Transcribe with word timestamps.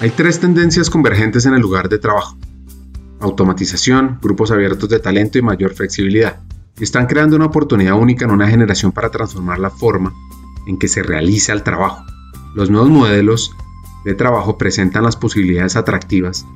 Hay 0.00 0.08
tres 0.08 0.40
tendencias 0.40 0.88
convergentes 0.88 1.44
en 1.44 1.52
el 1.52 1.60
lugar 1.60 1.90
de 1.90 1.98
trabajo. 1.98 2.34
Automatización, 3.20 4.18
grupos 4.22 4.50
abiertos 4.50 4.88
de 4.88 4.98
talento 4.98 5.36
y 5.36 5.42
mayor 5.42 5.74
flexibilidad. 5.74 6.40
están 6.80 7.06
creando 7.06 7.36
una 7.36 7.44
oportunidad 7.44 8.00
única 8.00 8.24
en 8.24 8.30
una 8.30 8.48
generación 8.48 8.92
para 8.92 9.10
transformar 9.10 9.58
la 9.58 9.68
forma 9.68 10.14
en 10.66 10.78
que 10.78 10.88
se 10.88 11.02
realiza 11.02 11.52
el 11.52 11.62
trabajo. 11.62 12.02
Los 12.54 12.70
nuevos 12.70 12.88
modelos 12.88 13.54
de 14.06 14.14
trabajo 14.14 14.56
presentan 14.56 15.02
las 15.02 15.16
posibilidades 15.16 15.76
atractivas 15.76 16.46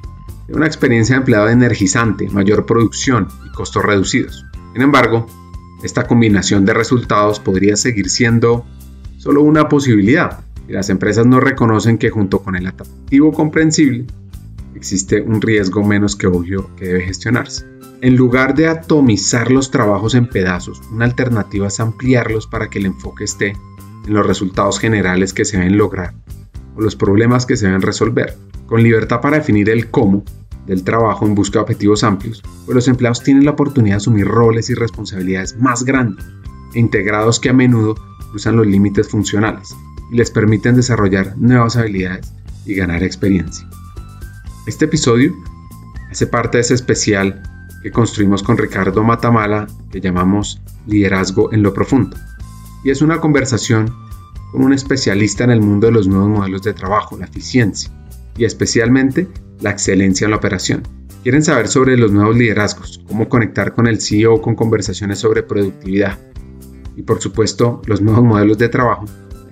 de 0.47 0.55
una 0.55 0.65
experiencia 0.65 1.17
de 1.17 1.19
empleado 1.19 1.51
energizante, 1.51 2.31
mayor 2.31 2.65
producción 2.65 3.29
y 3.47 3.53
costos 3.53 3.85
reducidos. 3.85 4.47
Sin 4.73 4.81
embargo, 4.81 5.27
esta 5.83 6.07
combinación 6.07 6.65
de 6.65 6.73
resultados 6.73 7.41
podría 7.41 7.77
seguir 7.77 8.09
siendo 8.09 8.65
solo 9.19 9.43
una 9.43 9.69
posibilidad 9.69 10.41
y 10.69 10.73
las 10.73 10.91
empresas 10.91 11.27
no 11.27 11.41
reconocen 11.41 11.99
que 11.99 12.11
junto 12.11 12.41
con 12.41 12.57
el 12.57 12.67
atractivo 12.67 13.33
comprensible 13.33 14.07
existe 14.75 15.21
un 15.21 15.41
riesgo 15.41 15.85
menos 15.85 16.17
que 16.17 16.27
obvio 16.27 16.75
que 16.77 16.87
debe 16.87 17.03
gestionarse. 17.03 17.67
En 18.01 18.17
lugar 18.17 18.55
de 18.55 18.67
atomizar 18.69 19.51
los 19.51 19.71
trabajos 19.71 20.15
en 20.15 20.29
pedazos, 20.29 20.83
una 20.93 21.05
alternativa 21.05 21.69
es 21.69 21.81
ampliarlos 21.81 22.47
para 22.47 22.69
que 22.69 22.79
el 22.79 22.87
enfoque 22.87 23.25
esté 23.25 23.55
en 24.07 24.13
los 24.13 24.27
resultados 24.27 24.79
generales 24.79 25.33
que 25.33 25.45
se 25.45 25.57
deben 25.57 25.79
lograr 25.79 26.15
o 26.77 26.83
los 26.83 26.97
problemas 26.97 27.47
que 27.47 27.57
se 27.57 27.67
deben 27.67 27.83
resolver, 27.83 28.37
con 28.67 28.83
libertad 28.83 29.21
para 29.21 29.39
definir 29.39 29.71
el 29.71 29.91
cómo 29.91 30.25
del 30.67 30.83
trabajo 30.83 31.25
en 31.27 31.35
busca 31.35 31.59
de 31.59 31.63
objetivos 31.63 32.05
amplios, 32.05 32.43
pues 32.65 32.75
los 32.75 32.89
empleados 32.89 33.23
tienen 33.23 33.45
la 33.45 33.53
oportunidad 33.53 33.95
de 33.95 33.99
asumir 33.99 34.27
roles 34.27 34.71
y 34.71 34.75
responsabilidades 34.75 35.57
más 35.59 35.85
grandes 35.85 36.25
e 36.75 36.81
integrados 36.81 37.39
que 37.39 37.51
a 37.51 37.53
menudo 37.53 37.95
cruzan 38.31 38.57
los 38.57 38.67
límites 38.67 39.09
funcionales 39.09 39.75
les 40.15 40.31
permiten 40.31 40.77
desarrollar 40.77 41.37
nuevas 41.37 41.77
habilidades 41.77 42.33
y 42.65 42.75
ganar 42.75 43.03
experiencia. 43.03 43.69
Este 44.67 44.87
episodio 44.87 45.35
hace 46.11 46.27
parte 46.27 46.59
de 46.59 46.63
ese 46.63 46.75
especial 46.75 47.43
que 47.83 47.91
construimos 47.91 48.43
con 48.43 48.57
Ricardo 48.57 49.03
Matamala 49.03 49.67
que 49.91 50.01
llamamos 50.01 50.63
Liderazgo 50.87 51.53
en 51.53 51.63
lo 51.63 51.75
Profundo. 51.75 52.17
Y 52.85 52.91
es 52.91 53.03
una 53.03 53.21
conversación 53.21 53.93
con 54.53 54.63
un 54.63 54.73
especialista 54.73 55.45
en 55.45 55.51
el 55.51 55.61
mundo 55.61 55.89
de 55.89 55.93
los 55.93 56.07
nuevos 56.07 56.29
modelos 56.29 56.63
de 56.63 56.75
trabajo, 56.75 57.19
la 57.19 57.27
eficiencia, 57.27 57.91
y 58.37 58.45
especialmente 58.45 59.27
la 59.61 59.71
excelencia 59.71 60.27
en 60.27 60.31
la 60.31 60.37
operación. 60.37 60.83
Quieren 61.25 61.43
saber 61.43 61.67
sobre 61.67 61.97
los 61.97 62.13
nuevos 62.13 62.37
liderazgos, 62.37 63.03
cómo 63.09 63.29
conectar 63.29 63.75
con 63.75 63.87
el 63.89 64.01
CEO 64.01 64.41
con 64.41 64.55
conversaciones 64.55 65.19
sobre 65.19 65.43
productividad 65.43 66.19
y 66.97 67.03
por 67.03 67.21
supuesto 67.21 67.83
los 67.87 68.01
nuevos 68.01 68.23
modelos 68.23 68.59
de 68.59 68.69
trabajo. 68.69 69.07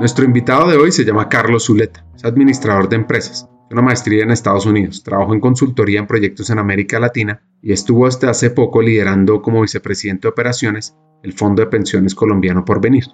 Nuestro 0.00 0.24
invitado 0.24 0.68
de 0.68 0.76
hoy 0.76 0.92
se 0.92 1.04
llama 1.04 1.28
Carlos 1.28 1.66
Zuleta, 1.66 2.06
es 2.14 2.24
administrador 2.24 2.88
de 2.88 2.94
empresas, 2.94 3.48
una 3.68 3.82
maestría 3.82 4.22
en 4.22 4.30
Estados 4.30 4.64
Unidos, 4.64 5.02
trabajó 5.02 5.34
en 5.34 5.40
consultoría 5.40 5.98
en 5.98 6.06
proyectos 6.06 6.50
en 6.50 6.60
América 6.60 7.00
Latina 7.00 7.42
y 7.60 7.72
estuvo 7.72 8.06
hasta 8.06 8.30
hace 8.30 8.50
poco 8.50 8.80
liderando 8.80 9.42
como 9.42 9.62
vicepresidente 9.62 10.22
de 10.22 10.30
operaciones 10.30 10.96
el 11.24 11.32
Fondo 11.32 11.62
de 11.62 11.66
Pensiones 11.66 12.14
Colombiano 12.14 12.64
por 12.64 12.80
Venir. 12.80 13.06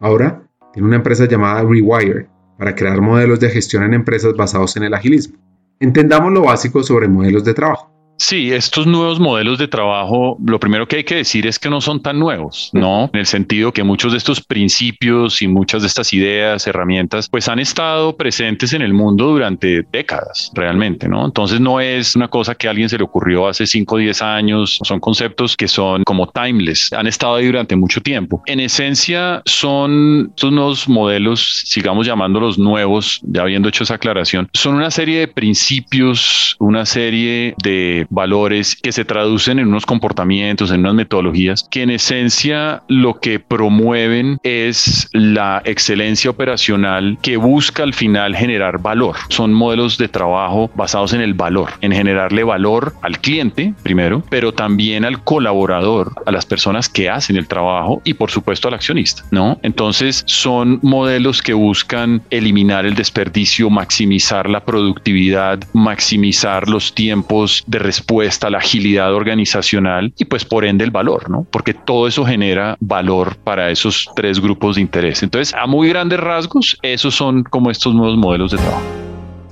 Ahora 0.00 0.42
tiene 0.72 0.88
una 0.88 0.96
empresa 0.96 1.28
llamada 1.28 1.62
Rewire 1.62 2.28
para 2.58 2.74
crear 2.74 3.00
modelos 3.00 3.38
de 3.38 3.50
gestión 3.50 3.84
en 3.84 3.94
empresas 3.94 4.34
basados 4.34 4.76
en 4.76 4.82
el 4.82 4.94
agilismo. 4.94 5.38
Entendamos 5.78 6.32
lo 6.32 6.42
básico 6.42 6.82
sobre 6.82 7.06
modelos 7.06 7.44
de 7.44 7.54
trabajo. 7.54 7.95
Sí, 8.18 8.52
estos 8.52 8.86
nuevos 8.86 9.20
modelos 9.20 9.58
de 9.58 9.68
trabajo, 9.68 10.38
lo 10.44 10.58
primero 10.58 10.88
que 10.88 10.96
hay 10.96 11.04
que 11.04 11.16
decir 11.16 11.46
es 11.46 11.58
que 11.58 11.68
no 11.68 11.80
son 11.80 12.00
tan 12.00 12.18
nuevos, 12.18 12.70
¿no? 12.72 13.10
En 13.12 13.20
el 13.20 13.26
sentido 13.26 13.72
que 13.72 13.82
muchos 13.82 14.12
de 14.12 14.18
estos 14.18 14.40
principios 14.40 15.42
y 15.42 15.48
muchas 15.48 15.82
de 15.82 15.88
estas 15.88 16.12
ideas, 16.14 16.66
herramientas, 16.66 17.28
pues 17.28 17.48
han 17.48 17.58
estado 17.58 18.16
presentes 18.16 18.72
en 18.72 18.80
el 18.80 18.94
mundo 18.94 19.26
durante 19.26 19.82
décadas, 19.92 20.50
realmente, 20.54 21.08
¿no? 21.08 21.26
Entonces 21.26 21.60
no 21.60 21.78
es 21.78 22.16
una 22.16 22.28
cosa 22.28 22.54
que 22.54 22.68
a 22.68 22.70
alguien 22.70 22.88
se 22.88 22.96
le 22.96 23.04
ocurrió 23.04 23.48
hace 23.48 23.66
5 23.66 23.94
o 23.94 23.98
10 23.98 24.22
años, 24.22 24.78
son 24.82 24.98
conceptos 24.98 25.56
que 25.56 25.68
son 25.68 26.02
como 26.04 26.26
timeless, 26.28 26.92
han 26.94 27.06
estado 27.06 27.34
ahí 27.34 27.46
durante 27.46 27.76
mucho 27.76 28.00
tiempo. 28.00 28.42
En 28.46 28.60
esencia 28.60 29.42
son 29.44 30.32
estos 30.34 30.52
nuevos 30.52 30.88
modelos, 30.88 31.62
sigamos 31.66 32.06
llamándolos 32.06 32.58
nuevos, 32.58 33.20
ya 33.24 33.42
habiendo 33.42 33.68
hecho 33.68 33.84
esa 33.84 33.94
aclaración, 33.94 34.48
son 34.54 34.74
una 34.74 34.90
serie 34.90 35.20
de 35.20 35.28
principios, 35.28 36.56
una 36.58 36.86
serie 36.86 37.54
de 37.62 38.05
valores 38.10 38.76
que 38.76 38.92
se 38.92 39.04
traducen 39.04 39.58
en 39.58 39.68
unos 39.68 39.86
comportamientos, 39.86 40.70
en 40.70 40.80
unas 40.80 40.94
metodologías 40.94 41.66
que 41.70 41.82
en 41.82 41.90
esencia 41.90 42.82
lo 42.88 43.14
que 43.14 43.40
promueven 43.40 44.38
es 44.42 45.08
la 45.12 45.62
excelencia 45.64 46.30
operacional 46.30 47.18
que 47.22 47.36
busca 47.36 47.82
al 47.82 47.94
final 47.94 48.34
generar 48.36 48.80
valor. 48.80 49.16
Son 49.28 49.52
modelos 49.52 49.98
de 49.98 50.08
trabajo 50.08 50.70
basados 50.74 51.12
en 51.12 51.20
el 51.20 51.34
valor, 51.34 51.70
en 51.80 51.92
generarle 51.92 52.44
valor 52.44 52.94
al 53.02 53.18
cliente 53.18 53.74
primero, 53.82 54.22
pero 54.30 54.52
también 54.52 55.04
al 55.04 55.22
colaborador, 55.22 56.12
a 56.26 56.32
las 56.32 56.46
personas 56.46 56.88
que 56.88 57.08
hacen 57.08 57.36
el 57.36 57.48
trabajo 57.48 58.00
y 58.04 58.14
por 58.14 58.30
supuesto 58.30 58.68
al 58.68 58.74
accionista, 58.74 59.24
¿no? 59.30 59.58
Entonces 59.62 60.24
son 60.26 60.78
modelos 60.82 61.42
que 61.42 61.52
buscan 61.52 62.22
eliminar 62.30 62.86
el 62.86 62.94
desperdicio, 62.94 63.70
maximizar 63.70 64.48
la 64.48 64.64
productividad, 64.64 65.60
maximizar 65.72 66.68
los 66.68 66.94
tiempos 66.94 67.64
de 67.66 67.78
respuesta, 67.96 68.50
la 68.50 68.58
agilidad 68.58 69.14
organizacional 69.14 70.12
y 70.18 70.24
pues 70.26 70.44
por 70.44 70.64
ende 70.64 70.84
el 70.84 70.90
valor, 70.90 71.30
¿no? 71.30 71.46
Porque 71.50 71.72
todo 71.72 72.06
eso 72.06 72.24
genera 72.24 72.76
valor 72.80 73.36
para 73.36 73.70
esos 73.70 74.10
tres 74.14 74.40
grupos 74.40 74.76
de 74.76 74.82
interés. 74.82 75.22
Entonces, 75.22 75.54
a 75.54 75.66
muy 75.66 75.88
grandes 75.88 76.20
rasgos, 76.20 76.78
esos 76.82 77.14
son 77.14 77.42
como 77.44 77.70
estos 77.70 77.94
nuevos 77.94 78.16
modelos 78.18 78.52
de 78.52 78.58
trabajo. 78.58 78.82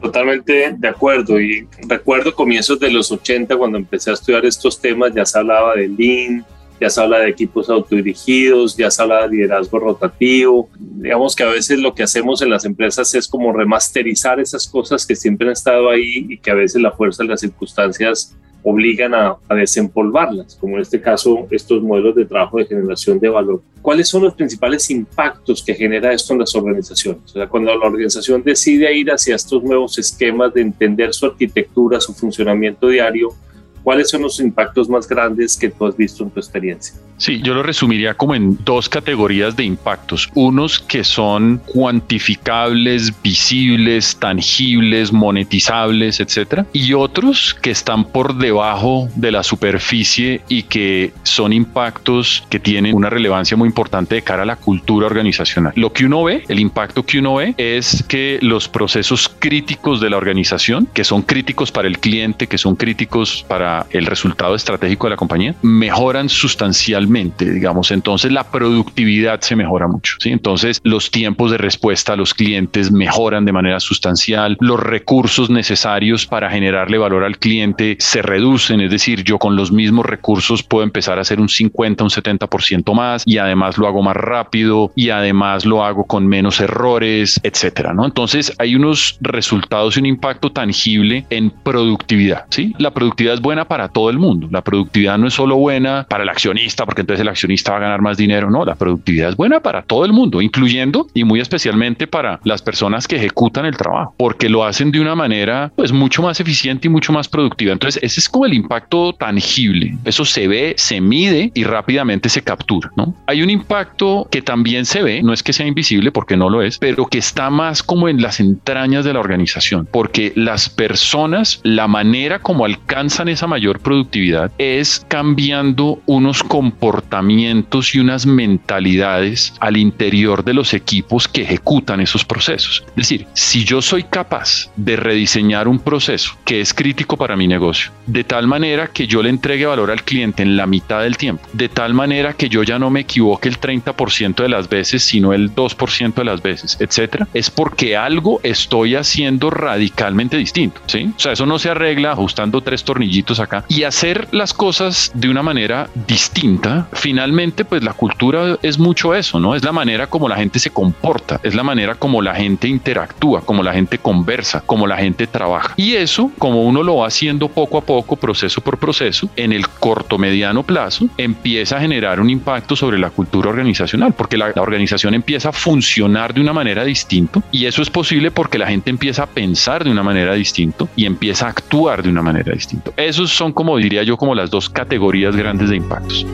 Totalmente 0.02 0.74
de 0.76 0.88
acuerdo 0.88 1.40
y 1.40 1.66
recuerdo 1.88 2.34
comienzos 2.34 2.78
de 2.78 2.90
los 2.90 3.10
80 3.10 3.56
cuando 3.56 3.78
empecé 3.78 4.10
a 4.10 4.12
estudiar 4.12 4.44
estos 4.44 4.78
temas, 4.78 5.14
ya 5.14 5.24
se 5.24 5.38
hablaba 5.38 5.74
de 5.74 5.88
Lean, 5.88 6.44
ya 6.80 6.90
se 6.90 7.00
habla 7.00 7.20
de 7.20 7.30
equipos 7.30 7.70
autodirigidos, 7.70 8.76
ya 8.76 8.90
se 8.90 9.02
habla 9.02 9.22
de 9.22 9.36
liderazgo 9.36 9.78
rotativo. 9.78 10.68
Digamos 10.78 11.34
que 11.34 11.42
a 11.44 11.48
veces 11.48 11.78
lo 11.78 11.94
que 11.94 12.02
hacemos 12.02 12.42
en 12.42 12.50
las 12.50 12.64
empresas 12.64 13.14
es 13.14 13.28
como 13.28 13.52
remasterizar 13.52 14.40
esas 14.40 14.68
cosas 14.68 15.06
que 15.06 15.16
siempre 15.16 15.46
han 15.46 15.52
estado 15.52 15.90
ahí 15.90 16.26
y 16.28 16.38
que 16.38 16.50
a 16.50 16.54
veces 16.54 16.82
la 16.82 16.92
fuerza 16.92 17.22
de 17.22 17.30
las 17.30 17.40
circunstancias 17.40 18.34
obligan 18.64 19.14
a, 19.14 19.36
desempolvarlas, 19.50 20.56
como 20.56 20.76
en 20.76 20.82
este 20.82 21.00
caso 21.00 21.46
estos 21.50 21.82
modelos 21.82 22.14
de 22.14 22.24
trabajo 22.24 22.58
de 22.58 22.64
generación 22.64 23.20
de 23.20 23.28
valor. 23.28 23.62
¿Cuáles 23.82 24.08
son 24.08 24.24
los 24.24 24.34
principales 24.34 24.90
impactos 24.90 25.62
que 25.62 25.74
genera 25.74 26.12
esto 26.12 26.32
en 26.32 26.40
las 26.40 26.54
organizaciones? 26.54 27.22
O 27.26 27.28
sea, 27.28 27.46
cuando 27.46 27.76
la 27.76 27.86
organización 27.86 28.42
decide 28.42 28.96
ir 28.96 29.10
hacia 29.10 29.36
estos 29.36 29.62
nuevos 29.62 29.98
esquemas 29.98 30.54
de 30.54 30.62
entender 30.62 31.12
su 31.12 31.26
arquitectura, 31.26 32.00
su 32.00 32.14
funcionamiento 32.14 32.88
diario, 32.88 33.34
¿Cuáles 33.84 34.08
son 34.08 34.22
los 34.22 34.40
impactos 34.40 34.88
más 34.88 35.06
grandes 35.06 35.58
que 35.58 35.68
tú 35.68 35.86
has 35.86 35.94
visto 35.94 36.24
en 36.24 36.30
tu 36.30 36.40
experiencia? 36.40 36.94
Sí, 37.18 37.40
yo 37.42 37.54
lo 37.54 37.62
resumiría 37.62 38.14
como 38.14 38.34
en 38.34 38.58
dos 38.64 38.88
categorías 38.88 39.54
de 39.54 39.64
impactos. 39.64 40.30
Unos 40.34 40.80
que 40.80 41.04
son 41.04 41.60
cuantificables, 41.66 43.12
visibles, 43.22 44.16
tangibles, 44.16 45.12
monetizables, 45.12 46.18
etcétera, 46.18 46.66
y 46.72 46.94
otros 46.94 47.54
que 47.60 47.70
están 47.70 48.04
por 48.04 48.36
debajo 48.38 49.08
de 49.16 49.30
la 49.30 49.42
superficie 49.42 50.40
y 50.48 50.62
que 50.62 51.12
son 51.22 51.52
impactos 51.52 52.42
que 52.48 52.58
tienen 52.58 52.94
una 52.94 53.10
relevancia 53.10 53.56
muy 53.56 53.68
importante 53.68 54.14
de 54.14 54.22
cara 54.22 54.42
a 54.42 54.46
la 54.46 54.56
cultura 54.56 55.06
organizacional. 55.06 55.74
Lo 55.76 55.92
que 55.92 56.06
uno 56.06 56.24
ve, 56.24 56.44
el 56.48 56.58
impacto 56.58 57.04
que 57.04 57.18
uno 57.18 57.34
ve 57.34 57.54
es 57.58 58.02
que 58.08 58.38
los 58.40 58.66
procesos 58.66 59.28
críticos 59.38 60.00
de 60.00 60.08
la 60.08 60.16
organización, 60.16 60.88
que 60.92 61.04
son 61.04 61.22
críticos 61.22 61.70
para 61.70 61.86
el 61.86 61.98
cliente, 61.98 62.46
que 62.46 62.58
son 62.58 62.76
críticos 62.76 63.44
para 63.46 63.73
el 63.90 64.06
resultado 64.06 64.54
estratégico 64.54 65.06
de 65.06 65.10
la 65.10 65.16
compañía, 65.16 65.54
mejoran 65.62 66.28
sustancialmente 66.28 67.44
digamos. 67.50 67.90
Entonces 67.90 68.32
la 68.32 68.44
productividad 68.44 69.40
se 69.40 69.56
mejora 69.56 69.88
mucho. 69.88 70.16
¿sí? 70.20 70.30
Entonces 70.30 70.80
los 70.84 71.10
tiempos 71.10 71.50
de 71.50 71.58
respuesta 71.58 72.12
a 72.12 72.16
los 72.16 72.34
clientes 72.34 72.90
mejoran 72.90 73.44
de 73.44 73.52
manera 73.52 73.80
sustancial, 73.80 74.56
los 74.60 74.80
recursos 74.80 75.50
necesarios 75.50 76.26
para 76.26 76.50
generarle 76.50 76.98
valor 76.98 77.24
al 77.24 77.38
cliente 77.38 77.96
se 77.98 78.22
reducen, 78.22 78.80
es 78.80 78.90
decir, 78.90 79.24
yo 79.24 79.38
con 79.38 79.56
los 79.56 79.72
mismos 79.72 80.06
recursos 80.06 80.62
puedo 80.62 80.84
empezar 80.84 81.18
a 81.18 81.22
hacer 81.22 81.40
un 81.40 81.48
50, 81.48 82.04
un 82.04 82.10
70% 82.10 82.94
más 82.94 83.22
y 83.26 83.38
además 83.38 83.78
lo 83.78 83.86
hago 83.86 84.02
más 84.02 84.16
rápido 84.16 84.92
y 84.94 85.10
además 85.10 85.64
lo 85.64 85.84
hago 85.84 86.04
con 86.04 86.26
menos 86.26 86.60
errores, 86.60 87.40
etcétera, 87.42 87.94
¿no? 87.94 88.04
Entonces 88.04 88.52
hay 88.58 88.74
unos 88.74 89.18
resultados 89.20 89.96
y 89.96 90.00
un 90.00 90.06
impacto 90.06 90.50
tangible 90.50 91.24
en 91.30 91.50
productividad, 91.50 92.46
¿sí? 92.50 92.74
La 92.78 92.92
productividad 92.92 93.34
es 93.34 93.40
buena 93.40 93.63
para 93.64 93.88
todo 93.88 94.10
el 94.10 94.18
mundo. 94.18 94.48
La 94.50 94.62
productividad 94.62 95.18
no 95.18 95.26
es 95.26 95.34
solo 95.34 95.56
buena 95.56 96.06
para 96.08 96.22
el 96.22 96.28
accionista, 96.28 96.84
porque 96.84 97.02
entonces 97.02 97.22
el 97.22 97.28
accionista 97.28 97.72
va 97.72 97.78
a 97.78 97.80
ganar 97.80 98.00
más 98.00 98.16
dinero, 98.16 98.50
no, 98.50 98.64
la 98.64 98.74
productividad 98.74 99.30
es 99.30 99.36
buena 99.36 99.60
para 99.60 99.82
todo 99.82 100.04
el 100.04 100.12
mundo, 100.12 100.40
incluyendo 100.40 101.06
y 101.14 101.24
muy 101.24 101.40
especialmente 101.40 102.06
para 102.06 102.40
las 102.44 102.62
personas 102.62 103.08
que 103.08 103.16
ejecutan 103.16 103.66
el 103.66 103.76
trabajo, 103.76 104.14
porque 104.16 104.48
lo 104.48 104.64
hacen 104.64 104.90
de 104.90 105.00
una 105.00 105.14
manera 105.14 105.72
pues 105.76 105.92
mucho 105.92 106.22
más 106.22 106.40
eficiente 106.40 106.88
y 106.88 106.90
mucho 106.90 107.12
más 107.12 107.28
productiva. 107.28 107.72
Entonces, 107.72 108.02
ese 108.02 108.20
es 108.20 108.28
como 108.28 108.46
el 108.46 108.54
impacto 108.54 109.12
tangible. 109.12 109.96
Eso 110.04 110.24
se 110.24 110.48
ve, 110.48 110.74
se 110.76 111.00
mide 111.00 111.50
y 111.54 111.64
rápidamente 111.64 112.28
se 112.28 112.42
captura, 112.42 112.90
¿no? 112.96 113.14
Hay 113.26 113.42
un 113.42 113.50
impacto 113.50 114.26
que 114.30 114.42
también 114.42 114.84
se 114.84 115.02
ve, 115.02 115.22
no 115.22 115.32
es 115.32 115.42
que 115.42 115.52
sea 115.52 115.66
invisible 115.66 116.12
porque 116.12 116.36
no 116.36 116.50
lo 116.50 116.62
es, 116.62 116.78
pero 116.78 117.06
que 117.06 117.18
está 117.18 117.50
más 117.50 117.82
como 117.82 118.08
en 118.08 118.20
las 118.20 118.40
entrañas 118.40 119.04
de 119.04 119.12
la 119.12 119.20
organización, 119.20 119.88
porque 119.90 120.32
las 120.36 120.68
personas, 120.68 121.60
la 121.62 121.88
manera 121.88 122.38
como 122.38 122.64
alcanzan 122.64 123.28
esa 123.28 123.46
mayor 123.54 123.78
productividad 123.78 124.50
es 124.58 125.06
cambiando 125.06 126.00
unos 126.06 126.42
comportamientos 126.42 127.94
y 127.94 128.00
unas 128.00 128.26
mentalidades 128.26 129.54
al 129.60 129.76
interior 129.76 130.42
de 130.42 130.54
los 130.54 130.74
equipos 130.74 131.28
que 131.28 131.42
ejecutan 131.42 132.00
esos 132.00 132.24
procesos. 132.24 132.82
Es 132.88 132.96
decir, 132.96 133.28
si 133.32 133.64
yo 133.64 133.80
soy 133.80 134.02
capaz 134.02 134.72
de 134.74 134.96
rediseñar 134.96 135.68
un 135.68 135.78
proceso 135.78 136.36
que 136.44 136.60
es 136.60 136.74
crítico 136.74 137.16
para 137.16 137.36
mi 137.36 137.46
negocio, 137.46 137.92
de 138.08 138.24
tal 138.24 138.48
manera 138.48 138.88
que 138.88 139.06
yo 139.06 139.22
le 139.22 139.30
entregue 139.30 139.66
valor 139.66 139.92
al 139.92 140.02
cliente 140.02 140.42
en 140.42 140.56
la 140.56 140.66
mitad 140.66 141.02
del 141.02 141.16
tiempo, 141.16 141.46
de 141.52 141.68
tal 141.68 141.94
manera 141.94 142.32
que 142.32 142.48
yo 142.48 142.64
ya 142.64 142.80
no 142.80 142.90
me 142.90 143.00
equivoque 143.00 143.48
el 143.48 143.60
30% 143.60 144.42
de 144.42 144.48
las 144.48 144.68
veces, 144.68 145.04
sino 145.04 145.32
el 145.32 145.54
2% 145.54 146.14
de 146.14 146.24
las 146.24 146.42
veces, 146.42 146.76
etcétera, 146.80 147.28
es 147.32 147.52
porque 147.52 147.96
algo 147.96 148.40
estoy 148.42 148.96
haciendo 148.96 149.48
radicalmente 149.50 150.36
distinto, 150.36 150.80
¿sí? 150.86 151.12
O 151.16 151.20
sea, 151.20 151.32
eso 151.32 151.46
no 151.46 151.60
se 151.60 151.70
arregla 151.70 152.10
ajustando 152.10 152.60
tres 152.60 152.82
tornillitos 152.82 153.38
acá 153.44 153.64
y 153.68 153.84
hacer 153.84 154.28
las 154.32 154.52
cosas 154.52 155.10
de 155.14 155.28
una 155.28 155.42
manera 155.42 155.88
distinta. 156.06 156.88
Finalmente, 156.92 157.64
pues 157.64 157.82
la 157.82 157.92
cultura 157.92 158.58
es 158.62 158.78
mucho 158.78 159.14
eso, 159.14 159.40
¿no? 159.40 159.54
Es 159.54 159.64
la 159.64 159.72
manera 159.72 160.06
como 160.06 160.28
la 160.28 160.36
gente 160.36 160.58
se 160.58 160.70
comporta, 160.70 161.40
es 161.42 161.54
la 161.54 161.62
manera 161.62 161.94
como 161.94 162.22
la 162.22 162.34
gente 162.34 162.68
interactúa, 162.68 163.42
como 163.42 163.62
la 163.62 163.72
gente 163.72 163.98
conversa, 163.98 164.62
como 164.66 164.86
la 164.86 164.96
gente 164.96 165.26
trabaja. 165.26 165.74
Y 165.76 165.94
eso, 165.94 166.30
como 166.38 166.62
uno 166.62 166.82
lo 166.82 166.96
va 166.96 167.06
haciendo 167.06 167.48
poco 167.48 167.78
a 167.78 167.82
poco, 167.82 168.16
proceso 168.16 168.60
por 168.60 168.78
proceso, 168.78 169.28
en 169.36 169.52
el 169.52 169.68
corto 169.68 170.18
mediano 170.18 170.62
plazo, 170.62 171.08
empieza 171.16 171.76
a 171.76 171.80
generar 171.80 172.20
un 172.20 172.30
impacto 172.30 172.76
sobre 172.76 172.98
la 172.98 173.10
cultura 173.10 173.50
organizacional, 173.50 174.12
porque 174.12 174.36
la, 174.36 174.52
la 174.54 174.62
organización 174.62 175.14
empieza 175.14 175.50
a 175.50 175.52
funcionar 175.52 176.34
de 176.34 176.40
una 176.40 176.52
manera 176.52 176.84
distinta 176.84 177.42
y 177.50 177.66
eso 177.66 177.82
es 177.82 177.90
posible 177.90 178.30
porque 178.30 178.58
la 178.58 178.66
gente 178.66 178.90
empieza 178.90 179.24
a 179.24 179.26
pensar 179.26 179.84
de 179.84 179.90
una 179.90 180.02
manera 180.02 180.34
distinta 180.34 180.86
y 180.96 181.06
empieza 181.06 181.46
a 181.46 181.50
actuar 181.50 182.02
de 182.02 182.08
una 182.08 182.22
manera 182.22 182.52
distinta. 182.52 182.90
Esos 182.96 183.33
son 183.34 183.52
como 183.52 183.76
diría 183.76 184.02
yo 184.02 184.16
como 184.16 184.34
las 184.34 184.50
dos 184.50 184.70
categorías 184.70 185.36
grandes 185.36 185.70
de 185.70 185.76
impactos. 185.76 186.26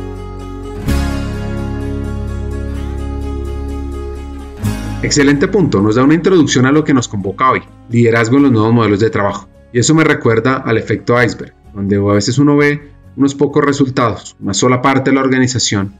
Excelente 5.02 5.48
punto, 5.48 5.80
nos 5.80 5.94
da 5.94 6.04
una 6.04 6.14
introducción 6.14 6.66
a 6.66 6.72
lo 6.72 6.84
que 6.84 6.92
nos 6.92 7.08
convoca 7.08 7.50
hoy, 7.50 7.62
liderazgo 7.88 8.36
en 8.36 8.42
los 8.44 8.52
nuevos 8.52 8.74
modelos 8.74 9.00
de 9.00 9.08
trabajo. 9.08 9.48
Y 9.72 9.78
eso 9.78 9.94
me 9.94 10.04
recuerda 10.04 10.56
al 10.56 10.76
efecto 10.76 11.20
iceberg, 11.20 11.54
donde 11.72 11.96
a 11.96 12.12
veces 12.12 12.36
uno 12.38 12.56
ve 12.58 12.90
unos 13.16 13.34
pocos 13.34 13.64
resultados, 13.64 14.36
una 14.40 14.52
sola 14.52 14.82
parte 14.82 15.10
de 15.10 15.16
la 15.16 15.22
organización, 15.22 15.98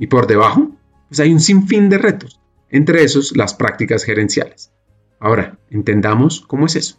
y 0.00 0.08
por 0.08 0.26
debajo, 0.26 0.72
pues 1.08 1.20
hay 1.20 1.32
un 1.32 1.38
sinfín 1.38 1.88
de 1.88 1.98
retos, 1.98 2.40
entre 2.70 3.04
esos 3.04 3.36
las 3.36 3.54
prácticas 3.54 4.02
gerenciales. 4.02 4.72
Ahora, 5.20 5.58
entendamos 5.70 6.40
cómo 6.40 6.66
es 6.66 6.74
eso. 6.74 6.96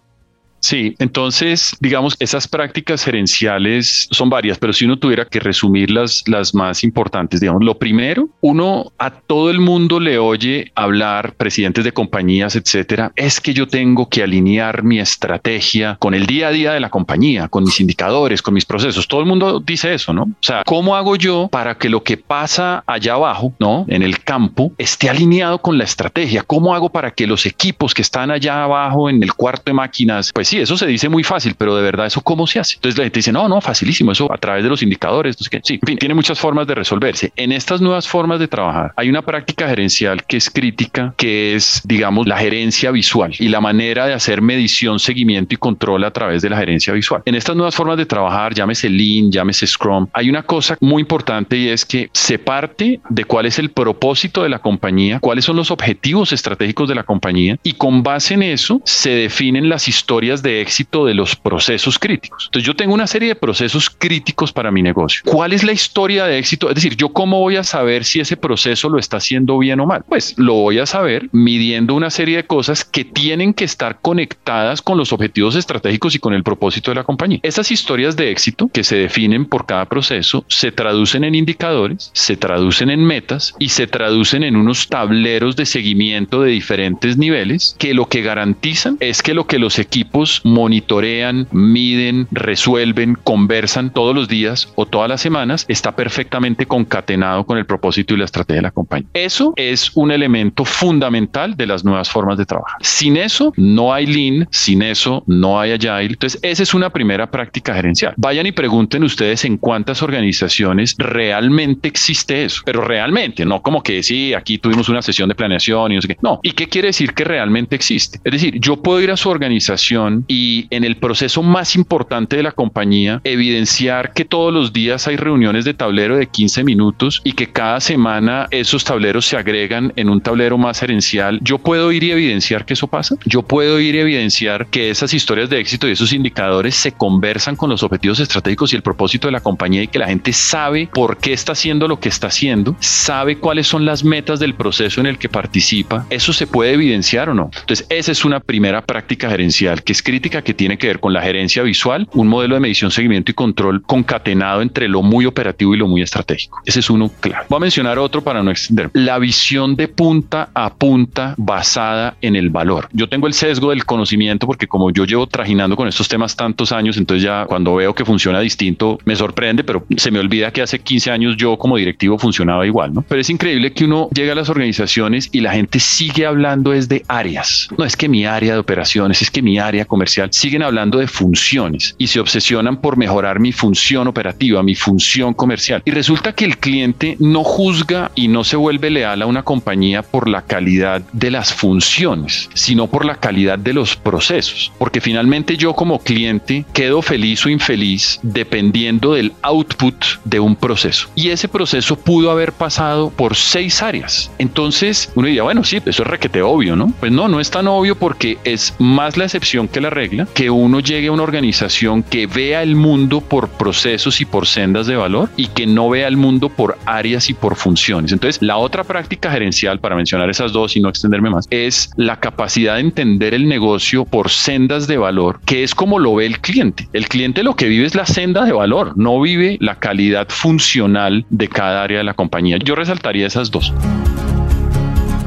Sí, 0.62 0.96
entonces, 1.00 1.76
digamos, 1.80 2.16
esas 2.20 2.48
prácticas 2.48 3.04
gerenciales 3.04 4.08
son 4.12 4.30
varias, 4.30 4.60
pero 4.60 4.74
si 4.74 4.86
uno 4.86 4.98
tuviera 4.98 5.26
que 5.26 5.40
resumir 5.40 5.90
las, 5.90 6.24
las 6.28 6.54
más 6.54 6.84
importantes, 6.84 7.40
digamos, 7.42 7.64
lo 7.64 7.78
primero, 7.78 8.30
uno 8.42 8.94
a 9.00 9.10
todo 9.10 9.50
el 9.50 9.60
mundo 9.60 10.00
le 10.00 10.20
oye 10.20 10.72
hablar, 10.76 11.34
presidentes 11.34 11.84
de 11.84 11.92
compañías, 11.92 12.56
etcétera, 12.56 13.12
es 13.16 13.42
que 13.42 13.54
yo 13.54 13.68
tengo 13.68 14.08
que 14.08 14.22
alinear 14.22 14.84
mi 14.84 15.00
estrategia 15.00 15.98
con 16.00 16.14
el 16.14 16.28
día 16.28 16.50
a 16.50 16.52
día 16.52 16.74
de 16.74 16.80
la 16.80 16.90
compañía, 16.90 17.48
con 17.48 17.64
mis 17.64 17.80
indicadores, 17.80 18.42
con 18.42 18.54
mis 18.54 18.66
procesos. 18.66 19.08
Todo 19.08 19.22
el 19.22 19.26
mundo 19.26 19.60
dice 19.60 19.94
eso, 19.94 20.14
¿no? 20.14 20.24
O 20.24 20.36
sea, 20.42 20.64
¿cómo 20.66 20.96
hago 20.96 21.16
yo 21.16 21.50
para 21.52 21.76
que 21.76 21.90
lo 21.90 22.04
que 22.04 22.18
pasa 22.18 22.84
allá 22.86 23.14
abajo, 23.14 23.54
¿no? 23.60 23.86
En 23.88 24.04
el 24.04 24.24
campo, 24.24 24.74
esté 24.78 25.10
alineado 25.10 25.60
con 25.60 25.80
la 25.80 25.86
estrategia? 25.86 26.44
¿Cómo 26.44 26.76
hago 26.76 26.90
para 26.90 27.12
que 27.12 27.26
los 27.26 27.48
equipos 27.48 27.96
que 27.96 28.04
están 28.04 28.30
allá 28.30 28.64
abajo 28.64 29.10
en 29.10 29.24
el 29.24 29.34
cuarto 29.34 29.64
de 29.66 29.74
máquinas, 29.74 30.32
pues 30.34 30.51
sí, 30.52 30.60
eso 30.60 30.76
se 30.76 30.86
dice 30.86 31.08
muy 31.08 31.24
fácil, 31.24 31.56
pero 31.58 31.78
de 31.78 31.82
verdad, 31.82 32.08
¿eso 32.08 32.20
cómo 32.20 32.46
se 32.46 32.60
hace? 32.60 32.76
Entonces 32.76 32.98
la 32.98 33.06
gente 33.06 33.20
dice, 33.20 33.32
no, 33.32 33.48
no, 33.48 33.62
facilísimo, 33.62 34.12
eso 34.12 34.32
a 34.32 34.38
través 34.38 34.64
de 34.64 34.70
los 34.70 34.84
indicadores. 34.84 35.36
Entonces, 35.36 35.50
que, 35.50 35.62
sí, 35.64 35.80
en 35.82 35.88
fin, 35.88 35.98
tiene 35.98 36.14
muchas 36.14 36.38
formas 36.40 36.68
de 36.68 36.76
resolverse. 36.76 37.32
En 37.38 37.54
estas 37.54 37.80
nuevas 37.80 38.06
formas 38.06 38.38
de 38.40 38.50
trabajar, 38.50 38.92
hay 38.98 39.10
una 39.10 39.22
práctica 39.22 39.70
gerencial 39.70 40.26
que 40.26 40.36
es 40.36 40.50
crítica, 40.50 41.14
que 41.16 41.56
es, 41.56 41.82
digamos, 41.86 42.28
la 42.28 42.38
gerencia 42.38 42.92
visual 42.92 43.34
y 43.40 43.48
la 43.48 43.62
manera 43.62 44.08
de 44.08 44.14
hacer 44.14 44.42
medición, 44.42 45.00
seguimiento 45.00 45.56
y 45.56 45.58
control 45.58 46.04
a 46.04 46.12
través 46.12 46.42
de 46.42 46.50
la 46.50 46.58
gerencia 46.58 46.92
visual. 46.92 47.22
En 47.26 47.36
estas 47.36 47.56
nuevas 47.56 47.74
formas 47.74 47.98
de 47.98 48.06
trabajar, 48.06 48.54
llámese 48.54 48.90
Lean, 48.90 49.32
llámese 49.32 49.66
Scrum, 49.66 50.08
hay 50.12 50.30
una 50.30 50.44
cosa 50.44 50.78
muy 50.82 51.02
importante 51.02 51.56
y 51.56 51.70
es 51.70 51.86
que 51.86 52.10
se 52.12 52.40
parte 52.40 53.00
de 53.08 53.24
cuál 53.24 53.46
es 53.46 53.58
el 53.58 53.72
propósito 53.72 54.44
de 54.44 54.50
la 54.50 54.60
compañía, 54.60 55.20
cuáles 55.22 55.46
son 55.46 55.56
los 55.56 55.72
objetivos 55.72 56.34
estratégicos 56.34 56.90
de 56.90 56.96
la 56.96 57.04
compañía 57.04 57.58
y 57.64 57.74
con 57.74 58.04
base 58.04 58.34
en 58.34 58.44
eso 58.44 58.82
se 58.84 59.12
definen 59.12 59.70
las 59.70 59.88
historias 59.88 60.41
de 60.42 60.62
éxito 60.62 61.06
de 61.06 61.14
los 61.14 61.36
procesos 61.36 62.00
críticos. 62.00 62.46
Entonces 62.48 62.68
yo 62.68 62.76
tengo 62.76 62.94
una 62.94 63.08
serie 63.08 63.30
de 63.30 63.36
procesos 63.36 63.90
críticos 63.90 64.52
para 64.52 64.72
mi 64.72 64.82
negocio. 64.82 65.22
¿Cuál 65.26 65.54
es 65.54 65.64
la 65.64 65.72
historia 65.72 66.26
de 66.26 66.38
éxito? 66.38 66.70
Es 66.70 66.76
decir, 66.76 66.96
yo 66.96 67.10
cómo 67.10 67.40
voy 67.40 67.56
a 67.56 67.64
saber 67.64 68.04
si 68.04 68.20
ese 68.20 68.38
proceso 68.38 68.90
lo 68.90 69.00
está 69.00 69.18
haciendo 69.18 69.58
bien 69.58 69.80
o 69.80 69.86
mal? 69.86 70.04
Pues 70.08 70.34
lo 70.38 70.54
voy 70.54 70.80
a 70.80 70.86
saber 70.86 71.30
midiendo 71.32 71.94
una 71.94 72.10
serie 72.10 72.38
de 72.38 72.44
cosas 72.46 72.84
que 72.84 73.06
tienen 73.06 73.54
que 73.54 73.66
estar 73.66 74.00
conectadas 74.02 74.82
con 74.82 74.98
los 74.98 75.14
objetivos 75.14 75.56
estratégicos 75.56 76.16
y 76.16 76.20
con 76.20 76.34
el 76.34 76.44
propósito 76.44 76.92
de 76.92 76.96
la 76.96 77.04
compañía. 77.04 77.40
Esas 77.44 77.72
historias 77.72 78.16
de 78.16 78.32
éxito 78.32 78.70
que 78.74 78.84
se 78.84 78.96
definen 78.98 79.46
por 79.46 79.66
cada 79.66 79.86
proceso 79.86 80.46
se 80.48 80.72
traducen 80.72 81.24
en 81.24 81.36
indicadores, 81.36 82.12
se 82.14 82.38
traducen 82.38 82.90
en 82.90 83.04
metas 83.04 83.54
y 83.60 83.70
se 83.70 83.88
traducen 83.88 84.44
en 84.44 84.56
unos 84.56 84.88
tableros 84.88 85.56
de 85.56 85.66
seguimiento 85.66 86.42
de 86.42 86.52
diferentes 86.52 87.18
niveles 87.18 87.76
que 87.78 87.94
lo 87.94 88.08
que 88.08 88.22
garantizan 88.22 88.98
es 89.00 89.22
que 89.22 89.34
lo 89.34 89.48
que 89.48 89.60
los 89.60 89.80
equipos 89.80 90.31
monitorean, 90.44 91.48
miden, 91.52 92.28
resuelven, 92.32 93.18
conversan 93.24 93.92
todos 93.92 94.16
los 94.16 94.28
días 94.28 94.72
o 94.76 94.86
todas 94.86 95.10
las 95.10 95.22
semanas, 95.22 95.66
está 95.68 95.96
perfectamente 95.96 96.66
concatenado 96.66 97.46
con 97.46 97.58
el 97.58 97.66
propósito 97.66 98.14
y 98.14 98.18
la 98.18 98.26
estrategia 98.26 98.58
de 98.58 98.62
la 98.64 98.72
compañía. 98.72 99.10
Eso 99.14 99.54
es 99.56 99.92
un 99.96 100.12
elemento 100.12 100.64
fundamental 100.66 101.56
de 101.56 101.68
las 101.68 101.84
nuevas 101.84 102.10
formas 102.10 102.38
de 102.38 102.46
trabajar. 102.46 102.78
Sin 102.82 103.18
eso 103.18 103.54
no 103.58 103.94
hay 103.94 104.06
Lean, 104.06 104.48
sin 104.52 104.82
eso 104.82 105.24
no 105.28 105.60
hay 105.60 105.72
Agile. 105.72 106.14
Entonces, 106.14 106.40
esa 106.42 106.64
es 106.64 106.74
una 106.74 106.90
primera 106.90 107.30
práctica 107.30 107.74
gerencial. 107.74 108.14
Vayan 108.18 108.46
y 108.46 108.52
pregunten 108.52 109.04
ustedes 109.04 109.46
en 109.46 109.58
cuántas 109.58 110.02
organizaciones 110.02 110.96
realmente 110.98 111.88
existe 111.88 112.46
eso, 112.46 112.62
pero 112.66 112.82
realmente, 112.82 113.46
no 113.46 113.62
como 113.62 113.84
que 113.84 114.04
sí, 114.04 114.34
aquí 114.34 114.58
tuvimos 114.58 114.90
una 114.90 115.02
sesión 115.02 115.30
de 115.30 115.36
planeación 115.36 115.92
y 115.92 115.96
no 115.96 116.02
sé 116.02 116.08
qué. 116.10 116.18
No, 116.22 116.40
¿y 116.44 116.52
qué 116.52 116.68
quiere 116.68 116.90
decir 116.90 117.14
que 117.14 117.24
realmente 117.24 117.76
existe? 117.76 118.20
Es 118.24 118.32
decir, 118.32 118.60
yo 118.60 118.82
puedo 118.82 119.02
ir 119.02 119.12
a 119.12 119.18
su 119.18 119.30
organización 119.30 120.21
y 120.28 120.68
en 120.70 120.84
el 120.84 120.98
proceso 120.98 121.44
más 121.44 121.76
importante 121.76 122.36
de 122.36 122.44
la 122.44 122.52
compañía, 122.52 123.22
evidenciar 123.24 124.14
que 124.14 124.26
todos 124.26 124.54
los 124.54 124.74
días 124.74 125.08
hay 125.08 125.18
reuniones 125.18 125.66
de 125.66 125.74
tablero 125.74 126.18
de 126.18 126.28
15 126.28 126.64
minutos 126.64 127.22
y 127.24 127.34
que 127.34 127.48
cada 127.48 127.80
semana 127.80 128.48
esos 128.52 128.84
tableros 128.84 129.26
se 129.26 129.38
agregan 129.38 129.94
en 129.96 130.10
un 130.10 130.22
tablero 130.22 130.58
más 130.58 130.80
gerencial. 130.80 131.40
Yo 131.42 131.58
puedo 131.58 131.92
ir 131.92 132.04
y 132.04 132.12
evidenciar 132.12 132.66
que 132.66 132.74
eso 132.74 132.88
pasa. 132.88 133.16
Yo 133.26 133.42
puedo 133.42 133.80
ir 133.80 133.96
y 133.96 134.00
evidenciar 134.00 134.68
que 134.68 134.90
esas 134.90 135.14
historias 135.14 135.50
de 135.50 135.60
éxito 135.60 135.88
y 135.88 135.92
esos 135.92 136.14
indicadores 136.14 136.76
se 136.76 136.92
conversan 136.92 137.56
con 137.56 137.70
los 137.70 137.84
objetivos 137.84 138.20
estratégicos 138.20 138.74
y 138.74 138.76
el 138.76 138.82
propósito 138.82 139.28
de 139.28 139.34
la 139.34 139.42
compañía 139.42 139.84
y 139.84 139.88
que 139.88 140.00
la 140.00 140.08
gente 140.08 140.34
sabe 140.34 140.90
por 140.94 141.18
qué 141.18 141.34
está 141.34 141.54
haciendo 141.54 141.88
lo 141.88 142.00
que 142.00 142.10
está 142.10 142.28
haciendo, 142.28 142.76
sabe 142.80 143.38
cuáles 143.38 143.68
son 143.68 143.86
las 143.86 144.04
metas 144.04 144.40
del 144.40 144.56
proceso 144.56 145.00
en 145.00 145.08
el 145.08 145.18
que 145.18 145.30
participa. 145.30 146.06
¿Eso 146.10 146.34
se 146.34 146.48
puede 146.48 146.74
evidenciar 146.74 147.30
o 147.30 147.34
no? 147.34 147.52
Entonces, 147.60 147.86
esa 147.90 148.12
es 148.12 148.26
una 148.26 148.40
primera 148.40 148.82
práctica 148.86 149.30
gerencial 149.30 149.84
que 149.84 149.94
es 149.94 150.02
crítica 150.12 150.42
que 150.42 150.54
tiene 150.54 150.78
que 150.78 150.88
ver 150.88 151.00
con 151.00 151.14
la 151.14 151.22
gerencia 151.22 151.64
visual, 151.64 152.06
un 152.12 152.28
modelo 152.28 152.56
de 152.56 152.60
medición, 152.60 152.92
seguimiento 152.92 153.32
y 153.32 153.34
control 153.34 153.82
concatenado 153.84 154.62
entre 154.62 154.90
lo 154.90 155.02
muy 155.02 155.26
operativo 155.26 155.74
y 155.74 155.78
lo 155.78 155.88
muy 155.88 156.02
estratégico. 156.02 156.62
Ese 156.66 156.82
es 156.82 156.90
uno 156.90 157.10
claro. 157.22 157.46
Voy 157.48 157.56
a 157.56 157.60
mencionar 157.62 157.98
otro 157.98 158.22
para 158.22 158.44
no 158.44 158.52
extender. 158.52 158.90
La 158.92 159.20
visión 159.20 159.78
de 159.78 159.88
punta 159.88 160.50
a 160.54 160.74
punta 160.74 161.34
basada 161.38 162.18
en 162.22 162.36
el 162.36 162.50
valor. 162.50 162.90
Yo 162.92 163.08
tengo 163.08 163.26
el 163.26 163.34
sesgo 163.34 163.70
del 163.70 163.86
conocimiento 163.86 164.48
porque 164.48 164.68
como 164.68 164.92
yo 164.92 165.06
llevo 165.06 165.28
trajinando 165.28 165.78
con 165.78 165.88
estos 165.88 166.10
temas 166.10 166.36
tantos 166.36 166.74
años, 166.74 166.98
entonces 166.98 167.24
ya 167.24 167.46
cuando 167.46 167.76
veo 167.76 167.96
que 167.96 168.04
funciona 168.04 168.42
distinto 168.42 169.00
me 169.06 169.16
sorprende, 169.16 169.64
pero 169.64 169.86
se 169.96 170.12
me 170.12 170.20
olvida 170.20 170.52
que 170.52 170.62
hace 170.62 170.80
15 170.80 171.10
años 171.10 171.38
yo 171.38 171.56
como 171.56 171.78
directivo 171.78 172.20
funcionaba 172.20 172.68
igual, 172.68 172.94
¿no? 172.94 173.02
Pero 173.04 173.22
es 173.22 173.30
increíble 173.30 173.72
que 173.72 173.86
uno 173.86 174.10
llega 174.14 174.34
a 174.34 174.36
las 174.36 174.50
organizaciones 174.50 175.30
y 175.32 175.40
la 175.40 175.54
gente 175.54 175.80
sigue 175.80 176.26
hablando 176.26 176.72
desde 176.72 177.06
áreas. 177.08 177.70
No 177.78 177.86
es 177.86 177.96
que 177.96 178.10
mi 178.10 178.26
área 178.26 178.56
de 178.56 178.60
operaciones, 178.60 179.22
es 179.22 179.32
que 179.32 179.42
mi 179.42 179.58
área 179.58 179.86
comercial 179.86 180.01
siguen 180.08 180.64
hablando 180.64 181.00
de 181.00 181.08
funciones 181.08 181.96
y 181.98 182.08
se 182.08 182.20
obsesionan 182.20 182.78
por 182.78 182.98
mejorar 182.98 183.40
mi 183.40 183.52
función 183.52 184.08
operativa, 184.08 184.64
mi 184.64 184.76
función 184.76 185.34
comercial. 185.34 185.82
Y 185.86 185.92
resulta 185.92 186.34
que 186.34 186.46
el 186.46 186.58
cliente 186.58 187.16
no 187.20 187.44
juzga 187.44 188.12
y 188.16 188.28
no 188.28 188.44
se 188.44 188.56
vuelve 188.56 188.90
leal 188.90 189.22
a 189.22 189.26
una 189.26 189.44
compañía 189.44 190.02
por 190.02 190.28
la 190.28 190.42
calidad 190.44 191.02
de 191.14 191.32
las 191.32 191.54
funciones, 191.54 192.50
sino 192.54 192.88
por 192.88 193.06
la 193.06 193.16
calidad 193.16 193.60
de 193.60 193.74
los 193.74 193.96
procesos. 193.96 194.72
Porque 194.78 195.02
finalmente 195.02 195.58
yo 195.58 195.74
como 195.74 196.00
cliente 196.00 196.66
quedo 196.74 197.02
feliz 197.02 197.46
o 197.46 197.50
infeliz 197.50 198.20
dependiendo 198.24 199.14
del 199.14 199.34
output 199.42 199.96
de 200.26 200.40
un 200.40 200.56
proceso. 200.56 201.10
Y 201.16 201.30
ese 201.30 201.48
proceso 201.48 201.96
pudo 201.96 202.32
haber 202.32 202.52
pasado 202.52 203.10
por 203.10 203.36
seis 203.36 203.82
áreas. 203.82 204.32
Entonces 204.38 205.12
uno 205.16 205.28
diría, 205.28 205.44
bueno, 205.44 205.64
sí, 205.64 205.78
eso 205.86 206.04
es 206.04 206.08
requete 206.08 206.42
obvio, 206.42 206.76
¿no? 206.76 206.94
Pues 207.00 207.12
no, 207.12 207.28
no 207.28 207.40
es 207.40 207.52
tan 207.52 207.68
obvio 207.68 207.96
porque 207.96 208.38
es 208.44 208.74
más 208.80 209.18
la 209.18 209.26
excepción 209.26 209.68
que 209.68 209.82
la 209.82 209.90
regla 209.92 210.28
que 210.34 210.50
uno 210.50 210.80
llegue 210.80 211.08
a 211.08 211.12
una 211.12 211.24
organización 211.24 212.02
que 212.02 212.26
vea 212.26 212.64
el 212.64 212.76
mundo 212.76 213.22
por 213.22 213.50
procesos 213.50 214.22
y 214.22 214.26
por 214.26 214.48
sendas 214.48 214.88
de 214.88 214.96
valor 214.96 215.30
y 215.38 215.48
que 215.48 215.68
no 215.68 215.90
vea 215.90 216.08
el 216.08 216.18
mundo 216.18 216.50
por 216.50 216.78
áreas 216.86 217.30
y 217.30 217.34
por 217.34 217.56
funciones. 217.56 218.12
Entonces, 218.12 218.42
la 218.42 218.58
otra 218.58 218.84
práctica 218.84 219.32
gerencial, 219.32 219.80
para 219.80 219.96
mencionar 219.96 220.30
esas 220.30 220.52
dos 220.52 220.76
y 220.76 220.80
no 220.82 220.90
extenderme 220.90 221.30
más, 221.30 221.48
es 221.52 221.92
la 221.96 222.20
capacidad 222.20 222.76
de 222.76 222.82
entender 222.82 223.34
el 223.34 223.48
negocio 223.48 224.06
por 224.06 224.30
sendas 224.30 224.88
de 224.88 224.98
valor, 224.98 225.40
que 225.46 225.64
es 225.64 225.76
como 225.76 226.00
lo 226.00 226.16
ve 226.16 226.26
el 226.26 226.40
cliente. 226.40 226.88
El 226.94 227.08
cliente 227.08 227.44
lo 227.44 227.56
que 227.56 227.68
vive 227.68 227.86
es 227.86 227.96
la 227.96 228.06
senda 228.06 228.46
de 228.46 228.54
valor, 228.54 228.98
no 228.98 229.20
vive 229.22 229.58
la 229.60 229.76
calidad 229.76 230.28
funcional 230.30 231.26
de 231.30 231.48
cada 231.48 231.84
área 231.84 232.00
de 232.00 232.04
la 232.04 232.14
compañía. 232.14 232.58
Yo 232.64 232.76
resaltaría 232.76 233.28
esas 233.28 233.52
dos. 233.52 233.74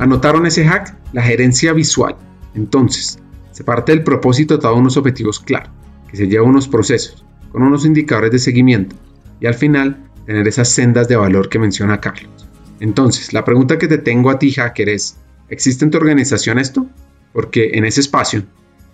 ¿Anotaron 0.00 0.46
ese 0.46 0.66
hack? 0.66 0.96
La 1.12 1.22
gerencia 1.22 1.72
visual. 1.72 2.16
Entonces, 2.54 3.18
se 3.54 3.62
parte 3.62 3.92
del 3.92 4.02
propósito 4.02 4.58
de 4.58 4.68
unos 4.68 4.96
objetivos 4.96 5.38
claros, 5.38 5.70
que 6.08 6.16
se 6.16 6.26
lleva 6.26 6.44
unos 6.44 6.66
procesos, 6.66 7.24
con 7.52 7.62
unos 7.62 7.86
indicadores 7.86 8.32
de 8.32 8.40
seguimiento, 8.40 8.96
y 9.40 9.46
al 9.46 9.54
final 9.54 10.10
tener 10.26 10.48
esas 10.48 10.68
sendas 10.68 11.06
de 11.06 11.14
valor 11.14 11.48
que 11.48 11.60
menciona 11.60 12.00
Carlos. 12.00 12.48
Entonces, 12.80 13.32
la 13.32 13.44
pregunta 13.44 13.78
que 13.78 13.86
te 13.86 13.98
tengo 13.98 14.30
a 14.30 14.40
ti, 14.40 14.50
hacker, 14.50 14.88
es, 14.88 15.18
¿existe 15.48 15.84
en 15.84 15.92
tu 15.92 15.98
organización 15.98 16.58
esto? 16.58 16.88
Porque 17.32 17.70
en 17.74 17.84
ese 17.84 18.00
espacio, 18.00 18.42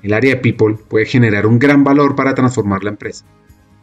el 0.03 0.13
área 0.13 0.35
de 0.35 0.41
people 0.43 0.77
puede 0.89 1.07
generar 1.07 1.47
un 1.47 1.59
gran 1.59 1.83
valor 1.83 2.15
para 2.15 2.35
transformar 2.35 2.85
la 2.85 2.91
empresa. 2.91 3.25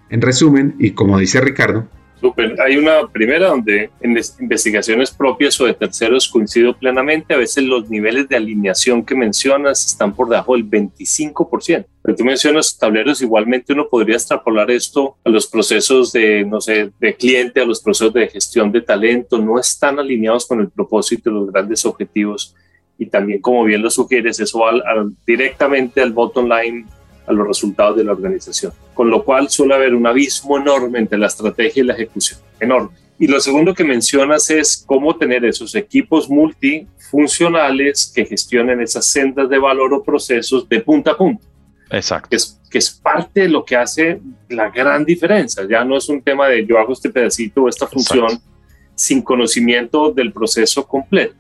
En 0.10 0.22
resumen, 0.22 0.76
y 0.80 0.92
como 0.92 1.18
dice 1.20 1.42
Ricardo, 1.42 1.88
Super. 2.20 2.60
Hay 2.62 2.78
una 2.78 3.08
primera 3.08 3.50
donde 3.50 3.92
en 4.02 4.18
investigaciones 4.40 5.12
propias 5.12 5.60
o 5.62 5.66
de 5.66 5.76
terceros 5.76 6.28
coincido 6.28 6.76
plenamente. 6.76 7.34
A 7.34 7.38
veces 7.38 7.64
los 7.64 7.90
niveles 7.90 8.28
de 8.28 8.36
alineación 8.36 9.06
que 9.06 9.14
mencionas 9.14 9.86
están 9.86 10.16
por 10.16 10.28
debajo 10.28 10.56
del 10.56 10.68
25%. 10.68 11.86
Pero 12.02 12.18
tú 12.18 12.24
mencionas 12.26 12.78
tableros, 12.78 13.22
igualmente 13.22 13.74
uno 13.74 13.88
podría 13.88 14.16
extrapolar 14.16 14.72
esto 14.72 15.18
a 15.24 15.30
los 15.30 15.46
procesos 15.46 16.12
de, 16.12 16.44
no 16.44 16.60
sé, 16.60 16.92
de 17.00 17.16
cliente, 17.16 17.62
a 17.62 17.66
los 17.66 17.82
procesos 17.82 18.14
de 18.14 18.28
gestión 18.30 18.72
de 18.72 18.82
talento. 18.82 19.38
No 19.38 19.60
están 19.60 20.00
alineados 20.00 20.48
con 20.48 20.60
el 20.60 20.70
propósito 20.70 21.30
y 21.30 21.34
los 21.34 21.52
grandes 21.52 21.86
objetivos. 21.86 22.56
Y 22.98 23.06
también, 23.06 23.42
como 23.42 23.64
bien 23.64 23.84
lo 23.84 23.92
sugieres, 23.92 24.40
eso 24.40 24.60
va 24.60 24.72
directamente 25.24 26.02
al 26.02 26.14
bottom 26.14 26.50
line 26.50 26.88
a 27.28 27.34
los 27.34 27.48
resultados 27.48 27.98
de 27.98 28.04
la 28.04 28.14
organización. 28.14 28.72
Con 28.94 29.10
lo 29.10 29.24
cual 29.24 29.50
suele 29.50 29.76
haber 29.76 29.94
un 29.94 30.08
abismo 30.08 30.58
enorme 30.58 31.00
entre 31.00 31.18
la 31.18 31.28
estrategia 31.28 31.84
y 31.84 31.86
la 31.86 31.94
ejecución, 31.94 32.40
enorme. 32.60 32.90
Y 33.20 33.28
lo 33.28 33.40
segundo 33.40 33.74
que 33.74 33.84
mencionas 33.84 34.50
es 34.50 34.84
cómo 34.86 35.16
tener 35.16 35.44
esos 35.44 35.74
equipos 35.76 36.30
multifuncionales 36.30 38.12
que 38.14 38.26
gestionen 38.26 38.80
esas 38.82 39.08
sendas 39.08 39.50
de 39.50 39.58
valor 39.58 39.94
o 39.94 40.04
procesos 40.04 40.68
de 40.70 40.80
punta 40.82 41.12
a 41.12 41.18
punta. 41.18 41.44
Exacto. 41.90 42.30
Que 42.30 42.36
es, 42.36 42.60
que 42.70 42.78
es 42.78 42.92
parte 42.92 43.42
de 43.42 43.50
lo 43.50 43.66
que 43.66 43.76
hace 43.76 44.20
la 44.50 44.70
gran 44.70 45.04
diferencia. 45.04 45.68
Ya 45.68 45.84
no 45.84 45.98
es 45.98 46.08
un 46.10 46.22
tema 46.22 46.48
de 46.48 46.66
yo 46.66 46.78
hago 46.78 46.94
este 46.94 47.10
pedacito 47.10 47.64
o 47.64 47.70
esta 47.70 47.88
función 47.88 48.40
sin 48.94 49.22
conocimiento 49.22 50.12
del 50.12 50.32
proceso 50.32 50.86
completo. 50.88 51.36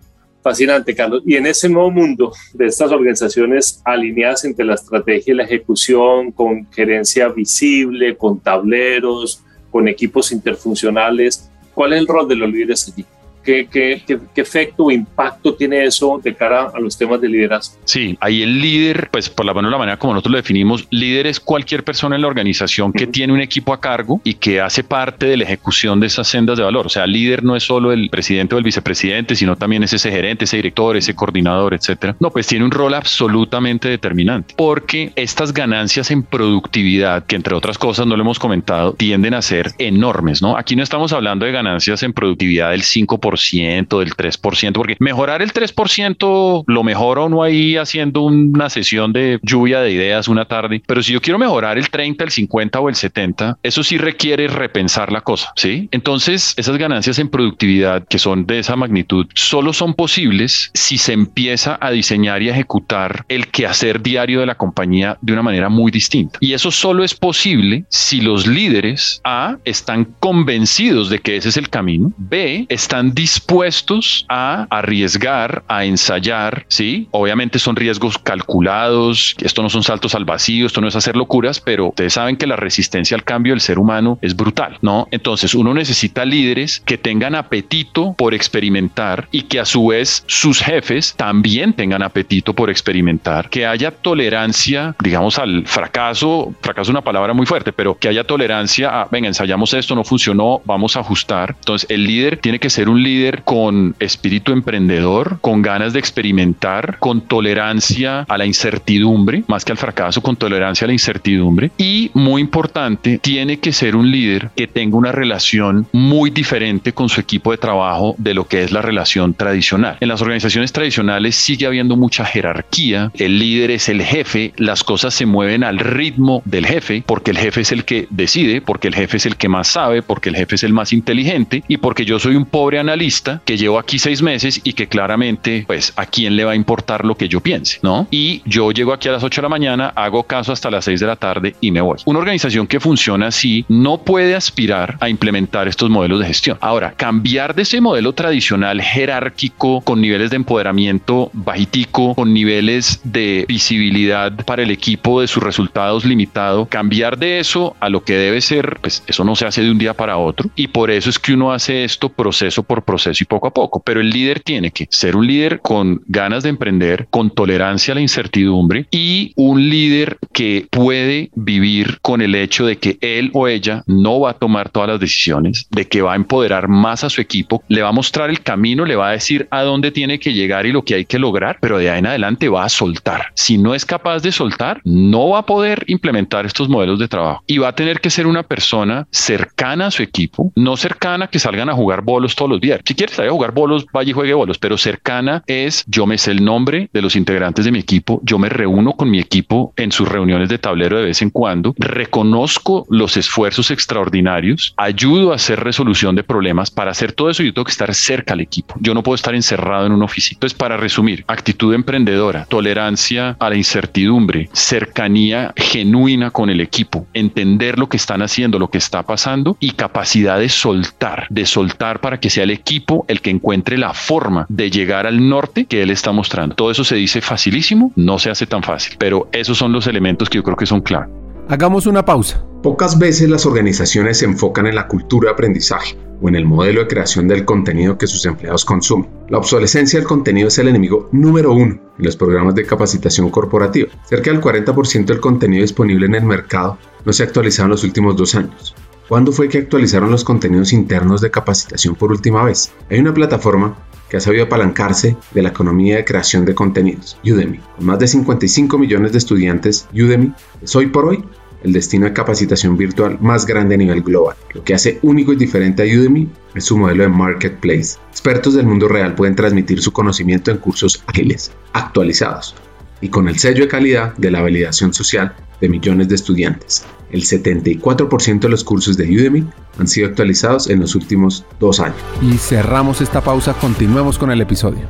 Fascinante, 0.47 0.95
Carlos. 0.95 1.23
Y 1.25 1.35
en 1.35 1.45
ese 1.45 1.67
nuevo 1.67 1.91
mundo 1.91 2.31
de 2.53 2.67
estas 2.67 2.89
organizaciones 2.93 3.81
alineadas 3.83 4.45
entre 4.45 4.63
la 4.63 4.75
estrategia 4.75 5.33
y 5.33 5.35
la 5.35 5.43
ejecución, 5.43 6.31
con 6.31 6.71
gerencia 6.71 7.27
visible, 7.27 8.15
con 8.15 8.39
tableros, 8.39 9.43
con 9.69 9.89
equipos 9.89 10.31
interfuncionales, 10.31 11.51
¿cuál 11.73 11.91
es 11.91 11.99
el 11.99 12.07
rol 12.07 12.29
de 12.29 12.35
los 12.35 12.49
líderes 12.49 12.87
allí? 12.87 13.03
¿Qué, 13.47 14.03
efecto 14.35 14.85
o 14.85 14.91
impacto 14.91 15.53
tiene 15.53 15.85
eso 15.85 16.19
de 16.21 16.35
cara 16.35 16.69
a 16.73 16.79
los 16.81 16.97
temas 16.97 17.21
de 17.21 17.29
liderazgo? 17.29 17.77
Sí, 17.85 18.17
ahí 18.19 18.43
el 18.43 18.59
líder, 18.59 19.07
pues 19.09 19.29
por 19.29 19.45
la, 19.45 19.53
la 19.53 19.77
manera 19.77 19.97
como 19.97 20.13
nosotros 20.13 20.33
lo 20.33 20.37
definimos, 20.37 20.85
líder 20.89 21.27
es 21.27 21.39
cualquier 21.39 21.85
persona 21.85 22.17
en 22.17 22.23
la 22.23 22.27
organización 22.27 22.91
que 22.91 23.07
tiene 23.07 23.31
un 23.31 23.39
equipo 23.39 23.71
a 23.71 23.79
cargo 23.79 24.19
y 24.25 24.33
que 24.33 24.59
hace 24.59 24.83
parte 24.83 25.27
de 25.27 25.37
la 25.37 25.45
ejecución 25.45 25.99
de 26.01 26.07
esas 26.07 26.27
sendas 26.27 26.57
de 26.57 26.63
valor. 26.63 26.87
O 26.87 26.89
sea, 26.89 27.07
líder 27.07 27.43
no 27.43 27.55
es 27.55 27.63
solo 27.63 27.93
el 27.93 28.09
presidente 28.09 28.53
o 28.53 28.57
el 28.57 28.65
vicepresidente, 28.65 29.35
sino 29.35 29.55
también 29.55 29.83
es 29.83 29.93
ese 29.93 30.11
gerente, 30.11 30.43
ese 30.43 30.57
director, 30.57 30.97
ese 30.97 31.15
coordinador, 31.15 31.73
etcétera. 31.73 32.17
No, 32.19 32.31
pues 32.31 32.47
tiene 32.47 32.65
un 32.65 32.71
rol 32.71 32.93
absolutamente 32.93 33.87
determinante 33.87 34.55
porque 34.57 35.13
estas 35.15 35.53
ganancias 35.53 36.11
en 36.11 36.23
productividad, 36.23 37.25
que 37.25 37.35
entre 37.37 37.55
otras 37.55 37.77
cosas 37.77 38.05
no 38.07 38.17
lo 38.17 38.23
hemos 38.23 38.39
comentado, 38.39 38.93
tienden 38.93 39.33
a 39.33 39.41
ser 39.41 39.71
enormes, 39.77 40.41
¿no? 40.41 40.57
Aquí 40.57 40.75
no 40.75 40.83
estamos 40.83 41.13
hablando 41.13 41.45
de 41.45 41.51
ganancias 41.51 42.03
en 42.03 42.11
productividad 42.11 42.71
del 42.71 42.83
5%, 42.83 43.36
del 43.37 44.15
3%, 44.15 44.73
porque 44.73 44.97
mejorar 44.99 45.41
el 45.41 45.53
3% 45.53 46.63
lo 46.65 46.83
mejoro 46.83 47.29
no 47.29 47.43
ahí 47.43 47.77
haciendo 47.77 48.21
una 48.21 48.69
sesión 48.69 49.13
de 49.13 49.39
lluvia 49.43 49.79
de 49.79 49.91
ideas 49.91 50.27
una 50.27 50.45
tarde, 50.45 50.81
pero 50.85 51.03
si 51.03 51.13
yo 51.13 51.21
quiero 51.21 51.39
mejorar 51.39 51.77
el 51.77 51.89
30, 51.89 52.23
el 52.23 52.31
50 52.31 52.79
o 52.79 52.89
el 52.89 52.95
70, 52.95 53.59
eso 53.63 53.83
sí 53.83 53.97
requiere 53.97 54.47
repensar 54.47 55.11
la 55.11 55.21
cosa, 55.21 55.51
¿sí? 55.55 55.87
Entonces, 55.91 56.53
esas 56.57 56.77
ganancias 56.77 57.19
en 57.19 57.29
productividad 57.29 58.05
que 58.07 58.19
son 58.19 58.45
de 58.45 58.59
esa 58.59 58.75
magnitud 58.75 59.27
solo 59.33 59.73
son 59.73 59.93
posibles 59.93 60.71
si 60.73 60.97
se 60.97 61.13
empieza 61.13 61.77
a 61.79 61.91
diseñar 61.91 62.41
y 62.41 62.49
ejecutar 62.49 63.25
el 63.29 63.47
quehacer 63.47 64.01
diario 64.01 64.39
de 64.39 64.45
la 64.45 64.55
compañía 64.55 65.17
de 65.21 65.33
una 65.33 65.43
manera 65.43 65.69
muy 65.69 65.91
distinta. 65.91 66.37
Y 66.41 66.53
eso 66.53 66.71
solo 66.71 67.03
es 67.03 67.13
posible 67.13 67.85
si 67.89 68.21
los 68.21 68.47
líderes 68.47 69.21
A 69.23 69.57
están 69.65 70.05
convencidos 70.19 71.09
de 71.09 71.19
que 71.19 71.37
ese 71.37 71.49
es 71.49 71.57
el 71.57 71.69
camino, 71.69 72.11
B 72.17 72.65
están 72.69 73.13
dispuestos 73.17 74.27
a 74.29 74.67
arriesgar, 74.69 75.63
a 75.67 75.85
ensayar, 75.85 76.67
¿sí? 76.67 77.07
Obviamente 77.09 77.57
son 77.57 77.75
riesgos 77.75 78.19
calculados, 78.19 79.35
esto 79.41 79.63
no 79.63 79.71
son 79.71 79.81
saltos 79.81 80.13
al 80.13 80.23
vacío, 80.23 80.67
esto 80.67 80.81
no 80.81 80.87
es 80.87 80.95
hacer 80.95 81.17
locuras, 81.17 81.59
pero 81.59 81.87
ustedes 81.87 82.13
saben 82.13 82.37
que 82.37 82.45
la 82.45 82.57
resistencia 82.57 83.17
al 83.17 83.23
cambio 83.23 83.53
del 83.53 83.61
ser 83.61 83.79
humano 83.79 84.19
es 84.21 84.35
brutal, 84.35 84.77
¿no? 84.83 85.07
Entonces 85.09 85.55
uno 85.55 85.73
necesita 85.73 86.25
líderes 86.25 86.79
que 86.85 86.99
tengan 86.99 87.33
apetito 87.33 88.13
por 88.15 88.35
experimentar 88.35 89.27
y 89.31 89.41
que 89.43 89.59
a 89.59 89.65
su 89.65 89.87
vez 89.87 90.23
sus 90.27 90.61
jefes 90.61 91.15
también 91.17 91.73
tengan 91.73 92.03
apetito 92.03 92.53
por 92.53 92.69
experimentar, 92.69 93.49
que 93.49 93.65
haya 93.65 93.89
tolerancia, 93.89 94.95
digamos, 95.03 95.39
al 95.39 95.65
fracaso, 95.65 96.53
fracaso 96.61 96.83
es 96.83 96.89
una 96.89 97.01
palabra 97.01 97.33
muy 97.33 97.47
fuerte, 97.47 97.73
pero 97.73 97.97
que 97.97 98.09
haya 98.09 98.25
tolerancia 98.25 99.01
a, 99.01 99.05
venga, 99.05 99.27
ensayamos 99.27 99.73
esto, 99.73 99.95
no 99.95 100.03
funcionó, 100.03 100.61
vamos 100.65 100.95
a 100.95 100.99
ajustar. 100.99 101.55
Entonces 101.57 101.89
el 101.89 102.03
líder 102.03 102.37
tiene 102.37 102.59
que 102.59 102.69
ser 102.69 102.89
un 102.89 103.01
líder 103.01 103.06
con 103.45 103.95
espíritu 103.99 104.51
emprendedor, 104.51 105.37
con 105.39 105.61
ganas 105.61 105.93
de 105.93 105.99
experimentar, 105.99 106.97
con 106.99 107.21
tolerancia 107.21 108.25
a 108.27 108.37
la 108.37 108.45
incertidumbre, 108.45 109.43
más 109.47 109.63
que 109.63 109.71
al 109.71 109.77
fracaso, 109.77 110.21
con 110.21 110.35
tolerancia 110.35 110.85
a 110.85 110.87
la 110.87 110.93
incertidumbre. 110.93 111.71
Y 111.77 112.11
muy 112.13 112.41
importante, 112.41 113.17
tiene 113.19 113.59
que 113.59 113.71
ser 113.71 113.95
un 113.95 114.11
líder 114.11 114.49
que 114.57 114.67
tenga 114.67 114.97
una 114.97 115.13
relación 115.13 115.87
muy 115.93 116.31
diferente 116.31 116.91
con 116.91 117.07
su 117.07 117.21
equipo 117.21 117.51
de 117.51 117.57
trabajo 117.57 118.15
de 118.17 118.33
lo 118.33 118.45
que 118.45 118.63
es 118.63 118.73
la 118.73 118.81
relación 118.81 119.33
tradicional. 119.33 119.95
En 120.01 120.09
las 120.09 120.21
organizaciones 120.21 120.73
tradicionales 120.73 121.35
sigue 121.35 121.65
habiendo 121.65 121.95
mucha 121.95 122.25
jerarquía, 122.25 123.11
el 123.15 123.39
líder 123.39 123.71
es 123.71 123.87
el 123.87 124.01
jefe, 124.01 124.51
las 124.57 124.83
cosas 124.83 125.13
se 125.13 125.25
mueven 125.25 125.63
al 125.63 125.79
ritmo 125.79 126.41
del 126.43 126.65
jefe, 126.65 127.03
porque 127.05 127.31
el 127.31 127.37
jefe 127.37 127.61
es 127.61 127.71
el 127.71 127.85
que 127.85 128.07
decide, 128.09 128.59
porque 128.59 128.89
el 128.89 128.95
jefe 128.95 129.15
es 129.15 129.25
el 129.25 129.37
que 129.37 129.47
más 129.47 129.69
sabe, 129.69 130.01
porque 130.01 130.27
el 130.27 130.35
jefe 130.35 130.55
es 130.55 130.63
el 130.63 130.73
más 130.73 130.91
inteligente 130.91 131.63
y 131.69 131.77
porque 131.77 132.03
yo 132.03 132.19
soy 132.19 132.35
un 132.35 132.45
pobre 132.45 132.79
analista 132.79 132.96
lista 132.97 133.41
que 133.45 133.57
llevo 133.57 133.79
aquí 133.79 133.99
seis 133.99 134.21
meses 134.21 134.61
y 134.63 134.73
que 134.73 134.87
claramente, 134.87 135.63
pues, 135.67 135.93
a 135.95 136.05
quién 136.05 136.35
le 136.35 136.43
va 136.43 136.51
a 136.51 136.55
importar 136.55 137.05
lo 137.05 137.15
que 137.15 137.27
yo 137.27 137.41
piense, 137.41 137.79
¿no? 137.81 138.07
Y 138.11 138.41
yo 138.45 138.71
llego 138.71 138.93
aquí 138.93 139.07
a 139.07 139.13
las 139.13 139.23
8 139.23 139.41
de 139.41 139.43
la 139.43 139.49
mañana, 139.49 139.93
hago 139.95 140.23
caso 140.23 140.51
hasta 140.51 140.71
las 140.71 140.85
6 140.85 140.99
de 140.99 141.07
la 141.07 141.15
tarde 141.15 141.55
y 141.61 141.71
me 141.71 141.81
voy. 141.81 141.97
Una 142.05 142.19
organización 142.19 142.67
que 142.67 142.79
funciona 142.79 143.27
así 143.27 143.65
no 143.69 143.99
puede 143.99 144.35
aspirar 144.35 144.97
a 144.99 145.09
implementar 145.09 145.67
estos 145.67 145.89
modelos 145.89 146.19
de 146.19 146.25
gestión. 146.25 146.57
Ahora, 146.61 146.93
cambiar 146.95 147.55
de 147.55 147.61
ese 147.63 147.81
modelo 147.81 148.13
tradicional 148.13 148.81
jerárquico 148.81 149.81
con 149.81 150.01
niveles 150.01 150.29
de 150.29 150.37
empoderamiento 150.37 151.29
bajitico, 151.33 152.15
con 152.15 152.33
niveles 152.33 152.99
de 153.03 153.45
visibilidad 153.47 154.33
para 154.45 154.63
el 154.63 154.71
equipo 154.71 155.21
de 155.21 155.27
sus 155.27 155.43
resultados 155.43 156.05
limitado, 156.05 156.65
cambiar 156.65 157.17
de 157.17 157.39
eso 157.39 157.75
a 157.79 157.89
lo 157.89 158.03
que 158.03 158.13
debe 158.13 158.41
ser, 158.41 158.79
pues 158.81 159.03
eso 159.07 159.23
no 159.23 159.35
se 159.35 159.45
hace 159.45 159.61
de 159.61 159.71
un 159.71 159.77
día 159.77 159.93
para 159.93 160.17
otro 160.17 160.49
y 160.55 160.67
por 160.67 160.91
eso 160.91 161.09
es 161.09 161.19
que 161.19 161.33
uno 161.33 161.51
hace 161.51 161.83
esto 161.83 162.09
proceso 162.09 162.63
por 162.63 162.83
proceso 162.87 163.23
y 163.23 163.27
poco 163.27 163.47
a 163.47 163.53
poco, 163.53 163.83
pero 163.85 164.01
el 164.01 164.09
líder 164.09 164.39
tiene 164.39 164.71
que 164.71 164.87
ser 164.89 165.15
un 165.15 165.27
líder 165.27 165.59
con 165.59 166.01
ganas 166.07 166.41
de 166.43 166.49
emprender, 166.49 167.07
con 167.11 167.29
tolerancia 167.29 167.91
a 167.91 167.95
la 167.95 168.01
incertidumbre 168.01 168.87
y 168.89 169.33
un 169.35 169.69
líder 169.69 170.17
que 170.33 170.67
puede 170.71 171.29
vivir 171.35 171.99
con 172.01 172.21
el 172.21 172.33
hecho 172.33 172.65
de 172.65 172.77
que 172.77 172.97
él 173.01 173.29
o 173.33 173.47
ella 173.47 173.83
no 173.85 174.21
va 174.21 174.31
a 174.31 174.33
tomar 174.33 174.69
todas 174.69 174.89
las 174.89 174.99
decisiones, 174.99 175.67
de 175.69 175.85
que 175.85 176.01
va 176.01 176.13
a 176.13 176.15
empoderar 176.15 176.67
más 176.67 177.03
a 177.03 177.09
su 177.09 177.21
equipo, 177.21 177.63
le 177.67 177.81
va 177.81 177.89
a 177.89 177.93
mostrar 177.93 178.29
el 178.29 178.41
camino, 178.41 178.85
le 178.85 178.95
va 178.95 179.09
a 179.09 179.11
decir 179.11 179.47
a 179.51 179.63
dónde 179.63 179.91
tiene 179.91 180.19
que 180.19 180.33
llegar 180.33 180.65
y 180.65 180.71
lo 180.71 180.83
que 180.83 180.95
hay 180.95 181.05
que 181.05 181.19
lograr, 181.19 181.57
pero 181.61 181.77
de 181.77 181.89
ahí 181.89 181.99
en 181.99 182.07
adelante 182.07 182.49
va 182.49 182.63
a 182.63 182.69
soltar. 182.69 183.27
Si 183.33 183.57
no 183.57 183.75
es 183.75 183.85
capaz 183.85 184.21
de 184.21 184.31
soltar, 184.31 184.81
no 184.85 185.29
va 185.29 185.39
a 185.39 185.45
poder 185.45 185.83
implementar 185.87 186.45
estos 186.45 186.69
modelos 186.69 186.99
de 186.99 187.07
trabajo 187.07 187.43
y 187.47 187.57
va 187.57 187.69
a 187.69 187.75
tener 187.75 187.99
que 187.99 188.09
ser 188.09 188.27
una 188.27 188.43
persona 188.43 189.07
cercana 189.11 189.87
a 189.87 189.91
su 189.91 190.03
equipo, 190.03 190.51
no 190.55 190.77
cercana 190.77 191.27
que 191.27 191.39
salgan 191.39 191.69
a 191.69 191.73
jugar 191.73 192.01
bolos 192.01 192.35
todos 192.35 192.51
los 192.51 192.61
días. 192.61 192.76
Si 192.85 192.95
quieres 192.95 193.15
salir 193.15 193.29
a 193.29 193.33
jugar 193.33 193.53
bolos, 193.53 193.85
vaya 193.91 194.09
y 194.09 194.13
juegue 194.13 194.33
bolos, 194.33 194.57
pero 194.57 194.77
cercana 194.77 195.43
es 195.47 195.83
yo 195.87 196.05
me 196.05 196.17
sé 196.17 196.31
el 196.31 196.43
nombre 196.43 196.89
de 196.93 197.01
los 197.01 197.15
integrantes 197.15 197.65
de 197.65 197.71
mi 197.71 197.79
equipo, 197.79 198.19
yo 198.23 198.37
me 198.37 198.49
reúno 198.49 198.93
con 198.93 199.09
mi 199.09 199.19
equipo 199.19 199.73
en 199.77 199.91
sus 199.91 200.07
reuniones 200.07 200.49
de 200.49 200.57
tablero 200.57 200.97
de 200.97 201.05
vez 201.05 201.21
en 201.21 201.29
cuando, 201.29 201.73
reconozco 201.77 202.85
los 202.89 203.17
esfuerzos 203.17 203.71
extraordinarios, 203.71 204.73
ayudo 204.77 205.31
a 205.31 205.35
hacer 205.35 205.63
resolución 205.63 206.15
de 206.15 206.23
problemas. 206.23 206.71
Para 206.71 206.91
hacer 206.91 207.11
todo 207.11 207.29
eso 207.29 207.43
yo 207.43 207.53
tengo 207.53 207.65
que 207.65 207.71
estar 207.71 207.93
cerca 207.93 208.33
al 208.33 208.41
equipo. 208.41 208.75
Yo 208.79 208.93
no 208.93 209.03
puedo 209.03 209.15
estar 209.15 209.35
encerrado 209.35 209.85
en 209.85 209.91
una 209.91 210.05
oficina. 210.05 210.37
Entonces, 210.37 210.57
para 210.57 210.77
resumir, 210.77 211.23
actitud 211.27 211.73
emprendedora, 211.73 212.45
tolerancia 212.45 213.35
a 213.39 213.49
la 213.49 213.55
incertidumbre, 213.55 214.49
cercanía 214.53 215.53
genuina 215.55 216.31
con 216.31 216.49
el 216.49 216.61
equipo, 216.61 217.07
entender 217.13 217.79
lo 217.79 217.89
que 217.89 217.97
están 217.97 218.21
haciendo, 218.21 218.59
lo 218.59 218.69
que 218.69 218.77
está 218.77 219.03
pasando 219.03 219.57
y 219.59 219.71
capacidad 219.71 220.39
de 220.39 220.49
soltar, 220.49 221.27
de 221.29 221.45
soltar 221.45 222.01
para 222.01 222.19
que 222.19 222.29
sea 222.29 222.43
el 222.43 222.51
equipo 222.51 222.66
el 223.07 223.21
que 223.21 223.29
encuentre 223.29 223.77
la 223.77 223.93
forma 223.93 224.45
de 224.49 224.69
llegar 224.69 225.07
al 225.07 225.29
norte 225.29 225.65
que 225.65 225.81
él 225.81 225.89
está 225.89 226.11
mostrando. 226.11 226.55
Todo 226.55 226.71
eso 226.71 226.83
se 226.83 226.95
dice 226.95 227.21
facilísimo, 227.21 227.91
no 227.95 228.19
se 228.19 228.29
hace 228.29 228.45
tan 228.45 228.61
fácil, 228.61 228.95
pero 228.99 229.29
esos 229.31 229.57
son 229.57 229.71
los 229.71 229.87
elementos 229.87 230.29
que 230.29 230.37
yo 230.37 230.43
creo 230.43 230.57
que 230.57 230.65
son 230.65 230.81
clave. 230.81 231.07
Hagamos 231.49 231.85
una 231.85 232.03
pausa. 232.03 232.43
Pocas 232.61 232.99
veces 232.99 233.29
las 233.29 233.45
organizaciones 233.45 234.17
se 234.17 234.25
enfocan 234.25 234.67
en 234.67 234.75
la 234.75 234.87
cultura 234.87 235.29
de 235.29 235.33
aprendizaje 235.33 235.95
o 236.21 236.27
en 236.27 236.35
el 236.35 236.45
modelo 236.45 236.81
de 236.81 236.87
creación 236.87 237.27
del 237.29 237.45
contenido 237.45 237.97
que 237.97 238.07
sus 238.07 238.25
empleados 238.25 238.65
consumen. 238.65 239.09
La 239.29 239.37
obsolescencia 239.37 239.97
del 239.97 240.07
contenido 240.07 240.49
es 240.49 240.57
el 240.57 240.67
enemigo 240.67 241.07
número 241.13 241.53
uno 241.53 241.79
en 241.97 242.05
los 242.05 242.17
programas 242.17 242.53
de 242.55 242.65
capacitación 242.65 243.29
corporativa. 243.29 243.89
Cerca 244.05 244.31
del 244.31 244.41
40% 244.41 245.05
del 245.05 245.21
contenido 245.21 245.61
disponible 245.61 246.07
en 246.07 246.15
el 246.15 246.25
mercado 246.25 246.77
no 247.05 247.13
se 247.13 247.23
ha 247.23 247.27
actualizado 247.27 247.67
en 247.67 247.71
los 247.71 247.83
últimos 247.85 248.17
dos 248.17 248.35
años. 248.35 248.75
¿Cuándo 249.07 249.31
fue 249.31 249.47
que 249.47 249.59
actualizaron 249.59 250.11
los 250.11 250.25
contenidos 250.25 250.73
internos 250.73 251.21
de 251.21 251.31
capacitación 251.31 251.95
por 251.95 252.11
última 252.11 252.43
vez? 252.43 252.73
Hay 252.89 252.99
una 252.99 253.13
plataforma 253.13 253.77
que 254.09 254.17
ha 254.17 254.19
sabido 254.19 254.43
apalancarse 254.43 255.15
de 255.33 255.41
la 255.41 255.49
economía 255.49 255.95
de 255.95 256.03
creación 256.03 256.43
de 256.43 256.53
contenidos, 256.53 257.17
Udemy. 257.23 257.59
Con 257.77 257.85
más 257.85 257.99
de 257.99 258.07
55 258.07 258.77
millones 258.77 259.13
de 259.13 259.17
estudiantes, 259.17 259.87
Udemy 259.93 260.33
es 260.61 260.75
hoy 260.75 260.87
por 260.87 261.05
hoy 261.05 261.23
el 261.63 261.71
destino 261.71 262.05
de 262.05 262.13
capacitación 262.13 262.75
virtual 262.75 263.17
más 263.21 263.45
grande 263.45 263.75
a 263.75 263.77
nivel 263.77 264.01
global. 264.01 264.35
Lo 264.53 264.65
que 264.65 264.73
hace 264.73 264.99
único 265.01 265.31
y 265.31 265.37
diferente 265.37 265.83
a 265.83 265.85
Udemy 265.85 266.29
es 266.53 266.65
su 266.65 266.77
modelo 266.77 267.03
de 267.03 267.09
marketplace. 267.09 267.97
Expertos 268.11 268.55
del 268.55 268.65
mundo 268.65 268.89
real 268.89 269.15
pueden 269.15 269.35
transmitir 269.37 269.81
su 269.81 269.93
conocimiento 269.93 270.51
en 270.51 270.57
cursos 270.57 271.01
ágiles, 271.07 271.53
actualizados 271.71 272.55
y 272.99 273.07
con 273.07 273.29
el 273.29 273.39
sello 273.39 273.63
de 273.63 273.69
calidad 273.69 274.17
de 274.17 274.31
la 274.31 274.41
validación 274.41 274.93
social 274.93 275.33
de 275.61 275.69
millones 275.69 276.09
de 276.09 276.15
estudiantes. 276.15 276.85
El 277.11 277.21
74% 277.23 278.39
de 278.39 278.49
los 278.49 278.63
cursos 278.63 278.97
de 278.97 279.05
Udemy 279.05 279.47
han 279.79 279.87
sido 279.87 280.07
actualizados 280.07 280.69
en 280.69 280.79
los 280.79 280.95
últimos 280.95 281.45
dos 281.59 281.79
años. 281.79 281.97
Y 282.21 282.37
cerramos 282.37 283.01
esta 283.01 283.21
pausa, 283.21 283.53
continuemos 283.53 284.17
con 284.17 284.29
el 284.31 284.41
episodio. 284.41 284.87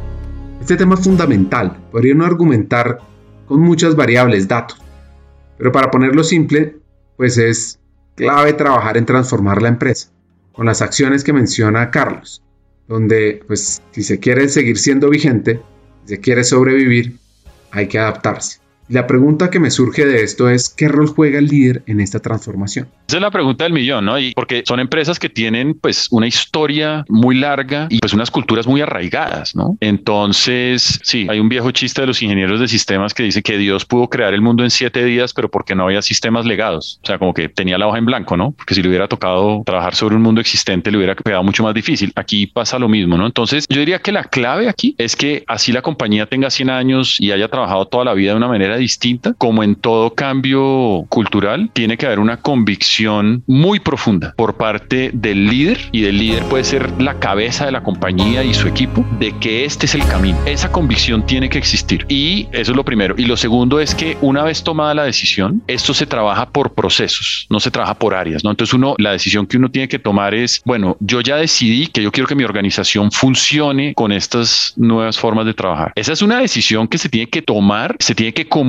Este 0.59 0.75
tema 0.77 0.95
es 0.95 1.01
fundamental, 1.01 1.77
podría 1.91 2.15
no 2.15 2.25
argumentar 2.25 2.99
con 3.45 3.61
muchas 3.61 3.95
variables, 3.95 4.47
datos, 4.47 4.81
pero 5.57 5.71
para 5.71 5.91
ponerlo 5.91 6.23
simple, 6.23 6.77
pues 7.15 7.37
es 7.37 7.79
clave 8.15 8.53
trabajar 8.53 8.97
en 8.97 9.05
transformar 9.05 9.61
la 9.61 9.69
empresa, 9.69 10.09
con 10.51 10.65
las 10.65 10.81
acciones 10.81 11.23
que 11.23 11.33
menciona 11.33 11.91
Carlos, 11.91 12.43
donde 12.87 13.43
pues 13.47 13.81
si 13.91 14.03
se 14.03 14.19
quiere 14.19 14.49
seguir 14.49 14.77
siendo 14.77 15.09
vigente, 15.09 15.61
si 16.03 16.15
se 16.15 16.19
quiere 16.19 16.43
sobrevivir, 16.43 17.17
hay 17.71 17.87
que 17.87 17.99
adaptarse. 17.99 18.59
La 18.89 19.05
pregunta 19.05 19.49
que 19.49 19.59
me 19.59 19.69
surge 19.69 20.05
de 20.05 20.23
esto 20.23 20.49
es, 20.49 20.69
¿qué 20.69 20.87
rol 20.87 21.07
juega 21.07 21.39
el 21.39 21.47
líder 21.47 21.83
en 21.87 21.99
esta 21.99 22.21
transformación? 22.21 22.87
Esa 23.07 23.17
es 23.17 23.21
la 23.21 23.31
pregunta 23.31 23.65
del 23.65 23.73
millón, 23.73 24.05
¿no? 24.05 24.17
Y 24.17 24.31
porque 24.33 24.63
son 24.65 24.79
empresas 24.79 25.19
que 25.19 25.29
tienen 25.29 25.73
pues 25.73 26.07
una 26.09 26.27
historia 26.27 27.03
muy 27.09 27.35
larga 27.35 27.87
y 27.89 27.99
pues 27.99 28.13
unas 28.13 28.31
culturas 28.31 28.65
muy 28.65 28.79
arraigadas, 28.79 29.55
¿no? 29.55 29.77
Entonces, 29.81 30.99
sí, 31.03 31.27
hay 31.29 31.39
un 31.39 31.49
viejo 31.49 31.71
chiste 31.71 32.01
de 32.01 32.07
los 32.07 32.21
ingenieros 32.21 32.61
de 32.61 32.67
sistemas 32.67 33.13
que 33.13 33.23
dice 33.23 33.43
que 33.43 33.57
Dios 33.57 33.85
pudo 33.85 34.09
crear 34.09 34.33
el 34.33 34.41
mundo 34.41 34.63
en 34.63 34.69
siete 34.69 35.03
días, 35.03 35.33
pero 35.33 35.51
porque 35.51 35.75
no 35.75 35.83
había 35.83 36.01
sistemas 36.01 36.45
legados. 36.45 36.99
O 37.03 37.07
sea, 37.07 37.19
como 37.19 37.33
que 37.33 37.49
tenía 37.49 37.77
la 37.77 37.87
hoja 37.87 37.97
en 37.97 38.05
blanco, 38.05 38.37
¿no? 38.37 38.51
Porque 38.51 38.73
si 38.73 38.81
le 38.81 38.87
hubiera 38.87 39.09
tocado 39.09 39.63
trabajar 39.65 39.95
sobre 39.95 40.15
un 40.15 40.21
mundo 40.21 40.39
existente, 40.39 40.91
le 40.91 40.97
hubiera 40.97 41.15
quedado 41.15 41.43
mucho 41.43 41.63
más 41.63 41.73
difícil. 41.73 42.13
Aquí 42.15 42.47
pasa 42.47 42.79
lo 42.79 42.87
mismo, 42.87 43.17
¿no? 43.17 43.25
Entonces, 43.25 43.65
yo 43.67 43.79
diría 43.79 43.99
que 43.99 44.13
la 44.13 44.23
clave 44.23 44.69
aquí 44.69 44.95
es 44.97 45.17
que 45.17 45.43
así 45.47 45.73
la 45.73 45.81
compañía 45.81 46.25
tenga 46.25 46.49
100 46.49 46.69
años 46.69 47.17
y 47.19 47.31
haya 47.31 47.49
trabajado 47.49 47.85
toda 47.85 48.05
la 48.05 48.13
vida 48.13 48.31
de 48.31 48.37
una 48.37 48.47
manera 48.47 48.76
distinta, 48.77 49.33
como 49.33 49.63
en 49.63 49.75
todo 49.75 50.13
cambio 50.13 51.05
cultural, 51.09 51.69
tiene 51.73 51.97
que 51.97 52.05
haber 52.05 52.19
una 52.19 52.37
convicción 52.37 53.43
muy 53.47 53.79
profunda 53.79 54.33
por 54.37 54.55
parte 54.55 55.11
del 55.13 55.47
líder 55.47 55.79
y 55.91 56.01
del 56.01 56.17
líder 56.17 56.43
puede 56.43 56.63
ser 56.63 57.01
la 57.01 57.19
cabeza 57.19 57.65
de 57.65 57.71
la 57.71 57.83
compañía 57.83 58.43
y 58.43 58.53
su 58.53 58.67
equipo 58.67 59.05
de 59.19 59.31
que 59.39 59.65
este 59.65 59.85
es 59.85 59.95
el 59.95 60.05
camino. 60.05 60.37
Esa 60.45 60.71
convicción 60.71 61.25
tiene 61.25 61.49
que 61.49 61.57
existir 61.57 62.05
y 62.07 62.47
eso 62.51 62.71
es 62.71 62.77
lo 62.77 62.85
primero. 62.85 63.15
Y 63.17 63.25
lo 63.25 63.37
segundo 63.37 63.79
es 63.79 63.95
que 63.95 64.17
una 64.21 64.43
vez 64.43 64.63
tomada 64.63 64.93
la 64.93 65.03
decisión, 65.03 65.61
esto 65.67 65.93
se 65.93 66.05
trabaja 66.05 66.49
por 66.49 66.73
procesos, 66.73 67.47
no 67.49 67.59
se 67.59 67.71
trabaja 67.71 67.95
por 67.95 68.13
áreas, 68.13 68.43
¿no? 68.43 68.51
Entonces 68.51 68.73
uno, 68.73 68.95
la 68.97 69.11
decisión 69.11 69.47
que 69.47 69.57
uno 69.57 69.69
tiene 69.69 69.87
que 69.87 69.99
tomar 69.99 70.33
es, 70.33 70.61
bueno, 70.65 70.97
yo 70.99 71.21
ya 71.21 71.37
decidí 71.37 71.87
que 71.87 72.01
yo 72.01 72.11
quiero 72.11 72.27
que 72.27 72.35
mi 72.35 72.43
organización 72.43 73.11
funcione 73.11 73.93
con 73.93 74.11
estas 74.11 74.73
nuevas 74.75 75.17
formas 75.17 75.45
de 75.45 75.53
trabajar. 75.53 75.91
Esa 75.95 76.13
es 76.13 76.21
una 76.21 76.39
decisión 76.39 76.87
que 76.87 76.97
se 76.97 77.09
tiene 77.09 77.29
que 77.29 77.41
tomar, 77.41 77.95
se 77.99 78.15
tiene 78.15 78.33
que 78.33 78.47
comunicar 78.47 78.66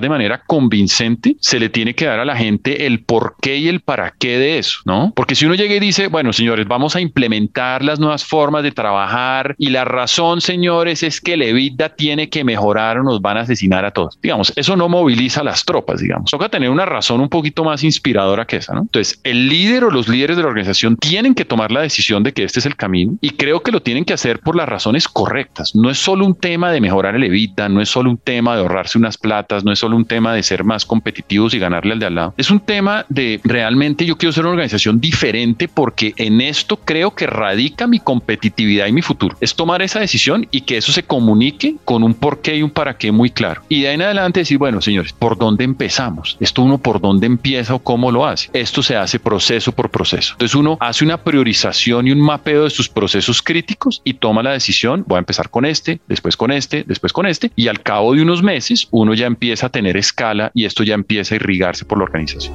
de 0.00 0.08
manera 0.08 0.42
convincente, 0.46 1.36
se 1.40 1.60
le 1.60 1.68
tiene 1.68 1.94
que 1.94 2.06
dar 2.06 2.18
a 2.18 2.24
la 2.24 2.36
gente 2.36 2.86
el 2.86 3.04
por 3.04 3.36
qué 3.40 3.56
y 3.56 3.68
el 3.68 3.80
para 3.80 4.12
qué 4.18 4.38
de 4.38 4.58
eso, 4.58 4.80
¿no? 4.84 5.12
Porque 5.14 5.34
si 5.34 5.46
uno 5.46 5.54
llega 5.54 5.74
y 5.74 5.80
dice, 5.80 6.08
bueno, 6.08 6.32
señores, 6.32 6.66
vamos 6.66 6.96
a 6.96 7.00
implementar 7.00 7.84
las 7.84 8.00
nuevas 8.00 8.24
formas 8.24 8.62
de 8.62 8.72
trabajar 8.72 9.54
y 9.58 9.70
la 9.70 9.84
razón, 9.84 10.40
señores, 10.40 11.02
es 11.02 11.20
que 11.20 11.34
el 11.34 11.42
EBITDA 11.42 11.90
tiene 11.90 12.28
que 12.28 12.44
mejorar 12.44 12.98
o 12.98 13.02
nos 13.02 13.20
van 13.20 13.36
a 13.36 13.40
asesinar 13.40 13.84
a 13.84 13.90
todos. 13.90 14.18
Digamos, 14.22 14.52
eso 14.56 14.76
no 14.76 14.88
moviliza 14.88 15.40
a 15.40 15.44
las 15.44 15.64
tropas, 15.64 16.00
digamos. 16.00 16.30
Toca 16.30 16.48
tener 16.48 16.70
una 16.70 16.86
razón 16.86 17.20
un 17.20 17.28
poquito 17.28 17.64
más 17.64 17.84
inspiradora 17.84 18.46
que 18.46 18.56
esa, 18.56 18.74
¿no? 18.74 18.82
Entonces, 18.82 19.20
el 19.24 19.48
líder 19.48 19.84
o 19.84 19.90
los 19.90 20.08
líderes 20.08 20.36
de 20.36 20.42
la 20.42 20.48
organización 20.48 20.96
tienen 20.96 21.34
que 21.34 21.44
tomar 21.44 21.70
la 21.70 21.82
decisión 21.82 22.22
de 22.22 22.32
que 22.32 22.44
este 22.44 22.60
es 22.60 22.66
el 22.66 22.76
camino 22.76 23.16
y 23.20 23.30
creo 23.30 23.62
que 23.62 23.72
lo 23.72 23.80
tienen 23.80 24.04
que 24.04 24.14
hacer 24.14 24.40
por 24.40 24.56
las 24.56 24.68
razones 24.68 25.08
correctas. 25.08 25.74
No 25.74 25.90
es 25.90 25.98
solo 25.98 26.24
un 26.24 26.34
tema 26.34 26.72
de 26.72 26.80
mejorar 26.80 27.14
el 27.14 27.24
EBITDA, 27.24 27.68
no 27.68 27.80
es 27.80 27.88
solo 27.88 28.10
un 28.10 28.18
tema 28.18 28.54
de 28.54 28.62
ahorrarse 28.62 28.98
unas 28.98 29.18
platas, 29.34 29.64
no 29.64 29.72
es 29.72 29.80
solo 29.80 29.96
un 29.96 30.04
tema 30.04 30.32
de 30.32 30.44
ser 30.44 30.62
más 30.62 30.84
competitivos 30.84 31.54
y 31.54 31.58
ganarle 31.58 31.92
al 31.92 31.98
de 31.98 32.06
al 32.06 32.14
lado. 32.14 32.34
Es 32.36 32.50
un 32.50 32.60
tema 32.60 33.04
de 33.08 33.40
realmente 33.42 34.06
yo 34.06 34.16
quiero 34.16 34.32
ser 34.32 34.44
una 34.44 34.52
organización 34.52 35.00
diferente 35.00 35.66
porque 35.66 36.14
en 36.16 36.40
esto 36.40 36.76
creo 36.76 37.14
que 37.14 37.26
radica 37.26 37.88
mi 37.88 37.98
competitividad 37.98 38.86
y 38.86 38.92
mi 38.92 39.02
futuro. 39.02 39.36
Es 39.40 39.56
tomar 39.56 39.82
esa 39.82 39.98
decisión 39.98 40.46
y 40.52 40.60
que 40.60 40.76
eso 40.76 40.92
se 40.92 41.02
comunique 41.02 41.76
con 41.84 42.04
un 42.04 42.14
porqué 42.14 42.56
y 42.56 42.62
un 42.62 42.70
para 42.70 42.96
qué 42.96 43.10
muy 43.10 43.30
claro. 43.30 43.62
Y 43.68 43.82
de 43.82 43.88
ahí 43.88 43.94
en 43.94 44.02
adelante 44.02 44.40
decir, 44.40 44.58
bueno, 44.58 44.80
señores, 44.80 45.12
¿por 45.12 45.36
dónde 45.36 45.64
empezamos? 45.64 46.36
Esto 46.38 46.62
uno 46.62 46.78
por 46.78 47.00
dónde 47.00 47.26
empieza 47.26 47.74
o 47.74 47.80
cómo 47.80 48.12
lo 48.12 48.26
hace. 48.26 48.50
Esto 48.52 48.82
se 48.82 48.96
hace 48.96 49.18
proceso 49.18 49.72
por 49.72 49.90
proceso. 49.90 50.34
Entonces 50.34 50.54
uno 50.54 50.76
hace 50.80 51.04
una 51.04 51.18
priorización 51.18 52.06
y 52.06 52.12
un 52.12 52.20
mapeo 52.20 52.64
de 52.64 52.70
sus 52.70 52.88
procesos 52.88 53.42
críticos 53.42 54.00
y 54.04 54.14
toma 54.14 54.44
la 54.44 54.52
decisión, 54.52 55.04
voy 55.08 55.16
a 55.16 55.18
empezar 55.18 55.50
con 55.50 55.64
este, 55.64 56.00
después 56.06 56.36
con 56.36 56.52
este, 56.52 56.84
después 56.86 57.12
con 57.12 57.26
este, 57.26 57.50
y 57.56 57.66
al 57.66 57.82
cabo 57.82 58.14
de 58.14 58.22
unos 58.22 58.42
meses 58.42 58.86
uno 58.92 59.14
ya 59.14 59.23
empieza 59.26 59.66
a 59.66 59.70
tener 59.70 59.96
escala 59.96 60.50
y 60.54 60.64
esto 60.64 60.82
ya 60.84 60.94
empieza 60.94 61.34
a 61.34 61.36
irrigarse 61.36 61.84
por 61.84 61.98
la 61.98 62.04
organización. 62.04 62.54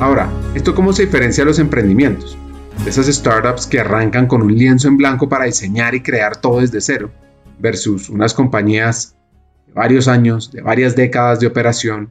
Ahora, 0.00 0.30
¿Esto 0.58 0.74
cómo 0.74 0.92
se 0.92 1.04
diferencia 1.04 1.42
de 1.44 1.50
los 1.50 1.60
emprendimientos? 1.60 2.36
Esas 2.84 3.06
startups 3.06 3.68
que 3.68 3.78
arrancan 3.78 4.26
con 4.26 4.42
un 4.42 4.56
lienzo 4.56 4.88
en 4.88 4.96
blanco 4.96 5.28
para 5.28 5.44
diseñar 5.44 5.94
y 5.94 6.00
crear 6.00 6.36
todo 6.36 6.60
desde 6.60 6.80
cero, 6.80 7.12
versus 7.60 8.08
unas 8.08 8.34
compañías 8.34 9.14
de 9.68 9.74
varios 9.74 10.08
años, 10.08 10.50
de 10.50 10.62
varias 10.62 10.96
décadas 10.96 11.38
de 11.38 11.46
operación, 11.46 12.10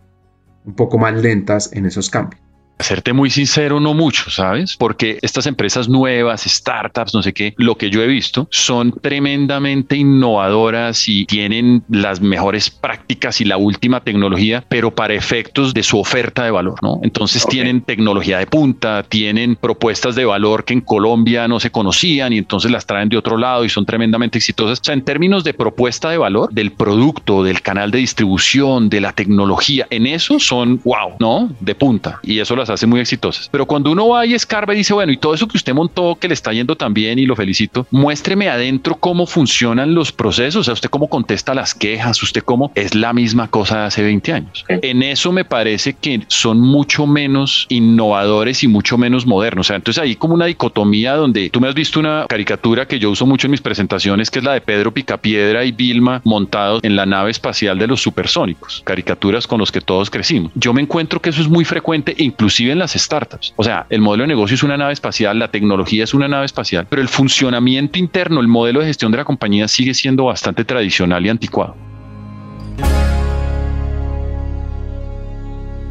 un 0.63 0.75
poco 0.75 0.97
más 0.97 1.13
lentas 1.15 1.73
en 1.73 1.85
esos 1.87 2.09
cambios. 2.09 2.41
Hacerte 2.79 3.13
muy 3.13 3.29
sincero, 3.29 3.79
no 3.79 3.93
mucho, 3.93 4.29
¿sabes? 4.29 4.77
Porque 4.77 5.17
estas 5.21 5.47
empresas 5.47 5.89
nuevas, 5.89 6.43
startups, 6.43 7.13
no 7.13 7.23
sé 7.23 7.33
qué, 7.33 7.53
lo 7.57 7.75
que 7.75 7.89
yo 7.89 8.01
he 8.03 8.07
visto 8.07 8.47
son 8.51 8.91
tremendamente 9.01 9.95
innovadoras 9.95 11.07
y 11.07 11.25
tienen 11.25 11.83
las 11.89 12.21
mejores 12.21 12.69
prácticas 12.69 13.41
y 13.41 13.45
la 13.45 13.57
última 13.57 14.01
tecnología, 14.01 14.63
pero 14.67 14.93
para 14.93 15.13
efectos 15.13 15.73
de 15.73 15.83
su 15.83 15.99
oferta 15.99 16.43
de 16.43 16.51
valor, 16.51 16.75
¿no? 16.81 16.99
Entonces 17.03 17.45
tienen 17.47 17.81
tecnología 17.81 18.37
de 18.39 18.47
punta, 18.47 19.03
tienen 19.03 19.55
propuestas 19.55 20.15
de 20.15 20.25
valor 20.25 20.65
que 20.65 20.73
en 20.73 20.81
Colombia 20.81 21.47
no 21.47 21.59
se 21.59 21.71
conocían 21.71 22.33
y 22.33 22.37
entonces 22.37 22.71
las 22.71 22.85
traen 22.85 23.09
de 23.09 23.17
otro 23.17 23.37
lado 23.37 23.65
y 23.65 23.69
son 23.69 23.85
tremendamente 23.85 24.37
exitosas. 24.37 24.79
O 24.79 24.83
sea, 24.83 24.93
en 24.93 25.03
términos 25.03 25.43
de 25.43 25.53
propuesta 25.53 26.09
de 26.09 26.17
valor, 26.17 26.51
del 26.51 26.71
producto, 26.71 27.43
del 27.43 27.61
canal 27.61 27.91
de 27.91 27.99
distribución, 27.99 28.89
de 28.89 29.01
la 29.01 29.13
tecnología, 29.13 29.87
en 29.89 30.07
eso 30.07 30.39
son 30.39 30.81
wow, 30.83 31.15
¿no? 31.19 31.49
De 31.59 31.75
punta. 31.75 32.19
Y 32.23 32.39
eso 32.39 32.55
lo 32.67 32.73
hace 32.73 32.87
muy 32.87 32.99
exitosas. 32.99 33.49
Pero 33.51 33.65
cuando 33.65 33.91
uno 33.91 34.09
va 34.09 34.25
y 34.25 34.33
escarba 34.33 34.73
y 34.73 34.77
dice, 34.77 34.93
bueno, 34.93 35.11
y 35.11 35.17
todo 35.17 35.33
eso 35.33 35.47
que 35.47 35.57
usted 35.57 35.73
montó, 35.73 36.17
que 36.19 36.27
le 36.27 36.33
está 36.33 36.53
yendo 36.53 36.75
tan 36.75 36.93
bien 36.93 37.19
y 37.19 37.25
lo 37.25 37.35
felicito, 37.35 37.87
muéstreme 37.91 38.49
adentro 38.49 38.95
cómo 38.95 39.25
funcionan 39.25 39.93
los 39.93 40.11
procesos, 40.11 40.61
o 40.61 40.63
sea, 40.63 40.73
usted 40.73 40.89
cómo 40.89 41.07
contesta 41.07 41.53
las 41.53 41.73
quejas, 41.73 42.21
usted 42.21 42.43
cómo 42.43 42.71
es 42.75 42.95
la 42.95 43.13
misma 43.13 43.47
cosa 43.47 43.79
de 43.79 43.85
hace 43.85 44.03
20 44.03 44.33
años. 44.33 44.65
En 44.67 45.03
eso 45.03 45.31
me 45.31 45.45
parece 45.45 45.93
que 45.93 46.21
son 46.27 46.59
mucho 46.59 47.07
menos 47.07 47.65
innovadores 47.69 48.63
y 48.63 48.67
mucho 48.67 48.97
menos 48.97 49.25
modernos. 49.25 49.67
O 49.67 49.67
sea, 49.67 49.75
entonces 49.75 50.01
ahí 50.01 50.15
como 50.15 50.33
una 50.33 50.45
dicotomía 50.45 51.15
donde 51.15 51.49
tú 51.49 51.59
me 51.59 51.67
has 51.67 51.75
visto 51.75 51.99
una 51.99 52.25
caricatura 52.27 52.87
que 52.87 52.99
yo 52.99 53.11
uso 53.11 53.25
mucho 53.25 53.47
en 53.47 53.51
mis 53.51 53.61
presentaciones, 53.61 54.29
que 54.29 54.39
es 54.39 54.45
la 54.45 54.53
de 54.53 54.61
Pedro 54.61 54.93
Picapiedra 54.93 55.63
y 55.65 55.71
Vilma 55.71 56.21
montados 56.23 56.83
en 56.83 56.95
la 56.95 57.05
nave 57.05 57.31
espacial 57.31 57.77
de 57.79 57.87
los 57.87 58.01
supersónicos, 58.01 58.81
caricaturas 58.85 59.47
con 59.47 59.59
los 59.59 59.71
que 59.71 59.81
todos 59.81 60.09
crecimos. 60.09 60.51
Yo 60.55 60.73
me 60.73 60.81
encuentro 60.81 61.21
que 61.21 61.29
eso 61.29 61.41
es 61.41 61.47
muy 61.47 61.65
frecuente, 61.65 62.15
incluso 62.59 62.73
en 62.73 62.79
las 62.79 62.93
startups. 62.93 63.53
O 63.55 63.63
sea, 63.63 63.85
el 63.89 64.01
modelo 64.01 64.23
de 64.23 64.27
negocio 64.29 64.55
es 64.55 64.63
una 64.63 64.77
nave 64.77 64.93
espacial, 64.93 65.39
la 65.39 65.51
tecnología 65.51 66.03
es 66.03 66.13
una 66.13 66.27
nave 66.27 66.45
espacial, 66.45 66.87
pero 66.89 67.01
el 67.01 67.07
funcionamiento 67.07 67.99
interno, 67.99 68.39
el 68.41 68.47
modelo 68.47 68.79
de 68.79 68.87
gestión 68.87 69.11
de 69.11 69.17
la 69.17 69.25
compañía 69.25 69.67
sigue 69.67 69.93
siendo 69.93 70.25
bastante 70.25 70.65
tradicional 70.65 71.25
y 71.25 71.29
anticuado. 71.29 71.75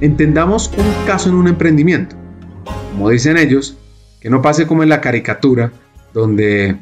Entendamos 0.01 0.71
un 0.77 1.07
caso 1.07 1.31
en 1.31 1.37
un 1.37 1.49
emprendimiento. 1.49 2.17
Como 2.93 3.09
dicen 3.11 3.39
ellos, 3.39 3.77
que 4.21 4.29
no 4.29 4.43
pase 4.43 4.67
como 4.67 4.83
en 4.83 4.89
la 4.89 5.01
caricatura, 5.01 5.73
donde 6.13 6.77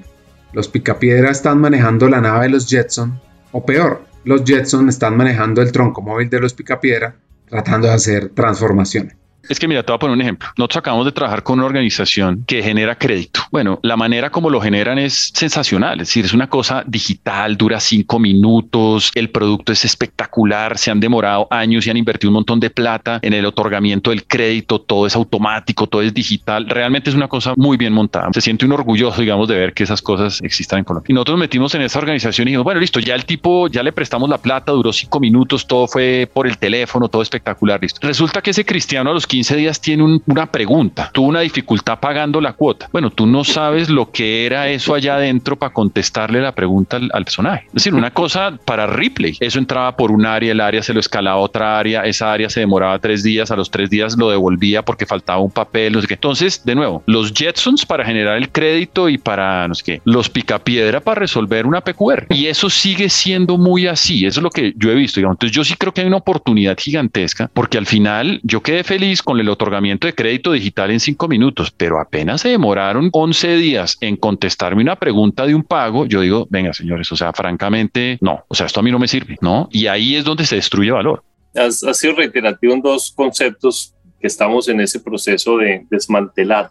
los 0.52 0.68
picapiedra 0.68 1.30
están 1.30 1.60
manejando 1.60 2.08
la 2.08 2.20
nave 2.20 2.44
de 2.44 2.50
los 2.50 2.68
Jetson, 2.68 3.20
o 3.52 3.64
peor, 3.64 4.04
los 4.24 4.44
Jetson 4.44 4.88
están 4.88 5.16
manejando 5.16 5.62
el 5.62 5.70
tronco 5.70 6.02
móvil 6.02 6.28
de 6.30 6.40
los 6.40 6.54
picapiedra, 6.54 7.16
tratando 7.48 7.88
de 7.88 7.94
hacer 7.94 8.30
transformaciones. 8.30 9.16
Es 9.48 9.58
que 9.58 9.68
mira, 9.68 9.82
te 9.82 9.92
voy 9.92 9.96
a 9.96 9.98
poner 9.98 10.14
un 10.14 10.22
ejemplo. 10.22 10.48
Nosotros 10.56 10.78
acabamos 10.78 11.06
de 11.06 11.12
trabajar 11.12 11.42
con 11.42 11.58
una 11.58 11.66
organización 11.66 12.44
que 12.46 12.62
genera 12.62 12.96
crédito. 12.96 13.40
Bueno, 13.50 13.78
la 13.82 13.96
manera 13.96 14.30
como 14.30 14.50
lo 14.50 14.60
generan 14.60 14.98
es 14.98 15.30
sensacional. 15.34 16.00
Es 16.00 16.08
decir, 16.08 16.24
es 16.24 16.32
una 16.32 16.48
cosa 16.48 16.82
digital, 16.86 17.56
dura 17.56 17.80
cinco 17.80 18.18
minutos, 18.18 19.10
el 19.14 19.30
producto 19.30 19.72
es 19.72 19.84
espectacular, 19.84 20.78
se 20.78 20.90
han 20.90 21.00
demorado 21.00 21.46
años 21.50 21.86
y 21.86 21.90
han 21.90 21.96
invertido 21.96 22.30
un 22.30 22.34
montón 22.34 22.60
de 22.60 22.70
plata 22.70 23.18
en 23.22 23.32
el 23.32 23.44
otorgamiento 23.44 24.10
del 24.10 24.24
crédito, 24.24 24.80
todo 24.80 25.06
es 25.06 25.14
automático, 25.14 25.86
todo 25.86 26.02
es 26.02 26.14
digital. 26.14 26.68
Realmente 26.68 27.10
es 27.10 27.16
una 27.16 27.28
cosa 27.28 27.54
muy 27.56 27.76
bien 27.76 27.92
montada. 27.92 28.30
Se 28.32 28.40
siente 28.40 28.64
un 28.64 28.72
orgulloso, 28.72 29.20
digamos, 29.20 29.48
de 29.48 29.56
ver 29.56 29.74
que 29.74 29.84
esas 29.84 30.00
cosas 30.00 30.40
existan 30.42 30.80
en 30.80 30.84
Colombia. 30.84 31.06
Y 31.10 31.14
nosotros 31.14 31.38
metimos 31.38 31.74
en 31.74 31.82
esa 31.82 31.98
organización 31.98 32.48
y 32.48 32.52
dijimos, 32.52 32.64
bueno, 32.64 32.80
listo, 32.80 33.00
ya 33.00 33.14
el 33.14 33.24
tipo, 33.24 33.68
ya 33.68 33.82
le 33.82 33.92
prestamos 33.92 34.28
la 34.28 34.38
plata, 34.38 34.72
duró 34.72 34.92
cinco 34.92 35.20
minutos, 35.20 35.66
todo 35.66 35.86
fue 35.86 36.28
por 36.32 36.46
el 36.46 36.56
teléfono, 36.58 37.08
todo 37.08 37.22
espectacular, 37.22 37.80
listo. 37.80 38.06
Resulta 38.06 38.40
que 38.40 38.50
ese 38.50 38.64
cristiano 38.64 39.10
a 39.10 39.14
los 39.14 39.26
15 39.34 39.56
días 39.56 39.80
tiene 39.80 40.20
una 40.26 40.46
pregunta, 40.46 41.10
tuvo 41.12 41.26
una 41.26 41.40
dificultad 41.40 41.98
pagando 41.98 42.40
la 42.40 42.52
cuota. 42.52 42.88
Bueno, 42.92 43.10
tú 43.10 43.26
no 43.26 43.42
sabes 43.42 43.90
lo 43.90 44.12
que 44.12 44.46
era 44.46 44.68
eso 44.68 44.94
allá 44.94 45.16
adentro 45.16 45.56
para 45.56 45.72
contestarle 45.72 46.40
la 46.40 46.52
pregunta 46.52 46.98
al, 46.98 47.24
personaje. 47.24 47.64
Es 47.66 47.72
decir, 47.74 47.94
una 47.94 48.12
cosa 48.12 48.56
para 48.64 48.86
Ripley. 48.86 49.36
Eso 49.40 49.58
entraba 49.58 49.96
por 49.96 50.12
un 50.12 50.24
área, 50.24 50.52
el 50.52 50.60
área 50.60 50.84
se 50.84 50.94
lo 50.94 51.00
escalaba 51.00 51.38
a 51.38 51.40
otra 51.40 51.80
área, 51.80 52.02
esa 52.02 52.32
área 52.32 52.48
se 52.48 52.60
demoraba 52.60 52.96
tres 53.00 53.24
días, 53.24 53.50
a 53.50 53.56
los 53.56 53.72
tres 53.72 53.90
días 53.90 54.16
lo 54.16 54.30
devolvía 54.30 54.84
porque 54.84 55.04
faltaba 55.04 55.40
un 55.40 55.50
papel, 55.50 55.94
no 55.94 56.00
sé 56.00 56.06
qué. 56.06 56.14
Entonces, 56.14 56.64
de 56.64 56.76
nuevo, 56.76 57.02
los 57.06 57.32
Jetsons 57.32 57.84
para 57.84 58.04
generar 58.04 58.36
el 58.36 58.50
crédito 58.50 59.08
y 59.08 59.18
para, 59.18 59.66
no 59.66 59.74
sé 59.74 59.82
qué, 59.84 60.02
los 60.04 60.30
picapiedra 60.30 61.00
para 61.00 61.18
resolver 61.18 61.66
una 61.66 61.80
PQR. 61.80 62.26
Y 62.30 62.46
eso 62.46 62.70
sigue 62.70 63.08
siendo 63.08 63.58
muy 63.58 63.88
así. 63.88 64.26
Eso 64.26 64.38
es 64.38 64.44
lo 64.44 64.50
que 64.50 64.74
yo 64.76 64.92
he 64.92 64.94
visto. 64.94 65.18
Digamos. 65.18 65.34
Entonces, 65.34 65.56
yo 65.56 65.64
sí 65.64 65.74
creo 65.74 65.92
que 65.92 66.02
hay 66.02 66.06
una 66.06 66.18
oportunidad 66.18 66.78
gigantesca 66.78 67.50
porque 67.52 67.78
al 67.78 67.86
final 67.86 68.38
yo 68.44 68.62
quedé 68.62 68.84
feliz 68.84 69.23
con 69.24 69.40
el 69.40 69.48
otorgamiento 69.48 70.06
de 70.06 70.14
crédito 70.14 70.52
digital 70.52 70.90
en 70.90 71.00
cinco 71.00 71.28
minutos, 71.28 71.70
pero 71.70 72.00
apenas 72.00 72.42
se 72.42 72.50
demoraron 72.50 73.08
11 73.12 73.56
días 73.56 73.96
en 74.00 74.16
contestarme 74.16 74.82
una 74.82 74.96
pregunta 74.96 75.46
de 75.46 75.54
un 75.54 75.62
pago, 75.62 76.06
yo 76.06 76.20
digo, 76.20 76.46
venga 76.50 76.72
señores, 76.72 77.10
o 77.10 77.16
sea, 77.16 77.32
francamente, 77.32 78.18
no, 78.20 78.44
o 78.48 78.54
sea, 78.54 78.66
esto 78.66 78.80
a 78.80 78.82
mí 78.82 78.90
no 78.90 78.98
me 78.98 79.08
sirve, 79.08 79.36
¿no? 79.40 79.68
Y 79.72 79.86
ahí 79.86 80.16
es 80.16 80.24
donde 80.24 80.44
se 80.44 80.56
destruye 80.56 80.90
valor. 80.90 81.22
Has, 81.54 81.80
sido 81.98 82.14
reiterativo 82.14 82.74
en 82.74 82.82
dos 82.82 83.12
conceptos 83.14 83.94
que 84.20 84.26
estamos 84.26 84.68
en 84.68 84.80
ese 84.80 85.00
proceso 85.00 85.56
de 85.58 85.86
desmantelar, 85.90 86.70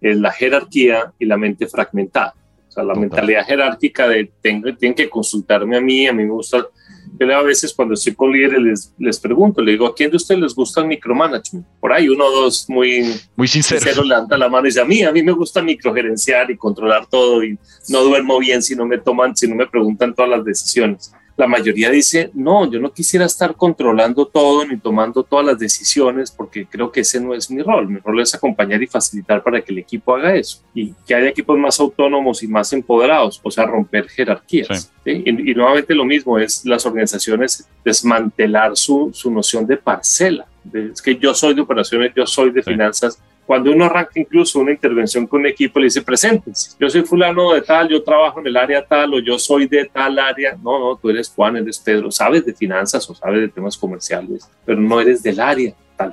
es 0.00 0.16
la 0.18 0.32
jerarquía 0.32 1.12
y 1.18 1.26
la 1.26 1.36
mente 1.36 1.66
fragmentada. 1.66 2.34
O 2.68 2.70
sea, 2.70 2.84
la 2.84 2.94
mentalidad 2.94 3.46
jerárquica 3.46 4.08
de 4.08 4.30
tengo, 4.42 4.74
tienen 4.74 4.94
que 4.94 5.08
consultarme 5.08 5.76
a 5.76 5.80
mí, 5.80 6.06
a 6.06 6.12
mí 6.12 6.24
me 6.24 6.30
gusta 6.30 6.66
yo 7.18 7.36
a 7.36 7.42
veces 7.42 7.72
cuando 7.74 7.94
estoy 7.94 8.14
con 8.14 8.32
líderes 8.32 8.60
les, 8.60 8.94
les 8.98 9.18
pregunto, 9.18 9.62
le 9.62 9.72
digo, 9.72 9.86
¿a 9.86 9.94
quién 9.94 10.10
de 10.10 10.16
ustedes 10.16 10.40
les 10.40 10.54
gusta 10.54 10.80
el 10.80 10.86
micromanagement? 10.86 11.66
Por 11.80 11.92
ahí 11.92 12.08
uno 12.08 12.26
o 12.26 12.30
dos 12.30 12.66
muy, 12.68 13.04
muy 13.34 13.48
sincero. 13.48 14.04
levanta 14.04 14.36
la 14.36 14.48
mano 14.48 14.66
y 14.66 14.70
dice, 14.70 14.80
a 14.80 14.84
mí, 14.84 15.02
a 15.02 15.12
mí 15.12 15.22
me 15.22 15.32
gusta 15.32 15.62
microgerenciar 15.62 16.50
y 16.50 16.56
controlar 16.56 17.06
todo 17.06 17.42
y 17.42 17.58
no 17.88 18.02
duermo 18.02 18.38
bien 18.38 18.62
si 18.62 18.76
no 18.76 18.86
me 18.86 18.98
toman, 18.98 19.36
si 19.36 19.48
no 19.48 19.54
me 19.54 19.66
preguntan 19.66 20.14
todas 20.14 20.30
las 20.30 20.44
decisiones 20.44 21.12
la 21.36 21.46
mayoría 21.46 21.90
dice, 21.90 22.30
no, 22.32 22.70
yo 22.70 22.80
no 22.80 22.92
quisiera 22.92 23.26
estar 23.26 23.54
controlando 23.54 24.26
todo 24.26 24.64
ni 24.64 24.78
tomando 24.78 25.22
todas 25.22 25.44
las 25.44 25.58
decisiones 25.58 26.30
porque 26.30 26.66
creo 26.66 26.90
que 26.90 27.00
ese 27.00 27.20
no 27.20 27.34
es 27.34 27.50
mi 27.50 27.62
rol. 27.62 27.88
Mi 27.88 27.98
rol 27.98 28.20
es 28.22 28.34
acompañar 28.34 28.82
y 28.82 28.86
facilitar 28.86 29.42
para 29.42 29.60
que 29.60 29.72
el 29.72 29.78
equipo 29.78 30.14
haga 30.14 30.34
eso 30.34 30.62
y 30.74 30.94
que 31.06 31.14
haya 31.14 31.28
equipos 31.28 31.58
más 31.58 31.78
autónomos 31.78 32.42
y 32.42 32.48
más 32.48 32.72
empoderados, 32.72 33.38
o 33.42 33.50
sea, 33.50 33.66
romper 33.66 34.08
jerarquías. 34.08 34.90
Y, 35.04 35.30
nuevamente 35.54 35.94
lo 35.94 36.06
mismo 36.06 36.38
es 36.38 36.64
las 36.64 36.86
organizaciones 36.86 37.68
desmantelar 37.84 38.76
su, 38.76 39.10
su 39.12 39.30
noción 39.30 39.66
de 39.66 39.76
parcela. 39.76 40.46
es 40.72 41.02
que 41.02 41.16
yo 41.16 41.34
soy 41.34 41.54
de 41.54 41.60
operaciones, 41.60 42.12
yo 42.16 42.26
soy 42.26 42.50
de 42.50 42.62
finanzas, 42.62 43.20
cuando 43.46 43.70
uno 43.70 43.84
arranca 43.84 44.12
incluso 44.16 44.58
una 44.58 44.72
intervención 44.72 45.26
con 45.26 45.40
un 45.40 45.46
equipo, 45.46 45.78
le 45.78 45.84
dice, 45.84 46.02
presentes, 46.02 46.76
yo 46.78 46.90
soy 46.90 47.02
fulano 47.02 47.52
de 47.52 47.62
tal, 47.62 47.88
yo 47.88 48.02
trabajo 48.02 48.40
en 48.40 48.48
el 48.48 48.56
área 48.56 48.84
tal, 48.84 49.14
o 49.14 49.20
yo 49.20 49.38
soy 49.38 49.66
de 49.66 49.84
tal 49.84 50.18
área. 50.18 50.58
No, 50.62 50.78
no, 50.78 50.96
tú 50.96 51.10
eres 51.10 51.32
Juan, 51.34 51.56
eres 51.56 51.78
Pedro, 51.78 52.10
sabes 52.10 52.44
de 52.44 52.52
finanzas 52.52 53.08
o 53.08 53.14
sabes 53.14 53.40
de 53.40 53.48
temas 53.48 53.76
comerciales, 53.76 54.50
pero 54.64 54.80
no 54.80 55.00
eres 55.00 55.22
del 55.22 55.38
área. 55.38 55.72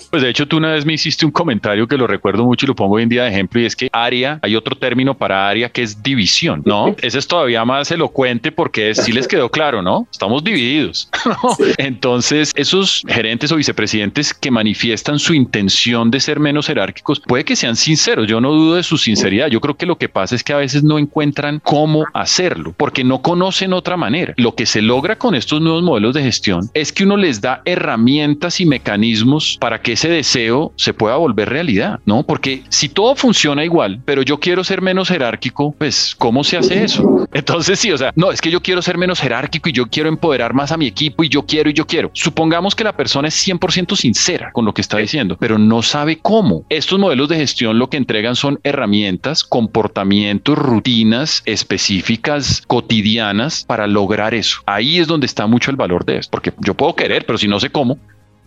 Pues 0.09 0.21
de 0.21 0.29
hecho 0.29 0.47
tú 0.47 0.57
una 0.57 0.71
vez 0.71 0.85
me 0.85 0.93
hiciste 0.93 1.25
un 1.25 1.31
comentario 1.31 1.87
que 1.87 1.97
lo 1.97 2.07
recuerdo 2.07 2.43
mucho 2.45 2.65
y 2.65 2.67
lo 2.67 2.75
pongo 2.75 2.95
hoy 2.95 3.03
en 3.03 3.09
día 3.09 3.23
de 3.23 3.29
ejemplo 3.29 3.59
y 3.59 3.65
es 3.65 3.75
que 3.75 3.89
área, 3.91 4.39
hay 4.41 4.55
otro 4.55 4.75
término 4.75 5.13
para 5.13 5.47
área 5.47 5.69
que 5.69 5.83
es 5.83 6.01
división, 6.01 6.61
¿no? 6.65 6.95
Ese 7.01 7.19
es 7.19 7.27
todavía 7.27 7.65
más 7.65 7.91
elocuente 7.91 8.51
porque 8.51 8.95
sí 8.95 9.11
les 9.11 9.27
quedó 9.27 9.49
claro, 9.49 9.81
¿no? 9.81 10.07
Estamos 10.11 10.43
divididos. 10.43 11.09
Entonces 11.77 12.51
esos 12.55 13.03
gerentes 13.07 13.51
o 13.51 13.55
vicepresidentes 13.55 14.33
que 14.33 14.51
manifiestan 14.51 15.19
su 15.19 15.33
intención 15.33 16.11
de 16.11 16.19
ser 16.19 16.39
menos 16.39 16.67
jerárquicos, 16.67 17.19
puede 17.19 17.43
que 17.43 17.55
sean 17.55 17.75
sinceros, 17.75 18.27
yo 18.27 18.39
no 18.39 18.51
dudo 18.51 18.75
de 18.75 18.83
su 18.83 18.97
sinceridad, 18.97 19.47
yo 19.47 19.59
creo 19.59 19.75
que 19.75 19.85
lo 19.85 19.97
que 19.97 20.09
pasa 20.09 20.35
es 20.35 20.43
que 20.43 20.53
a 20.53 20.57
veces 20.57 20.83
no 20.83 20.99
encuentran 20.99 21.59
cómo 21.63 22.05
hacerlo 22.13 22.73
porque 22.77 23.03
no 23.03 23.21
conocen 23.21 23.73
otra 23.73 23.97
manera. 23.97 24.33
Lo 24.37 24.55
que 24.55 24.65
se 24.65 24.81
logra 24.81 25.17
con 25.17 25.35
estos 25.35 25.61
nuevos 25.61 25.83
modelos 25.83 26.13
de 26.13 26.23
gestión 26.23 26.69
es 26.73 26.91
que 26.91 27.03
uno 27.03 27.17
les 27.17 27.41
da 27.41 27.61
herramientas 27.65 28.59
y 28.59 28.65
mecanismos 28.65 29.57
para 29.59 29.72
que 29.81 29.93
ese 29.93 30.09
deseo 30.09 30.73
se 30.75 30.93
pueda 30.93 31.15
volver 31.17 31.49
realidad, 31.49 31.99
¿no? 32.05 32.23
Porque 32.23 32.63
si 32.69 32.89
todo 32.89 33.15
funciona 33.15 33.63
igual, 33.63 34.01
pero 34.05 34.21
yo 34.21 34.39
quiero 34.39 34.63
ser 34.63 34.81
menos 34.81 35.09
jerárquico, 35.09 35.73
pues 35.77 36.15
¿cómo 36.17 36.43
se 36.43 36.57
hace 36.57 36.83
eso? 36.83 37.27
Entonces 37.33 37.79
sí, 37.79 37.91
o 37.91 37.97
sea, 37.97 38.11
no, 38.15 38.31
es 38.31 38.41
que 38.41 38.51
yo 38.51 38.61
quiero 38.61 38.81
ser 38.81 38.97
menos 38.97 39.19
jerárquico 39.19 39.69
y 39.69 39.73
yo 39.73 39.87
quiero 39.87 40.09
empoderar 40.09 40.53
más 40.53 40.71
a 40.71 40.77
mi 40.77 40.87
equipo 40.87 41.23
y 41.23 41.29
yo 41.29 41.45
quiero 41.45 41.69
y 41.69 41.73
yo 41.73 41.85
quiero. 41.87 42.11
Supongamos 42.13 42.75
que 42.75 42.83
la 42.83 42.95
persona 42.95 43.27
es 43.27 43.47
100% 43.47 43.95
sincera 43.95 44.51
con 44.51 44.65
lo 44.65 44.73
que 44.73 44.81
está 44.81 44.97
diciendo, 44.97 45.37
pero 45.39 45.57
no 45.57 45.81
sabe 45.81 46.17
cómo. 46.17 46.65
Estos 46.69 46.99
modelos 46.99 47.29
de 47.29 47.37
gestión 47.37 47.79
lo 47.79 47.89
que 47.89 47.97
entregan 47.97 48.35
son 48.35 48.59
herramientas, 48.63 49.43
comportamientos, 49.43 50.57
rutinas 50.57 51.41
específicas, 51.45 52.63
cotidianas 52.67 53.65
para 53.65 53.87
lograr 53.87 54.33
eso. 54.33 54.61
Ahí 54.65 54.99
es 54.99 55.07
donde 55.07 55.25
está 55.25 55.47
mucho 55.47 55.71
el 55.71 55.77
valor 55.77 56.05
de 56.05 56.17
esto, 56.17 56.31
porque 56.31 56.53
yo 56.59 56.73
puedo 56.73 56.95
querer, 56.95 57.25
pero 57.25 57.37
si 57.37 57.47
no 57.47 57.59
sé 57.59 57.69
cómo, 57.69 57.97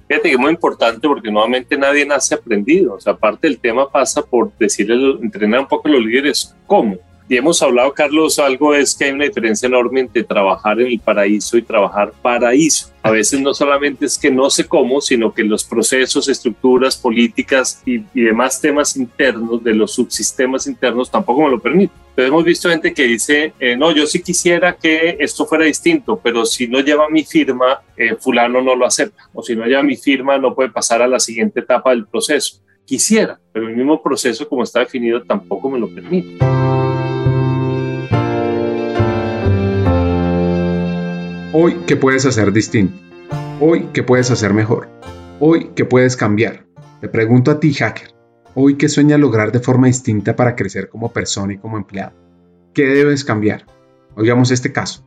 Fíjate 0.08 0.28
que 0.28 0.34
es 0.34 0.40
muy 0.40 0.52
importante 0.52 1.08
porque 1.08 1.30
nuevamente 1.30 1.76
nadie 1.76 2.06
nace 2.06 2.34
aprendido. 2.34 2.94
O 2.94 3.00
sea, 3.00 3.14
aparte 3.14 3.48
del 3.48 3.58
tema 3.58 3.90
pasa 3.90 4.22
por 4.22 4.52
decirle, 4.56 5.18
entrenar 5.20 5.60
un 5.60 5.66
poco 5.66 5.88
a 5.88 5.92
los 5.92 6.04
líderes 6.04 6.54
cómo. 6.66 6.96
Y 7.28 7.36
hemos 7.36 7.60
hablado, 7.60 7.92
Carlos, 7.92 8.38
algo 8.38 8.72
es 8.72 8.94
que 8.94 9.06
hay 9.06 9.10
una 9.10 9.24
diferencia 9.24 9.66
enorme 9.66 10.00
entre 10.00 10.22
trabajar 10.22 10.80
en 10.80 10.86
el 10.86 11.00
paraíso 11.00 11.58
y 11.58 11.62
trabajar 11.62 12.12
paraíso. 12.22 12.92
A 13.02 13.10
veces 13.10 13.40
no 13.40 13.52
solamente 13.52 14.06
es 14.06 14.16
que 14.16 14.30
no 14.30 14.48
sé 14.48 14.64
cómo, 14.64 15.00
sino 15.00 15.34
que 15.34 15.42
los 15.42 15.64
procesos, 15.64 16.28
estructuras, 16.28 16.96
políticas 16.96 17.82
y, 17.84 17.98
demás 18.14 18.60
temas 18.60 18.96
internos 18.96 19.62
de 19.64 19.74
los 19.74 19.92
subsistemas 19.92 20.68
internos 20.68 21.10
tampoco 21.10 21.42
me 21.42 21.50
lo 21.50 21.58
permiten. 21.58 22.05
Pero 22.16 22.28
hemos 22.28 22.44
visto 22.44 22.70
gente 22.70 22.94
que 22.94 23.02
dice, 23.02 23.52
eh, 23.60 23.76
no, 23.76 23.92
yo 23.92 24.06
sí 24.06 24.22
quisiera 24.22 24.74
que 24.74 25.18
esto 25.20 25.44
fuera 25.44 25.66
distinto, 25.66 26.18
pero 26.18 26.46
si 26.46 26.66
no 26.66 26.80
lleva 26.80 27.10
mi 27.10 27.24
firma, 27.24 27.82
eh, 27.94 28.16
fulano 28.18 28.62
no 28.62 28.74
lo 28.74 28.86
acepta. 28.86 29.24
O 29.34 29.42
si 29.42 29.54
no 29.54 29.66
lleva 29.66 29.82
mi 29.82 29.96
firma, 29.96 30.38
no 30.38 30.54
puede 30.54 30.70
pasar 30.70 31.02
a 31.02 31.06
la 31.06 31.20
siguiente 31.20 31.60
etapa 31.60 31.90
del 31.90 32.06
proceso. 32.06 32.62
Quisiera, 32.86 33.38
pero 33.52 33.68
el 33.68 33.76
mismo 33.76 34.02
proceso 34.02 34.48
como 34.48 34.62
está 34.62 34.80
definido 34.80 35.24
tampoco 35.24 35.68
me 35.68 35.78
lo 35.78 35.94
permite. 35.94 36.38
Hoy, 41.52 41.76
¿qué 41.86 41.96
puedes 41.96 42.24
hacer 42.24 42.50
distinto? 42.50 42.98
Hoy, 43.60 43.88
¿qué 43.92 44.02
puedes 44.02 44.30
hacer 44.30 44.54
mejor? 44.54 44.88
Hoy, 45.38 45.70
¿qué 45.76 45.84
puedes 45.84 46.16
cambiar? 46.16 46.64
Te 47.02 47.10
pregunto 47.10 47.50
a 47.50 47.60
ti, 47.60 47.74
hacker. 47.74 48.15
Hoy, 48.58 48.76
¿qué 48.76 48.88
sueñas 48.88 49.20
lograr 49.20 49.52
de 49.52 49.60
forma 49.60 49.86
distinta 49.86 50.34
para 50.34 50.56
crecer 50.56 50.88
como 50.88 51.12
persona 51.12 51.52
y 51.52 51.58
como 51.58 51.76
empleado? 51.76 52.14
¿Qué 52.72 52.86
debes 52.86 53.22
cambiar? 53.22 53.66
Oigamos 54.14 54.50
este 54.50 54.72
caso. 54.72 55.05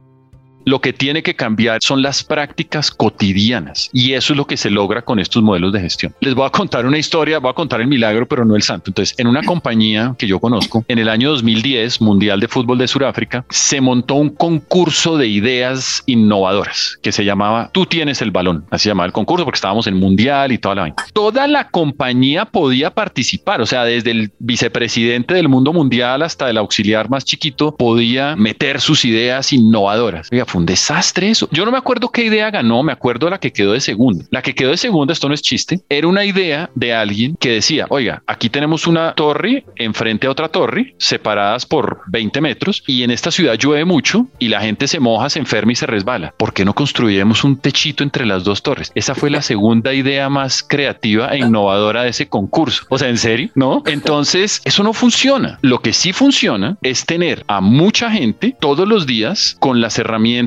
Lo 0.69 0.81
que 0.81 0.93
tiene 0.93 1.23
que 1.23 1.35
cambiar 1.35 1.79
son 1.81 2.03
las 2.03 2.23
prácticas 2.23 2.91
cotidianas 2.91 3.89
y 3.91 4.13
eso 4.13 4.33
es 4.33 4.37
lo 4.37 4.45
que 4.45 4.55
se 4.55 4.69
logra 4.69 5.01
con 5.01 5.17
estos 5.17 5.41
modelos 5.41 5.73
de 5.73 5.81
gestión. 5.81 6.13
Les 6.19 6.35
voy 6.35 6.45
a 6.45 6.51
contar 6.51 6.85
una 6.85 6.99
historia, 6.99 7.39
voy 7.39 7.49
a 7.49 7.55
contar 7.55 7.81
el 7.81 7.87
milagro, 7.87 8.27
pero 8.27 8.45
no 8.45 8.55
el 8.55 8.61
santo. 8.61 8.91
Entonces, 8.91 9.17
en 9.17 9.25
una 9.25 9.41
compañía 9.41 10.13
que 10.15 10.27
yo 10.27 10.39
conozco, 10.39 10.85
en 10.87 10.99
el 10.99 11.09
año 11.09 11.31
2010, 11.31 12.01
Mundial 12.01 12.39
de 12.39 12.47
Fútbol 12.47 12.77
de 12.77 12.87
Sudáfrica, 12.87 13.43
se 13.49 13.81
montó 13.81 14.13
un 14.13 14.29
concurso 14.29 15.17
de 15.17 15.27
ideas 15.27 16.03
innovadoras 16.05 16.99
que 17.01 17.11
se 17.11 17.25
llamaba 17.25 17.71
Tú 17.73 17.87
tienes 17.87 18.21
el 18.21 18.29
balón. 18.29 18.63
Así 18.69 18.89
llamaba 18.89 19.07
el 19.07 19.11
concurso 19.11 19.45
porque 19.45 19.57
estábamos 19.57 19.87
en 19.87 19.95
Mundial 19.95 20.51
y 20.51 20.59
toda 20.59 20.75
la 20.75 20.81
vaina. 20.81 20.97
Toda 21.13 21.47
la 21.47 21.67
compañía 21.69 22.45
podía 22.45 22.93
participar, 22.93 23.59
o 23.59 23.65
sea, 23.65 23.85
desde 23.85 24.11
el 24.11 24.31
vicepresidente 24.37 25.33
del 25.33 25.49
mundo 25.49 25.73
mundial 25.73 26.21
hasta 26.21 26.47
el 26.47 26.57
auxiliar 26.59 27.09
más 27.09 27.25
chiquito 27.25 27.75
podía 27.75 28.35
meter 28.35 28.79
sus 28.79 29.03
ideas 29.03 29.51
innovadoras. 29.51 30.29
Oiga, 30.31 30.45
fue 30.45 30.58
un 30.59 30.65
desastre 30.65 31.29
eso. 31.29 31.47
Yo 31.51 31.65
no 31.65 31.71
me 31.71 31.77
acuerdo 31.77 32.09
qué 32.09 32.25
idea 32.25 32.51
ganó, 32.51 32.83
me 32.83 32.91
acuerdo 32.91 33.29
la 33.29 33.39
que 33.39 33.51
quedó 33.51 33.73
de 33.73 33.81
segunda. 33.81 34.25
La 34.29 34.41
que 34.41 34.53
quedó 34.53 34.71
de 34.71 34.77
segunda, 34.77 35.13
esto 35.13 35.27
no 35.27 35.33
es 35.33 35.41
chiste, 35.41 35.81
era 35.89 36.07
una 36.07 36.25
idea 36.25 36.69
de 36.75 36.93
alguien 36.93 37.35
que 37.37 37.51
decía, 37.51 37.85
oiga, 37.89 38.21
aquí 38.27 38.49
tenemos 38.49 38.87
una 38.87 39.13
torre 39.13 39.65
enfrente 39.75 40.27
a 40.27 40.31
otra 40.31 40.49
torre, 40.49 40.95
separadas 40.97 41.65
por 41.65 42.01
20 42.07 42.41
metros, 42.41 42.83
y 42.87 43.03
en 43.03 43.11
esta 43.11 43.31
ciudad 43.31 43.55
llueve 43.57 43.85
mucho 43.85 44.27
y 44.37 44.49
la 44.49 44.61
gente 44.61 44.87
se 44.87 44.99
moja, 44.99 45.29
se 45.29 45.39
enferma 45.39 45.71
y 45.71 45.75
se 45.75 45.85
resbala. 45.85 46.33
¿Por 46.37 46.53
qué 46.53 46.65
no 46.65 46.73
construyemos 46.73 47.43
un 47.43 47.57
techito 47.57 48.03
entre 48.03 48.25
las 48.25 48.43
dos 48.43 48.61
torres? 48.61 48.91
Esa 48.95 49.15
fue 49.15 49.29
la 49.29 49.41
segunda 49.41 49.93
idea 49.93 50.29
más 50.29 50.63
creativa 50.63 51.29
e 51.29 51.39
innovadora 51.39 52.03
de 52.03 52.09
ese 52.09 52.27
concurso. 52.27 52.83
O 52.89 52.97
sea, 52.97 53.09
¿en 53.09 53.17
serio? 53.17 53.49
¿No? 53.55 53.83
Entonces, 53.85 54.61
eso 54.65 54.83
no 54.83 54.93
funciona. 54.93 55.57
Lo 55.61 55.81
que 55.81 55.93
sí 55.93 56.13
funciona 56.13 56.77
es 56.81 57.05
tener 57.05 57.45
a 57.47 57.61
mucha 57.61 58.11
gente 58.11 58.55
todos 58.59 58.87
los 58.87 59.05
días 59.05 59.57
con 59.59 59.81
las 59.81 59.97
herramientas 59.97 60.38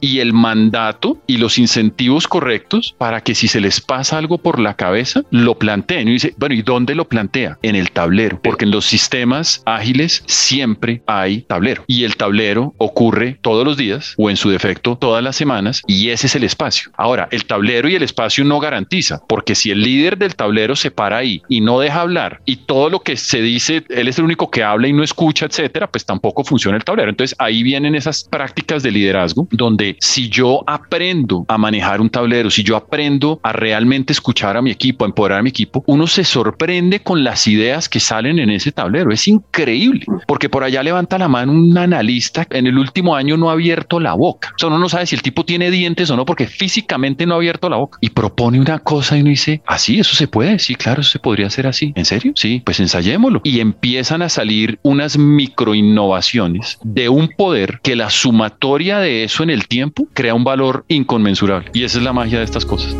y 0.00 0.20
el 0.20 0.32
mandato 0.32 1.18
y 1.26 1.38
los 1.38 1.58
incentivos 1.58 2.28
correctos 2.28 2.94
para 2.98 3.22
que 3.22 3.34
si 3.34 3.48
se 3.48 3.60
les 3.60 3.80
pasa 3.80 4.18
algo 4.18 4.38
por 4.38 4.58
la 4.58 4.74
cabeza, 4.74 5.22
lo 5.30 5.58
planteen. 5.58 6.08
Y 6.08 6.12
dice, 6.12 6.34
bueno, 6.36 6.54
¿y 6.54 6.62
dónde 6.62 6.94
lo 6.94 7.08
plantea? 7.08 7.58
En 7.62 7.74
el 7.74 7.90
tablero, 7.90 8.40
porque 8.42 8.64
en 8.64 8.70
los 8.70 8.84
sistemas 8.84 9.62
ágiles 9.64 10.22
siempre 10.26 11.02
hay 11.06 11.42
tablero 11.42 11.84
y 11.86 12.04
el 12.04 12.16
tablero 12.16 12.74
ocurre 12.78 13.38
todos 13.40 13.64
los 13.64 13.76
días 13.76 14.14
o 14.18 14.28
en 14.28 14.36
su 14.36 14.50
defecto 14.50 14.96
todas 14.96 15.22
las 15.22 15.36
semanas 15.36 15.82
y 15.86 16.10
ese 16.10 16.26
es 16.26 16.34
el 16.34 16.44
espacio. 16.44 16.90
Ahora, 16.96 17.28
el 17.30 17.44
tablero 17.44 17.88
y 17.88 17.94
el 17.94 18.02
espacio 18.02 18.44
no 18.44 18.60
garantiza, 18.60 19.20
porque 19.28 19.54
si 19.54 19.70
el 19.70 19.82
líder 19.82 20.18
del 20.18 20.34
tablero 20.34 20.76
se 20.76 20.90
para 20.90 21.18
ahí 21.18 21.42
y 21.48 21.60
no 21.60 21.80
deja 21.80 22.02
hablar 22.02 22.40
y 22.44 22.56
todo 22.56 22.90
lo 22.90 23.00
que 23.00 23.16
se 23.16 23.40
dice, 23.40 23.84
él 23.88 24.08
es 24.08 24.18
el 24.18 24.24
único 24.24 24.50
que 24.50 24.62
habla 24.62 24.88
y 24.88 24.92
no 24.92 25.02
escucha, 25.02 25.46
etcétera, 25.46 25.86
pues 25.90 26.04
tampoco 26.04 26.44
funciona 26.44 26.76
el 26.76 26.84
tablero. 26.84 27.10
Entonces 27.10 27.36
ahí 27.38 27.62
vienen 27.62 27.94
esas 27.94 28.24
prácticas 28.24 28.82
de 28.82 28.90
liderazgo 28.90 29.37
donde 29.50 29.96
si 30.00 30.28
yo 30.28 30.64
aprendo 30.66 31.44
a 31.48 31.58
manejar 31.58 32.00
un 32.00 32.10
tablero, 32.10 32.50
si 32.50 32.62
yo 32.62 32.76
aprendo 32.76 33.40
a 33.42 33.52
realmente 33.52 34.12
escuchar 34.12 34.56
a 34.56 34.62
mi 34.62 34.70
equipo, 34.70 35.04
a 35.04 35.08
empoderar 35.08 35.40
a 35.40 35.42
mi 35.42 35.50
equipo, 35.50 35.84
uno 35.86 36.06
se 36.06 36.24
sorprende 36.24 37.00
con 37.00 37.24
las 37.24 37.46
ideas 37.46 37.88
que 37.88 38.00
salen 38.00 38.38
en 38.38 38.50
ese 38.50 38.72
tablero. 38.72 39.10
Es 39.12 39.28
increíble, 39.28 40.04
porque 40.26 40.48
por 40.48 40.64
allá 40.64 40.82
levanta 40.82 41.18
la 41.18 41.28
mano 41.28 41.52
un 41.52 41.76
analista 41.76 42.46
en 42.50 42.66
el 42.66 42.78
último 42.78 43.14
año 43.14 43.36
no 43.36 43.50
ha 43.50 43.52
abierto 43.52 44.00
la 44.00 44.14
boca. 44.14 44.50
O 44.54 44.58
sea, 44.58 44.68
uno 44.68 44.78
no 44.78 44.88
sabe 44.88 45.06
si 45.06 45.14
el 45.14 45.22
tipo 45.22 45.44
tiene 45.44 45.70
dientes 45.70 46.10
o 46.10 46.16
no, 46.16 46.24
porque 46.24 46.46
físicamente 46.46 47.26
no 47.26 47.34
ha 47.34 47.36
abierto 47.36 47.68
la 47.68 47.76
boca 47.76 47.98
y 48.00 48.10
propone 48.10 48.60
una 48.60 48.78
cosa 48.78 49.16
y 49.16 49.20
uno 49.20 49.30
dice, 49.30 49.62
así, 49.66 49.98
eso 49.98 50.14
se 50.14 50.28
puede. 50.28 50.58
Sí, 50.58 50.74
claro, 50.74 51.00
eso 51.00 51.10
se 51.10 51.18
podría 51.18 51.46
hacer 51.46 51.66
así. 51.66 51.92
¿En 51.94 52.04
serio? 52.04 52.32
Sí, 52.34 52.62
pues 52.64 52.80
ensayémoslo. 52.80 53.40
Y 53.44 53.60
empiezan 53.60 54.22
a 54.22 54.28
salir 54.28 54.78
unas 54.82 55.18
micro 55.18 55.74
innovaciones 55.74 56.78
de 56.82 57.08
un 57.08 57.28
poder 57.28 57.80
que 57.82 57.96
la 57.96 58.10
sumatoria 58.10 58.98
de 58.98 59.27
eso 59.28 59.42
en 59.42 59.50
el 59.50 59.68
tiempo 59.68 60.08
crea 60.14 60.32
un 60.32 60.42
valor 60.42 60.86
inconmensurable. 60.88 61.70
Y 61.74 61.84
esa 61.84 61.98
es 61.98 62.04
la 62.04 62.14
magia 62.14 62.38
de 62.38 62.44
estas 62.46 62.64
cosas. 62.64 62.96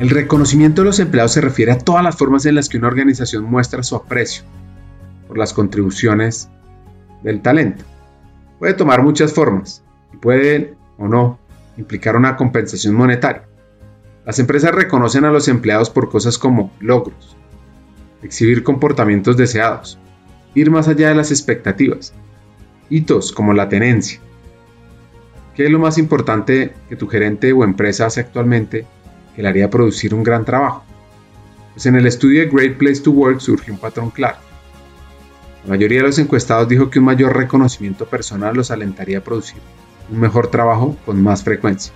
El 0.00 0.10
reconocimiento 0.10 0.82
de 0.82 0.86
los 0.86 0.98
empleados 0.98 1.32
se 1.32 1.40
refiere 1.40 1.70
a 1.70 1.78
todas 1.78 2.02
las 2.02 2.16
formas 2.16 2.44
en 2.44 2.56
las 2.56 2.68
que 2.68 2.76
una 2.76 2.88
organización 2.88 3.44
muestra 3.44 3.84
su 3.84 3.94
aprecio 3.94 4.42
por 5.28 5.38
las 5.38 5.52
contribuciones 5.52 6.48
del 7.22 7.40
talento. 7.40 7.84
Puede 8.58 8.74
tomar 8.74 9.04
muchas 9.04 9.32
formas 9.32 9.84
y 10.12 10.16
puede 10.16 10.74
o 10.98 11.06
no 11.06 11.38
implicar 11.76 12.16
una 12.16 12.34
compensación 12.36 12.96
monetaria. 12.96 13.44
Las 14.26 14.40
empresas 14.40 14.74
reconocen 14.74 15.24
a 15.24 15.30
los 15.30 15.46
empleados 15.46 15.88
por 15.88 16.10
cosas 16.10 16.36
como 16.36 16.72
logros, 16.80 17.36
exhibir 18.24 18.64
comportamientos 18.64 19.36
deseados, 19.36 20.00
ir 20.54 20.70
más 20.70 20.88
allá 20.88 21.08
de 21.08 21.14
las 21.14 21.30
expectativas, 21.30 22.12
hitos 22.90 23.32
como 23.32 23.52
la 23.52 23.68
tenencia. 23.68 24.20
¿Qué 25.54 25.66
es 25.66 25.70
lo 25.70 25.78
más 25.78 25.98
importante 25.98 26.72
que 26.88 26.96
tu 26.96 27.08
gerente 27.08 27.52
o 27.52 27.64
empresa 27.64 28.06
hace 28.06 28.20
actualmente 28.20 28.86
que 29.34 29.42
le 29.42 29.48
haría 29.48 29.70
producir 29.70 30.14
un 30.14 30.22
gran 30.22 30.44
trabajo? 30.44 30.84
Pues 31.74 31.86
en 31.86 31.96
el 31.96 32.06
estudio 32.06 32.40
de 32.40 32.48
Great 32.48 32.76
Place 32.76 33.00
to 33.00 33.10
Work 33.10 33.40
surge 33.40 33.70
un 33.70 33.78
patrón 33.78 34.10
claro. 34.10 34.38
La 35.64 35.70
mayoría 35.70 35.98
de 35.98 36.08
los 36.08 36.18
encuestados 36.18 36.68
dijo 36.68 36.90
que 36.90 36.98
un 36.98 37.04
mayor 37.04 37.36
reconocimiento 37.36 38.06
personal 38.06 38.56
los 38.56 38.70
alentaría 38.70 39.18
a 39.18 39.24
producir 39.24 39.60
un 40.10 40.20
mejor 40.20 40.48
trabajo 40.48 40.96
con 41.06 41.22
más 41.22 41.44
frecuencia. 41.44 41.92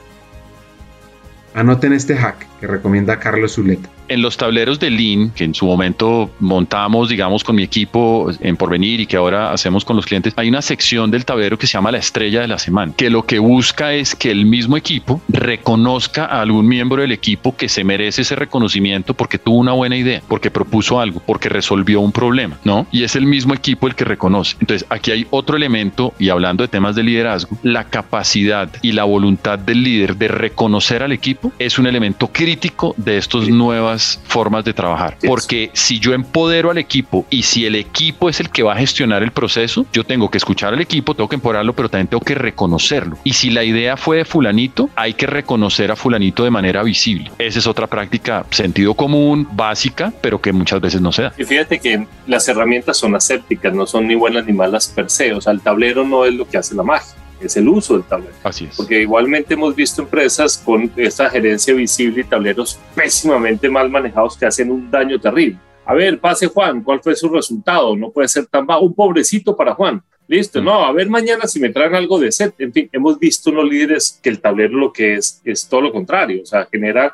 Anoten 1.55 1.92
este 1.92 2.16
hack 2.16 2.47
que 2.61 2.66
recomienda 2.66 3.19
Carlos 3.19 3.55
Zuleta 3.55 3.88
en 4.09 4.23
los 4.23 4.37
tableros 4.37 4.79
de 4.79 4.90
Lean, 4.90 5.31
que 5.31 5.45
en 5.45 5.55
su 5.55 5.66
momento 5.66 6.31
montamos, 6.40 7.09
digamos, 7.09 7.45
con 7.45 7.57
mi 7.57 7.62
equipo 7.62 8.31
en 8.40 8.57
Porvenir 8.57 9.01
y 9.01 9.07
que 9.07 9.16
ahora 9.16 9.53
hacemos 9.53 9.85
con 9.85 9.97
los 9.97 10.07
clientes, 10.07 10.33
hay 10.37 10.49
una 10.49 10.62
sección 10.62 11.11
del 11.11 11.25
tablero 11.25 11.59
que 11.59 11.66
se 11.66 11.75
llama 11.75 11.92
la 11.92 11.99
estrella 11.99 12.40
de 12.40 12.49
la 12.49 12.59
semana, 12.59 12.92
que 12.97 13.11
lo 13.11 13.25
que 13.25 13.38
busca 13.38 13.92
es 13.92 14.14
que 14.14 14.31
el 14.31 14.47
mismo 14.47 14.77
equipo 14.77 15.21
reconozca 15.29 16.25
a 16.27 16.40
algún 16.40 16.66
miembro 16.66 17.03
del 17.03 17.12
equipo 17.12 17.57
que 17.57 17.69
se 17.69 17.85
merece 17.85 18.23
ese 18.23 18.37
reconocimiento 18.37 19.14
porque 19.14 19.38
tuvo 19.38 19.59
una 19.59 19.73
buena 19.73 19.97
idea, 19.97 20.23
porque 20.29 20.51
propuso 20.51 21.01
algo, 21.01 21.21
porque 21.25 21.49
resolvió 21.49 22.01
un 22.01 22.12
problema, 22.12 22.59
¿no? 22.64 22.87
Y 22.90 23.03
es 23.03 23.16
el 23.16 23.27
mismo 23.27 23.55
equipo 23.55 23.87
el 23.87 23.95
que 23.95 24.05
reconoce. 24.05 24.57
Entonces, 24.61 24.87
aquí 24.90 25.11
hay 25.11 25.27
otro 25.31 25.57
elemento, 25.57 26.14
y 26.19 26.29
hablando 26.29 26.62
de 26.62 26.69
temas 26.69 26.95
de 26.95 27.03
liderazgo, 27.03 27.57
la 27.62 27.85
capacidad 27.85 28.69
y 28.83 28.92
la 28.92 29.05
voluntad 29.05 29.59
del 29.59 29.83
líder 29.83 30.16
de 30.16 30.29
reconocer 30.29 31.03
al 31.03 31.12
equipo 31.12 31.53
es 31.59 31.79
un 31.79 31.87
elemento 31.87 32.29
crítico 32.29 32.95
de 32.97 33.19
estos 33.19 33.49
nuevas 33.49 33.95
formas 34.26 34.64
de 34.64 34.72
trabajar. 34.72 35.16
Porque 35.26 35.70
si 35.72 35.98
yo 35.98 36.12
empodero 36.12 36.70
al 36.70 36.78
equipo 36.78 37.26
y 37.30 37.42
si 37.42 37.66
el 37.66 37.74
equipo 37.74 38.28
es 38.28 38.40
el 38.40 38.50
que 38.50 38.62
va 38.62 38.74
a 38.74 38.76
gestionar 38.76 39.22
el 39.22 39.32
proceso, 39.32 39.87
yo 39.92 40.04
tengo 40.04 40.30
que 40.30 40.38
escuchar 40.38 40.74
al 40.74 40.80
equipo, 40.80 41.14
tengo 41.14 41.28
que 41.28 41.37
empoderarlo, 41.37 41.74
pero 41.74 41.88
también 41.88 42.09
tengo 42.09 42.22
que 42.22 42.35
reconocerlo. 42.35 43.18
Y 43.24 43.32
si 43.35 43.50
la 43.50 43.64
idea 43.64 43.96
fue 43.96 44.18
de 44.18 44.24
fulanito, 44.24 44.90
hay 44.96 45.14
que 45.14 45.26
reconocer 45.26 45.90
a 45.90 45.96
fulanito 45.96 46.44
de 46.44 46.50
manera 46.50 46.82
visible. 46.82 47.30
Esa 47.38 47.59
es 47.59 47.66
otra 47.66 47.87
práctica 47.87 48.46
sentido 48.50 48.94
común, 48.94 49.48
básica, 49.52 50.12
pero 50.20 50.40
que 50.40 50.52
muchas 50.52 50.80
veces 50.80 51.00
no 51.00 51.12
se 51.12 51.22
da. 51.22 51.32
Y 51.37 51.44
fíjate 51.44 51.78
que 51.78 52.06
las 52.26 52.48
herramientas 52.48 52.96
son 52.96 53.14
asépticas, 53.14 53.74
no 53.74 53.87
son 53.87 54.06
ni 54.06 54.14
buenas 54.14 54.46
ni 54.46 54.52
malas 54.52 54.88
per 54.88 55.11
se. 55.11 55.32
O 55.32 55.40
sea, 55.40 55.52
el 55.52 55.61
tablero 55.61 56.04
no 56.04 56.24
es 56.24 56.35
lo 56.35 56.48
que 56.48 56.59
hace 56.59 56.74
la 56.74 56.82
magia 56.82 57.14
es 57.40 57.57
el 57.57 57.68
uso 57.68 57.94
del 57.94 58.05
tablero. 58.05 58.35
Así 58.42 58.66
es. 58.66 58.77
Porque 58.77 59.03
igualmente 59.03 59.55
hemos 59.55 59.75
visto 59.75 60.03
empresas 60.03 60.59
con 60.59 60.90
esta 60.96 61.31
gerencia 61.31 61.75
visible 61.75 62.22
y 62.22 62.25
tableros 62.25 62.79
pésimamente 62.94 63.68
mal 63.68 63.90
manejados 63.90 64.37
que 64.37 64.46
hacen 64.46 64.70
un 64.70 64.90
daño 64.90 65.20
terrible. 65.20 65.59
A 65.85 65.94
ver, 65.94 66.18
pase 66.18 66.49
Juan, 66.49 66.83
¿cuál 66.83 67.01
fue 67.01 67.14
su 67.14 67.29
resultado? 67.29 67.96
No 67.96 68.11
puede 68.11 68.29
ser 68.29 68.46
tan 68.46 68.66
bajo. 68.66 68.85
Un 68.85 68.94
pobrecito 68.94 69.57
para 69.57 69.75
Juan. 69.75 70.03
Listo, 70.29 70.61
no, 70.61 70.85
a 70.85 70.92
ver 70.92 71.09
mañana 71.09 71.46
si 71.46 71.61
me 71.61 71.70
traen 71.70 71.94
algo 71.94 72.18
de 72.18 72.33
set. 72.33 72.55
En 72.59 72.72
fin, 72.72 72.88
hemos 72.90 73.18
visto 73.18 73.51
unos 73.51 73.68
líderes 73.68 74.18
que 74.20 74.29
el 74.29 74.40
tablero 74.40 74.77
lo 74.77 74.92
que 74.92 75.14
es 75.14 75.40
es 75.44 75.68
todo 75.68 75.83
lo 75.83 75.92
contrario, 75.92 76.42
o 76.42 76.46
sea, 76.46 76.66
genera, 76.70 77.12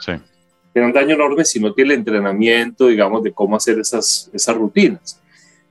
un 0.75 0.93
daño 0.93 1.15
enorme 1.15 1.45
si 1.45 1.61
no 1.61 1.75
tiene 1.75 1.93
el 1.93 1.99
entrenamiento, 2.01 2.87
digamos, 2.87 3.23
de 3.23 3.33
cómo 3.33 3.57
hacer 3.57 3.79
esas, 3.79 4.31
esas 4.33 4.57
rutinas. 4.57 5.21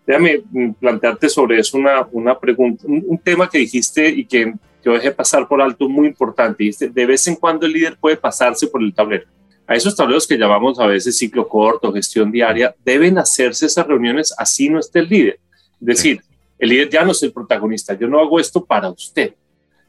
Déjame 0.06 0.42
mm, 0.50 0.72
plantearte 0.74 1.30
sobre 1.30 1.60
eso 1.60 1.78
una, 1.78 2.08
una 2.12 2.40
pregunta, 2.40 2.86
un, 2.88 3.18
tema 3.20 3.50
que 3.50 3.60
dijiste 3.60 4.10
y 4.10 4.26
que 4.26 4.54
yo 4.84 4.94
dejé 4.94 5.12
pasar 5.12 5.48
por 5.48 5.62
alto 5.62 5.88
muy 5.88 6.08
importante. 6.08 6.64
Dijiste, 6.64 6.90
de 6.90 7.06
vez 7.06 7.28
en 7.28 7.36
cuando 7.36 7.66
el 7.66 7.74
líder 7.74 7.98
puede 8.00 8.18
pasarse 8.18 8.68
por 8.68 8.82
el 8.82 8.94
tablero. 8.94 9.26
A 9.68 9.76
esos 9.76 9.96
tableros 9.96 10.28
que 10.28 10.38
llamamos 10.38 10.80
a 10.80 10.88
veces 10.88 11.18
ciclo 11.18 11.48
corto, 11.48 11.94
gestión 11.94 12.32
diaria, 12.32 12.76
deben 12.84 13.18
hacerse 13.18 13.68
esas 13.68 13.88
reuniones 13.88 14.34
así 14.38 14.70
no 14.70 14.80
esté 14.80 15.00
el 15.00 15.10
líder. 15.10 15.40
Es 15.80 15.88
decir, 15.88 16.22
el 16.60 16.70
líder 16.70 16.90
ya 16.90 17.06
no 17.06 17.12
es 17.12 17.24
el 17.24 17.32
protagonista, 17.32 17.94
yo 17.94 18.08
no 18.08 18.20
hago 18.20 18.40
esto 18.40 18.66
para 18.66 18.90
usted. 18.90 19.34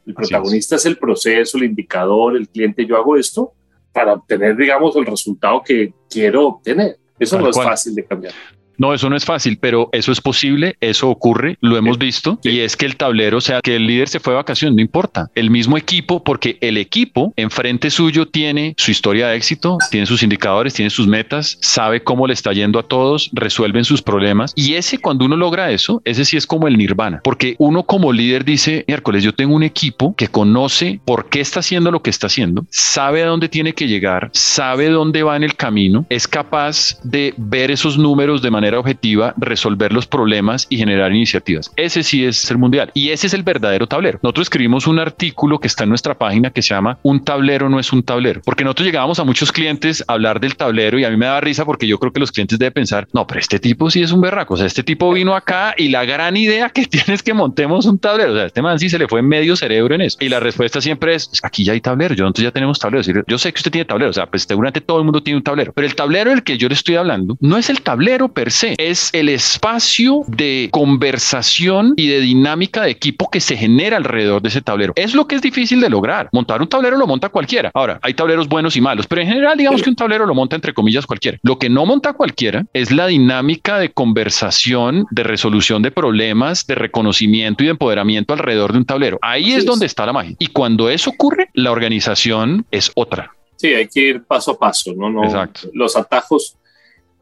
El 0.05 0.13
protagonista 0.13 0.75
es. 0.75 0.85
el 0.85 0.97
proceso, 0.97 1.57
el 1.57 1.65
indicador, 1.65 2.35
el 2.35 2.47
cliente, 2.47 2.85
yo 2.85 2.97
hago 2.97 3.15
esto 3.15 3.53
para 3.91 4.13
obtener, 4.13 4.55
digamos, 4.57 4.95
el 4.95 5.05
resultado 5.05 5.61
que 5.63 5.93
quiero 6.09 6.47
obtener. 6.47 6.97
Eso 7.19 7.39
no 7.39 7.49
es 7.49 7.55
fácil 7.55 7.93
de 7.95 8.03
cambiar. 8.03 8.33
No, 8.77 8.93
eso 8.93 9.09
no 9.09 9.15
es 9.15 9.25
fácil, 9.25 9.57
pero 9.59 9.89
eso 9.91 10.11
es 10.11 10.21
posible, 10.21 10.75
eso 10.81 11.09
ocurre, 11.09 11.57
lo 11.61 11.77
hemos 11.77 11.97
visto, 11.97 12.39
y 12.43 12.59
es 12.59 12.75
que 12.75 12.85
el 12.85 12.95
tablero, 12.95 13.37
o 13.37 13.41
sea, 13.41 13.61
que 13.61 13.75
el 13.75 13.87
líder 13.87 14.09
se 14.09 14.19
fue 14.19 14.33
de 14.33 14.37
vacaciones, 14.37 14.75
no 14.75 14.81
importa. 14.81 15.29
El 15.35 15.49
mismo 15.49 15.77
equipo, 15.77 16.23
porque 16.23 16.57
el 16.61 16.77
equipo 16.77 17.33
enfrente 17.35 17.89
suyo 17.89 18.27
tiene 18.27 18.73
su 18.77 18.91
historia 18.91 19.27
de 19.27 19.35
éxito, 19.35 19.77
tiene 19.91 20.05
sus 20.05 20.23
indicadores, 20.23 20.73
tiene 20.73 20.89
sus 20.89 21.07
metas, 21.07 21.57
sabe 21.61 22.03
cómo 22.03 22.27
le 22.27 22.33
está 22.33 22.51
yendo 22.53 22.79
a 22.79 22.83
todos, 22.83 23.29
resuelven 23.33 23.85
sus 23.85 24.01
problemas, 24.01 24.53
y 24.55 24.73
ese 24.73 24.97
cuando 24.97 25.25
uno 25.25 25.35
logra 25.35 25.71
eso, 25.71 26.01
ese 26.05 26.25
sí 26.25 26.37
es 26.37 26.47
como 26.47 26.67
el 26.67 26.77
nirvana, 26.77 27.21
porque 27.23 27.55
uno 27.59 27.83
como 27.83 28.11
líder 28.11 28.45
dice, 28.45 28.85
miércoles, 28.87 29.23
yo 29.23 29.33
tengo 29.33 29.55
un 29.55 29.63
equipo 29.63 30.15
que 30.15 30.27
conoce 30.27 30.99
por 31.05 31.29
qué 31.29 31.41
está 31.41 31.59
haciendo 31.59 31.91
lo 31.91 32.01
que 32.01 32.09
está 32.09 32.27
haciendo, 32.27 32.65
sabe 32.69 33.23
a 33.23 33.27
dónde 33.27 33.49
tiene 33.49 33.73
que 33.73 33.87
llegar, 33.87 34.29
sabe 34.33 34.89
dónde 34.89 35.23
va 35.23 35.35
en 35.35 35.43
el 35.43 35.55
camino, 35.55 36.05
es 36.09 36.27
capaz 36.27 36.99
de 37.03 37.33
ver 37.37 37.71
esos 37.71 37.97
números 37.97 38.41
de 38.41 38.51
manera 38.51 38.72
objetiva 38.79 39.33
resolver 39.37 39.93
los 39.93 40.07
problemas 40.07 40.67
y 40.69 40.77
generar 40.77 41.11
iniciativas. 41.11 41.71
Ese 41.75 42.03
sí 42.03 42.25
es 42.25 42.49
el 42.51 42.57
mundial 42.57 42.91
y 42.93 43.09
ese 43.09 43.27
es 43.27 43.33
el 43.33 43.43
verdadero 43.43 43.87
tablero. 43.87 44.19
Nosotros 44.21 44.45
escribimos 44.45 44.87
un 44.87 44.99
artículo 44.99 45.59
que 45.59 45.67
está 45.67 45.83
en 45.83 45.89
nuestra 45.89 46.17
página 46.17 46.49
que 46.49 46.61
se 46.61 46.73
llama 46.73 46.97
Un 47.03 47.23
tablero 47.23 47.69
no 47.69 47.79
es 47.79 47.91
un 47.93 48.03
tablero, 48.03 48.41
porque 48.43 48.63
nosotros 48.63 48.85
llegábamos 48.85 49.19
a 49.19 49.23
muchos 49.23 49.51
clientes 49.51 50.03
a 50.07 50.13
hablar 50.13 50.39
del 50.39 50.55
tablero 50.55 50.99
y 50.99 51.05
a 51.05 51.09
mí 51.09 51.17
me 51.17 51.25
da 51.25 51.41
risa 51.41 51.65
porque 51.65 51.87
yo 51.87 51.97
creo 51.99 52.11
que 52.11 52.19
los 52.19 52.31
clientes 52.31 52.59
deben 52.59 52.73
pensar, 52.73 53.07
no, 53.13 53.27
pero 53.27 53.39
este 53.39 53.59
tipo 53.59 53.89
sí 53.89 54.01
es 54.01 54.11
un 54.11 54.21
berraco, 54.21 54.53
o 54.55 54.57
sea, 54.57 54.65
este 54.65 54.83
tipo 54.83 55.11
vino 55.13 55.35
acá 55.35 55.73
y 55.77 55.89
la 55.89 56.05
gran 56.05 56.37
idea 56.37 56.69
que 56.69 56.85
tiene 56.93 57.13
es 57.13 57.23
que 57.23 57.33
montemos 57.33 57.85
un 57.85 57.99
tablero, 57.99 58.33
o 58.33 58.35
sea, 58.35 58.45
este 58.45 58.61
man 58.61 58.79
sí 58.79 58.89
se 58.89 58.99
le 58.99 59.07
fue 59.07 59.21
medio 59.21 59.55
cerebro 59.55 59.95
en 59.95 60.01
eso. 60.01 60.17
Y 60.19 60.29
la 60.29 60.39
respuesta 60.39 60.81
siempre 60.81 61.15
es, 61.15 61.29
aquí 61.43 61.63
ya 61.63 61.73
hay 61.73 61.81
tablero, 61.81 62.15
yo 62.15 62.23
nosotros 62.23 62.43
ya 62.43 62.51
tenemos 62.51 62.79
tablero, 62.79 63.23
yo 63.27 63.37
sé 63.37 63.51
que 63.51 63.57
usted 63.57 63.71
tiene 63.71 63.85
tablero, 63.85 64.09
o 64.09 64.13
sea, 64.13 64.27
pues 64.27 64.43
seguramente 64.43 64.81
todo 64.81 64.99
el 64.99 65.03
mundo 65.03 65.21
tiene 65.21 65.37
un 65.37 65.43
tablero, 65.43 65.73
pero 65.73 65.87
el 65.87 65.95
tablero 65.95 66.29
del 66.29 66.43
que 66.43 66.57
yo 66.57 66.67
le 66.67 66.75
estoy 66.75 66.95
hablando 66.95 67.37
no 67.39 67.57
es 67.57 67.69
el 67.69 67.81
tablero 67.81 68.29
per 68.29 68.51
es 68.61 69.09
el 69.13 69.29
espacio 69.29 70.23
de 70.27 70.69
conversación 70.71 71.93
y 71.95 72.07
de 72.07 72.19
dinámica 72.19 72.83
de 72.83 72.91
equipo 72.91 73.29
que 73.29 73.39
se 73.39 73.57
genera 73.57 73.97
alrededor 73.97 74.41
de 74.41 74.49
ese 74.49 74.61
tablero. 74.61 74.93
Es 74.95 75.13
lo 75.15 75.27
que 75.27 75.35
es 75.35 75.41
difícil 75.41 75.81
de 75.81 75.89
lograr. 75.89 76.29
Montar 76.31 76.61
un 76.61 76.67
tablero 76.67 76.97
lo 76.97 77.07
monta 77.07 77.29
cualquiera. 77.29 77.71
Ahora, 77.73 77.99
hay 78.01 78.13
tableros 78.13 78.47
buenos 78.47 78.75
y 78.75 78.81
malos, 78.81 79.07
pero 79.07 79.21
en 79.21 79.27
general 79.27 79.57
digamos 79.57 79.81
que 79.81 79.89
un 79.89 79.95
tablero 79.95 80.25
lo 80.25 80.35
monta 80.35 80.55
entre 80.55 80.73
comillas 80.73 81.05
cualquiera. 81.05 81.37
Lo 81.41 81.57
que 81.57 81.69
no 81.69 81.85
monta 81.85 82.13
cualquiera 82.13 82.65
es 82.73 82.91
la 82.91 83.07
dinámica 83.07 83.79
de 83.79 83.89
conversación, 83.89 85.05
de 85.09 85.23
resolución 85.23 85.81
de 85.81 85.91
problemas, 85.91 86.67
de 86.67 86.75
reconocimiento 86.75 87.63
y 87.63 87.67
de 87.67 87.71
empoderamiento 87.71 88.33
alrededor 88.33 88.73
de 88.73 88.79
un 88.79 88.85
tablero. 88.85 89.19
Ahí 89.21 89.53
es 89.53 89.65
donde 89.65 89.85
está 89.85 90.05
la 90.05 90.13
magia. 90.13 90.35
Y 90.39 90.47
cuando 90.47 90.89
eso 90.89 91.09
ocurre, 91.09 91.49
la 91.53 91.71
organización 91.71 92.65
es 92.71 92.91
otra. 92.95 93.31
Sí, 93.55 93.67
hay 93.67 93.87
que 93.87 94.01
ir 94.01 94.23
paso 94.23 94.51
a 94.51 94.59
paso, 94.59 94.93
¿no? 94.95 95.09
no 95.09 95.23
Exacto. 95.23 95.69
Los 95.73 95.95
atajos 95.95 96.57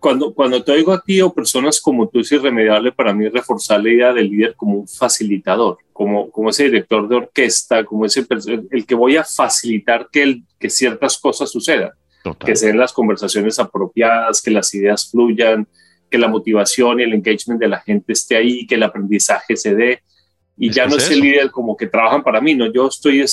cuando, 0.02 0.34
cuando 0.34 0.64
te 0.64 0.72
oigo 0.72 0.92
a 0.92 1.00
ti 1.00 1.22
o 1.22 1.32
personas 1.32 1.80
como 1.80 2.10
tú, 2.10 2.22
es 2.22 2.32
irremediable 2.32 2.92
para 2.92 3.14
mí 3.14 3.30
reforzar 3.30 3.84
la 3.84 3.90
idea 3.92 4.12
del 4.12 4.32
líder 4.32 4.56
como 4.56 4.80
un 4.80 4.88
facilitador, 4.88 5.78
como, 5.94 6.32
como 6.32 6.50
ese 6.50 6.64
director 6.64 7.08
de 7.08 7.18
orquesta, 7.18 7.86
como 7.86 8.06
ese 8.06 8.26
el 8.72 8.86
que 8.88 8.96
voy 8.96 9.18
a 9.18 9.24
facilitar 9.24 10.10
que, 10.12 10.24
el, 10.24 10.44
que 10.60 10.72
ciertas 10.72 11.20
cosas 11.20 11.52
sucedan, 11.52 11.92
que 12.44 12.56
se 12.56 12.68
den 12.68 12.80
las 12.80 12.94
conversaciones 12.94 13.60
apropiadas, 13.60 14.42
que 14.42 14.50
las 14.50 14.74
ideas 14.74 15.12
fluyan, 15.12 15.68
que 16.10 16.18
la 16.18 16.28
motivación 16.28 17.00
y 17.00 17.04
el 17.04 17.14
engagement 17.14 17.62
de 17.62 17.68
la 17.68 17.80
gente 17.80 18.14
esté 18.14 18.38
ahí, 18.38 18.66
que 18.66 18.76
el 18.76 18.84
aprendizaje 18.84 19.56
se 19.56 19.76
dé. 19.76 20.02
Y 20.58 20.72
ya 20.72 20.88
no 20.88 20.96
es 20.96 21.12
el 21.12 21.20
líder 21.20 21.52
como 21.52 21.78
que 21.78 21.86
trabajan 21.86 22.24
para 22.24 22.42
mí, 22.42 22.56
no, 22.56 22.74
yo 22.74 22.88
estoy 22.88 23.24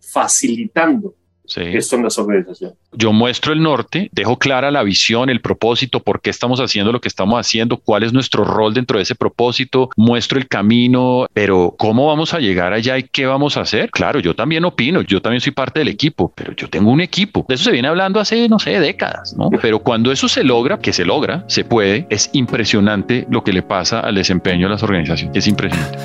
facilitando 0.00 1.14
esto 1.56 1.96
en 1.96 2.04
las 2.04 2.18
organizaciones. 2.18 2.76
Yo 2.92 3.12
muestro 3.12 3.52
el 3.52 3.62
norte, 3.62 4.08
dejo 4.12 4.38
clara 4.38 4.70
la 4.70 4.82
visión, 4.82 5.30
el 5.30 5.40
propósito, 5.40 6.00
por 6.00 6.20
qué 6.20 6.30
estamos 6.30 6.60
haciendo 6.60 6.92
lo 6.92 7.00
que 7.00 7.08
estamos 7.08 7.38
haciendo, 7.38 7.76
cuál 7.76 8.02
es 8.02 8.12
nuestro 8.12 8.44
rol 8.44 8.74
dentro 8.74 8.98
de 8.98 9.02
ese 9.02 9.14
propósito, 9.14 9.90
muestro 9.96 10.38
el 10.38 10.48
camino, 10.48 11.26
pero 11.32 11.74
¿cómo 11.78 12.06
vamos 12.06 12.34
a 12.34 12.40
llegar 12.40 12.72
allá 12.72 12.98
y 12.98 13.04
qué 13.04 13.26
vamos 13.26 13.56
a 13.56 13.62
hacer? 13.62 13.90
Claro, 13.90 14.20
yo 14.20 14.34
también 14.34 14.64
opino, 14.64 15.02
yo 15.02 15.20
también 15.20 15.40
soy 15.40 15.52
parte 15.52 15.80
del 15.80 15.88
equipo, 15.88 16.32
pero 16.34 16.54
yo 16.54 16.68
tengo 16.68 16.90
un 16.90 17.00
equipo. 17.00 17.44
De 17.48 17.54
eso 17.54 17.64
se 17.64 17.72
viene 17.72 17.88
hablando 17.88 18.20
hace, 18.20 18.48
no 18.48 18.58
sé, 18.58 18.78
décadas, 18.80 19.34
¿no? 19.36 19.50
Pero 19.62 19.80
cuando 19.80 20.12
eso 20.12 20.28
se 20.28 20.44
logra, 20.44 20.78
que 20.78 20.92
se 20.92 21.04
logra, 21.04 21.44
se 21.48 21.64
puede, 21.64 22.06
es 22.10 22.30
impresionante 22.32 23.26
lo 23.30 23.44
que 23.44 23.52
le 23.52 23.62
pasa 23.62 24.00
al 24.00 24.14
desempeño 24.14 24.66
de 24.66 24.74
las 24.74 24.82
organizaciones. 24.82 25.36
Es 25.36 25.46
impresionante. 25.46 25.98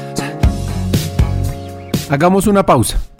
Hagamos 2.09 2.47
una 2.47 2.65
pausa. 2.65 2.99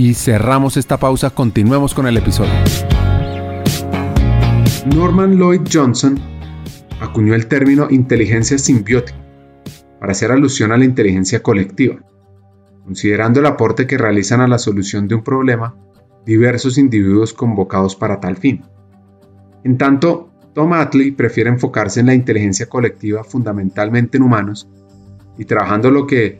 y 0.00 0.14
cerramos 0.14 0.78
esta 0.78 0.98
pausa, 0.98 1.28
continuemos 1.28 1.92
con 1.92 2.06
el 2.06 2.16
episodio. 2.16 2.54
Norman 4.96 5.36
Lloyd 5.36 5.60
Johnson 5.70 6.18
acuñó 7.02 7.34
el 7.34 7.48
término 7.48 7.86
inteligencia 7.90 8.56
simbiótica 8.56 9.18
para 10.00 10.12
hacer 10.12 10.32
alusión 10.32 10.72
a 10.72 10.78
la 10.78 10.86
inteligencia 10.86 11.42
colectiva, 11.42 11.98
considerando 12.82 13.40
el 13.40 13.46
aporte 13.46 13.86
que 13.86 13.98
realizan 13.98 14.40
a 14.40 14.48
la 14.48 14.56
solución 14.56 15.06
de 15.06 15.16
un 15.16 15.22
problema 15.22 15.76
diversos 16.24 16.78
individuos 16.78 17.34
convocados 17.34 17.94
para 17.94 18.20
tal 18.20 18.38
fin. 18.38 18.64
En 19.64 19.76
tanto, 19.76 20.30
Tom 20.54 20.72
Atley 20.72 21.10
prefiere 21.10 21.50
enfocarse 21.50 22.00
en 22.00 22.06
la 22.06 22.14
inteligencia 22.14 22.70
colectiva 22.70 23.22
fundamentalmente 23.22 24.16
en 24.16 24.22
humanos 24.22 24.66
y 25.36 25.44
trabajando 25.44 25.90
lo 25.90 26.06
que 26.06 26.38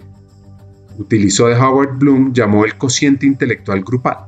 utilizó 0.99 1.49
de 1.49 1.57
Howard 1.57 1.99
Bloom 1.99 2.33
llamó 2.33 2.65
el 2.65 2.77
cociente 2.77 3.27
intelectual 3.27 3.83
grupal. 3.83 4.19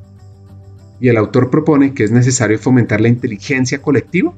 Y 1.01 1.09
el 1.09 1.16
autor 1.16 1.51
propone 1.51 1.94
que 1.94 2.05
es 2.05 2.12
necesario 2.12 2.59
fomentar 2.59 3.01
la 3.01 3.09
inteligencia 3.09 3.83
colectiva 3.83 4.33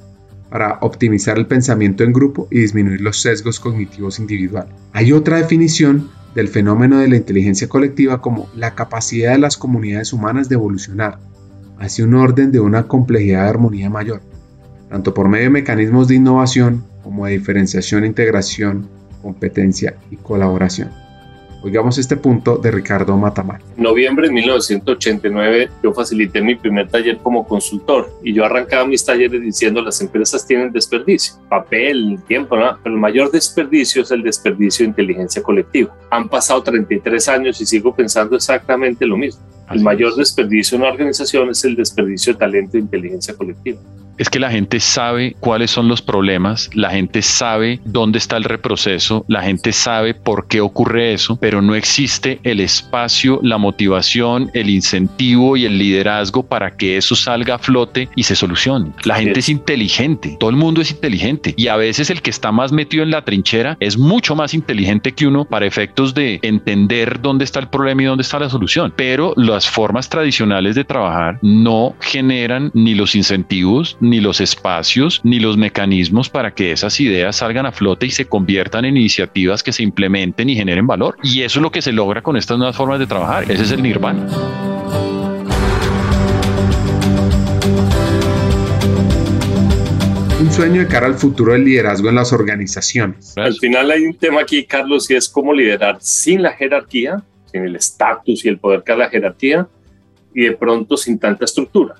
para 0.48 0.78
optimizar 0.82 1.36
el 1.38 1.46
pensamiento 1.46 2.04
en 2.04 2.12
grupo 2.12 2.48
y 2.50 2.60
disminuir 2.60 3.00
los 3.00 3.20
sesgos 3.20 3.60
cognitivos 3.60 4.18
individuales. 4.18 4.72
Hay 4.92 5.12
otra 5.12 5.38
definición 5.38 6.10
del 6.34 6.48
fenómeno 6.48 6.98
de 6.98 7.08
la 7.08 7.16
inteligencia 7.16 7.68
colectiva 7.68 8.20
como 8.20 8.48
la 8.54 8.74
capacidad 8.74 9.32
de 9.32 9.38
las 9.38 9.56
comunidades 9.56 10.12
humanas 10.12 10.48
de 10.48 10.54
evolucionar 10.54 11.18
hacia 11.78 12.04
un 12.04 12.14
orden 12.14 12.52
de 12.52 12.60
una 12.60 12.84
complejidad 12.84 13.42
de 13.42 13.50
armonía 13.50 13.90
mayor, 13.90 14.20
tanto 14.88 15.12
por 15.12 15.28
medio 15.28 15.44
de 15.44 15.50
mecanismos 15.50 16.08
de 16.08 16.16
innovación 16.16 16.84
como 17.02 17.26
de 17.26 17.32
diferenciación, 17.32 18.04
integración, 18.04 18.88
competencia 19.22 19.96
y 20.10 20.16
colaboración. 20.16 21.03
Oigamos 21.64 21.96
este 21.96 22.18
punto 22.18 22.58
de 22.58 22.70
Ricardo 22.70 23.16
Matamar. 23.16 23.62
En 23.78 23.84
noviembre 23.84 24.28
de 24.28 24.34
1989 24.34 25.70
yo 25.82 25.94
facilité 25.94 26.42
mi 26.42 26.56
primer 26.56 26.90
taller 26.90 27.16
como 27.16 27.46
consultor 27.46 28.10
y 28.22 28.34
yo 28.34 28.44
arrancaba 28.44 28.84
mis 28.86 29.02
talleres 29.02 29.40
diciendo 29.40 29.80
las 29.80 29.98
empresas 30.02 30.46
tienen 30.46 30.72
desperdicio, 30.72 31.36
papel, 31.48 32.18
tiempo, 32.28 32.58
¿no? 32.58 32.78
pero 32.82 32.94
el 32.94 33.00
mayor 33.00 33.30
desperdicio 33.30 34.02
es 34.02 34.10
el 34.10 34.22
desperdicio 34.22 34.84
de 34.84 34.90
inteligencia 34.90 35.42
colectiva. 35.42 35.96
Han 36.10 36.28
pasado 36.28 36.62
33 36.62 37.28
años 37.30 37.58
y 37.62 37.64
sigo 37.64 37.94
pensando 37.96 38.36
exactamente 38.36 39.06
lo 39.06 39.16
mismo. 39.16 39.40
El 39.70 39.80
mayor 39.80 40.14
desperdicio 40.16 40.76
en 40.76 40.82
una 40.82 40.92
organización 40.92 41.48
es 41.48 41.64
el 41.64 41.76
desperdicio 41.76 42.34
de 42.34 42.40
talento 42.40 42.76
e 42.76 42.80
inteligencia 42.80 43.34
colectiva. 43.34 43.80
Es 44.18 44.30
que 44.30 44.40
la 44.40 44.50
gente 44.50 44.80
sabe 44.80 45.36
cuáles 45.40 45.70
son 45.70 45.88
los 45.88 46.02
problemas, 46.02 46.70
la 46.74 46.90
gente 46.90 47.22
sabe 47.22 47.80
dónde 47.84 48.18
está 48.18 48.36
el 48.36 48.44
reproceso, 48.44 49.24
la 49.28 49.42
gente 49.42 49.72
sabe 49.72 50.14
por 50.14 50.48
qué 50.48 50.60
ocurre 50.60 51.12
eso, 51.12 51.36
pero 51.36 51.62
no 51.62 51.74
existe 51.74 52.40
el 52.42 52.60
espacio, 52.60 53.40
la 53.42 53.58
motivación, 53.58 54.50
el 54.54 54.70
incentivo 54.70 55.56
y 55.56 55.64
el 55.64 55.78
liderazgo 55.78 56.44
para 56.44 56.76
que 56.76 56.96
eso 56.96 57.14
salga 57.14 57.56
a 57.56 57.58
flote 57.58 58.08
y 58.16 58.22
se 58.22 58.36
solucione. 58.36 58.92
La 59.04 59.16
gente 59.16 59.40
es 59.40 59.48
inteligente, 59.48 60.36
todo 60.38 60.50
el 60.50 60.56
mundo 60.56 60.80
es 60.80 60.90
inteligente 60.90 61.54
y 61.56 61.68
a 61.68 61.76
veces 61.76 62.10
el 62.10 62.22
que 62.22 62.30
está 62.30 62.52
más 62.52 62.72
metido 62.72 63.02
en 63.02 63.10
la 63.10 63.24
trinchera 63.24 63.76
es 63.80 63.98
mucho 63.98 64.34
más 64.34 64.54
inteligente 64.54 65.12
que 65.12 65.26
uno 65.26 65.44
para 65.44 65.66
efectos 65.66 66.14
de 66.14 66.38
entender 66.42 67.20
dónde 67.20 67.44
está 67.44 67.60
el 67.60 67.68
problema 67.68 68.02
y 68.02 68.06
dónde 68.06 68.22
está 68.22 68.38
la 68.38 68.50
solución. 68.50 68.92
Pero 68.96 69.32
las 69.36 69.68
formas 69.68 70.08
tradicionales 70.08 70.74
de 70.74 70.84
trabajar 70.84 71.38
no 71.42 71.94
generan 72.00 72.70
ni 72.74 72.94
los 72.94 73.14
incentivos, 73.14 73.96
ni 74.10 74.20
los 74.20 74.40
espacios, 74.40 75.20
ni 75.24 75.40
los 75.40 75.56
mecanismos 75.56 76.28
para 76.28 76.54
que 76.54 76.72
esas 76.72 77.00
ideas 77.00 77.36
salgan 77.36 77.66
a 77.66 77.72
flote 77.72 78.06
y 78.06 78.10
se 78.10 78.26
conviertan 78.26 78.84
en 78.84 78.96
iniciativas 78.96 79.62
que 79.62 79.72
se 79.72 79.82
implementen 79.82 80.50
y 80.50 80.56
generen 80.56 80.86
valor. 80.86 81.16
Y 81.22 81.42
eso 81.42 81.58
es 81.58 81.62
lo 81.62 81.70
que 81.70 81.82
se 81.82 81.92
logra 81.92 82.22
con 82.22 82.36
estas 82.36 82.58
nuevas 82.58 82.76
formas 82.76 82.98
de 82.98 83.06
trabajar. 83.06 83.50
Ese 83.50 83.62
es 83.62 83.70
el 83.70 83.82
nirvana. 83.82 84.26
Un 90.40 90.52
sueño 90.52 90.82
de 90.82 90.88
cara 90.88 91.06
al 91.06 91.14
futuro 91.14 91.52
del 91.52 91.64
liderazgo 91.64 92.10
en 92.10 92.16
las 92.16 92.32
organizaciones. 92.32 93.36
Al 93.38 93.54
final 93.54 93.90
hay 93.90 94.04
un 94.04 94.14
tema 94.14 94.42
aquí, 94.42 94.64
Carlos, 94.64 95.10
y 95.10 95.14
es 95.14 95.28
cómo 95.28 95.54
liderar 95.54 95.96
sin 96.00 96.42
la 96.42 96.52
jerarquía, 96.52 97.22
sin 97.50 97.64
el 97.64 97.76
estatus 97.76 98.44
y 98.44 98.48
el 98.48 98.58
poder 98.58 98.82
que 98.84 98.92
da 98.92 98.98
la 98.98 99.08
jerarquía, 99.08 99.66
y 100.34 100.42
de 100.42 100.52
pronto 100.52 100.96
sin 100.96 101.18
tanta 101.18 101.46
estructura. 101.46 101.94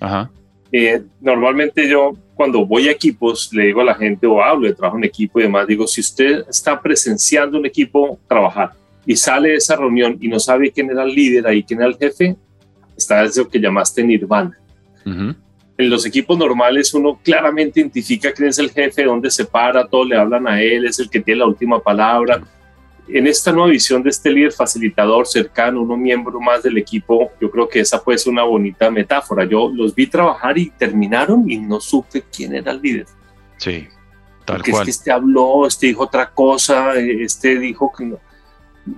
Ajá. 0.00 0.30
Eh, 0.76 1.04
normalmente 1.20 1.88
yo 1.88 2.14
cuando 2.34 2.66
voy 2.66 2.88
a 2.88 2.90
equipos 2.90 3.48
le 3.52 3.66
digo 3.66 3.80
a 3.80 3.84
la 3.84 3.94
gente 3.94 4.26
o 4.26 4.42
hablo 4.42 4.66
de 4.66 4.74
trabajo 4.74 4.98
en 4.98 5.04
equipo 5.04 5.38
y 5.38 5.44
demás, 5.44 5.68
digo, 5.68 5.86
si 5.86 6.00
usted 6.00 6.44
está 6.50 6.82
presenciando 6.82 7.58
un 7.58 7.64
equipo 7.64 8.18
trabajar 8.26 8.72
y 9.06 9.14
sale 9.14 9.50
de 9.50 9.54
esa 9.54 9.76
reunión 9.76 10.18
y 10.20 10.26
no 10.26 10.40
sabe 10.40 10.72
quién 10.72 10.90
era 10.90 11.04
el 11.04 11.14
líder 11.14 11.46
ahí, 11.46 11.62
quién 11.62 11.78
era 11.78 11.88
el 11.88 11.96
jefe, 11.96 12.34
está 12.96 13.22
eso 13.22 13.48
que 13.48 13.60
llamaste 13.60 14.02
nirvana. 14.02 14.58
En 15.04 15.36
los 15.90 16.04
equipos 16.06 16.36
normales 16.36 16.92
uno 16.92 17.20
claramente 17.22 17.78
identifica 17.78 18.32
quién 18.32 18.48
es 18.48 18.58
el 18.58 18.72
jefe, 18.72 19.04
dónde 19.04 19.30
se 19.30 19.44
para, 19.44 19.86
todos 19.86 20.08
le 20.08 20.16
hablan 20.16 20.48
a 20.48 20.60
él, 20.60 20.86
es 20.86 20.98
el 20.98 21.08
que 21.08 21.20
tiene 21.20 21.38
la 21.38 21.46
última 21.46 21.78
palabra 21.78 22.42
en 23.08 23.26
esta 23.26 23.52
nueva 23.52 23.68
visión 23.68 24.02
de 24.02 24.10
este 24.10 24.30
líder 24.30 24.52
facilitador 24.52 25.26
cercano, 25.26 25.82
uno 25.82 25.96
miembro 25.96 26.40
más 26.40 26.62
del 26.62 26.78
equipo, 26.78 27.32
yo 27.40 27.50
creo 27.50 27.68
que 27.68 27.80
esa 27.80 28.02
puede 28.02 28.18
ser 28.18 28.32
una 28.32 28.44
bonita 28.44 28.90
metáfora. 28.90 29.44
Yo 29.44 29.70
los 29.72 29.94
vi 29.94 30.06
trabajar 30.06 30.56
y 30.56 30.70
terminaron 30.70 31.50
y 31.50 31.58
no 31.58 31.80
supe 31.80 32.24
quién 32.34 32.54
era 32.54 32.72
el 32.72 32.80
líder. 32.80 33.06
Sí, 33.58 33.88
tal 34.44 34.56
Porque 34.56 34.70
cual. 34.70 34.82
Es 34.82 34.84
que 34.86 34.90
este 34.90 35.12
habló, 35.12 35.66
este 35.66 35.88
dijo 35.88 36.04
otra 36.04 36.30
cosa, 36.30 36.94
este 36.96 37.58
dijo 37.58 37.92
que 37.96 38.06
no. 38.06 38.18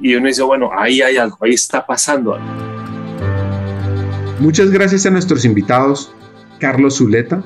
Y 0.00 0.14
uno 0.14 0.26
dice, 0.26 0.42
bueno, 0.42 0.70
ahí 0.76 1.02
hay 1.02 1.16
algo, 1.16 1.38
ahí 1.40 1.54
está 1.54 1.84
pasando 1.84 2.34
algo. 2.34 2.46
Muchas 4.38 4.70
gracias 4.70 5.06
a 5.06 5.10
nuestros 5.10 5.44
invitados, 5.44 6.12
Carlos 6.60 6.98
Zuleta 6.98 7.42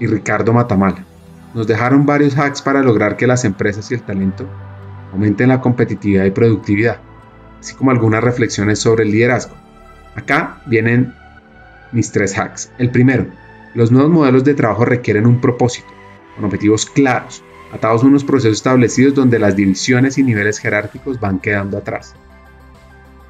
y 0.00 0.06
Ricardo 0.06 0.52
Matamala. 0.52 1.04
Nos 1.54 1.66
dejaron 1.66 2.06
varios 2.06 2.38
hacks 2.38 2.62
para 2.62 2.82
lograr 2.82 3.16
que 3.16 3.26
las 3.26 3.44
empresas 3.44 3.90
y 3.90 3.94
el 3.94 4.02
talento 4.02 4.46
aumenten 5.12 5.48
la 5.48 5.60
competitividad 5.60 6.24
y 6.24 6.30
productividad, 6.30 6.98
así 7.60 7.74
como 7.74 7.90
algunas 7.90 8.24
reflexiones 8.24 8.78
sobre 8.78 9.04
el 9.04 9.12
liderazgo. 9.12 9.54
Acá 10.14 10.62
vienen 10.66 11.14
mis 11.92 12.10
tres 12.10 12.36
hacks. 12.38 12.72
El 12.78 12.90
primero, 12.90 13.26
los 13.74 13.92
nuevos 13.92 14.10
modelos 14.10 14.44
de 14.44 14.54
trabajo 14.54 14.84
requieren 14.84 15.26
un 15.26 15.40
propósito, 15.40 15.88
con 16.34 16.44
objetivos 16.44 16.86
claros, 16.86 17.44
atados 17.72 18.02
a 18.02 18.06
unos 18.06 18.24
procesos 18.24 18.58
establecidos 18.58 19.14
donde 19.14 19.38
las 19.38 19.56
divisiones 19.56 20.18
y 20.18 20.22
niveles 20.22 20.58
jerárquicos 20.58 21.20
van 21.20 21.38
quedando 21.38 21.78
atrás. 21.78 22.14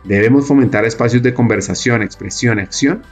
Debemos 0.04 0.48
fomentar 0.48 0.84
espacios 0.84 1.22
de 1.22 1.34
conversación, 1.34 2.02
expresión 2.02 2.58
y 2.58 2.62
acción 2.62 3.02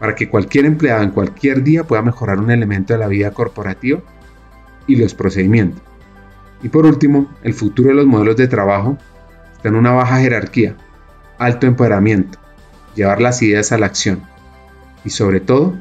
para 0.00 0.16
que 0.16 0.28
cualquier 0.28 0.64
empleado 0.64 1.04
en 1.04 1.10
cualquier 1.10 1.62
día 1.62 1.84
pueda 1.84 2.02
mejorar 2.02 2.40
un 2.40 2.50
elemento 2.50 2.92
de 2.92 2.98
la 2.98 3.06
vida 3.06 3.30
corporativa 3.30 4.00
y 4.88 4.96
los 4.96 5.14
procedimientos. 5.14 5.91
Y 6.62 6.68
por 6.68 6.86
último, 6.86 7.30
el 7.42 7.54
futuro 7.54 7.88
de 7.88 7.94
los 7.94 8.06
modelos 8.06 8.36
de 8.36 8.48
trabajo 8.48 8.96
está 9.56 9.68
en 9.68 9.74
una 9.74 9.92
baja 9.92 10.20
jerarquía, 10.20 10.76
alto 11.38 11.66
empoderamiento, 11.66 12.38
llevar 12.94 13.20
las 13.20 13.42
ideas 13.42 13.72
a 13.72 13.78
la 13.78 13.86
acción 13.86 14.22
y 15.04 15.10
sobre 15.10 15.40
todo 15.40 15.74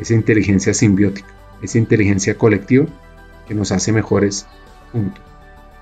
esa 0.00 0.14
inteligencia 0.14 0.74
simbiótica, 0.74 1.28
esa 1.62 1.78
inteligencia 1.78 2.36
colectiva 2.36 2.86
que 3.46 3.54
nos 3.54 3.70
hace 3.72 3.92
mejores 3.92 4.46
juntos. 4.92 5.22